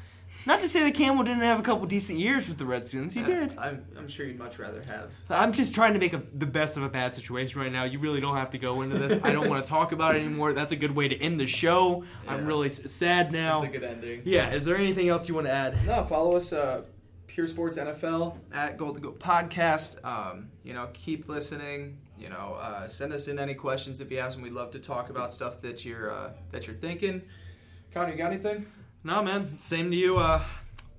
Not 0.48 0.60
to 0.62 0.68
say 0.68 0.82
that 0.82 0.94
Campbell 0.94 1.24
didn't 1.24 1.42
have 1.42 1.60
a 1.60 1.62
couple 1.62 1.86
decent 1.86 2.18
years 2.18 2.48
with 2.48 2.56
the 2.56 2.64
Redskins. 2.64 3.12
He 3.12 3.20
Yeah, 3.20 3.26
did. 3.26 3.58
I'm, 3.58 3.84
I'm 3.98 4.08
sure 4.08 4.24
you'd 4.24 4.38
much 4.38 4.58
rather 4.58 4.80
have. 4.80 5.12
I'm 5.28 5.52
just 5.52 5.74
trying 5.74 5.92
to 5.92 6.00
make 6.00 6.14
a, 6.14 6.22
the 6.32 6.46
best 6.46 6.78
of 6.78 6.82
a 6.82 6.88
bad 6.88 7.14
situation 7.14 7.60
right 7.60 7.70
now. 7.70 7.84
You 7.84 7.98
really 7.98 8.22
don't 8.22 8.34
have 8.36 8.50
to 8.52 8.58
go 8.58 8.80
into 8.80 8.96
this. 8.98 9.22
I 9.22 9.30
don't 9.32 9.50
want 9.50 9.62
to 9.62 9.68
talk 9.76 9.92
about 9.92 10.16
it 10.16 10.22
anymore. 10.22 10.54
That's 10.54 10.72
a 10.72 10.76
good 10.76 10.96
way 10.96 11.06
to 11.06 11.14
end 11.20 11.38
the 11.38 11.46
show. 11.46 12.02
I'm 12.26 12.46
really 12.46 12.70
sad 12.70 13.30
now. 13.30 13.60
That's 13.60 13.74
a 13.74 13.78
good 13.78 13.86
ending. 13.86 14.22
yeah. 14.24 14.50
Is 14.54 14.64
there 14.64 14.78
anything 14.78 15.10
else 15.10 15.28
you 15.28 15.34
want 15.34 15.48
to 15.48 15.52
add? 15.52 15.84
No, 15.86 16.02
follow 16.04 16.34
us, 16.36 16.50
uh, 16.54 16.80
Pure 17.26 17.48
Sports 17.48 17.76
NFL 17.76 18.38
at 18.50 18.78
Gold 18.78 18.94
to 18.94 19.02
Go 19.02 19.12
Podcast. 19.12 20.02
Um, 20.02 20.48
you 20.64 20.72
know, 20.72 20.88
keep 20.94 21.28
listening. 21.28 21.98
You 22.18 22.30
know, 22.30 22.56
uh, 22.58 22.88
send 22.88 23.12
us 23.12 23.28
in 23.28 23.38
any 23.38 23.52
questions 23.54 24.00
if 24.00 24.10
you 24.10 24.18
have 24.18 24.32
some. 24.32 24.40
We'd 24.40 24.52
love 24.52 24.70
to 24.70 24.80
talk 24.80 25.10
about 25.10 25.30
stuff 25.30 25.60
that 25.60 25.84
you're 25.84 26.10
uh, 26.10 26.30
that 26.52 26.66
you're 26.66 26.74
thinking. 26.74 27.20
Connor, 27.92 28.12
you 28.12 28.16
got 28.16 28.32
anything? 28.32 28.66
No, 29.04 29.22
man. 29.22 29.56
Same 29.60 29.90
to 29.90 29.96
you. 29.96 30.18
Uh, 30.18 30.42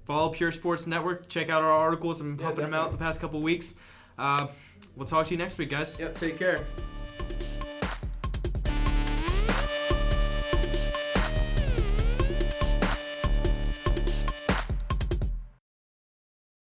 follow 0.05 0.29
Pure 0.29 0.53
Sports 0.53 0.87
Network. 0.87 1.29
Check 1.29 1.49
out 1.49 1.61
our 1.63 1.71
articles. 1.71 2.21
I'm 2.21 2.37
Yeah, 2.39 2.45
pumping 2.47 2.65
them 2.65 2.73
out 2.73 2.91
the 2.91 2.97
past 2.97 3.19
couple 3.21 3.41
weeks. 3.41 3.73
Uh, 4.17 4.47
we'll 4.95 5.07
talk 5.07 5.27
to 5.27 5.31
you 5.31 5.37
next 5.37 5.57
week, 5.57 5.69
guys. 5.69 5.99
Yep. 5.99 6.15
Take 6.15 6.37
care. 6.37 6.65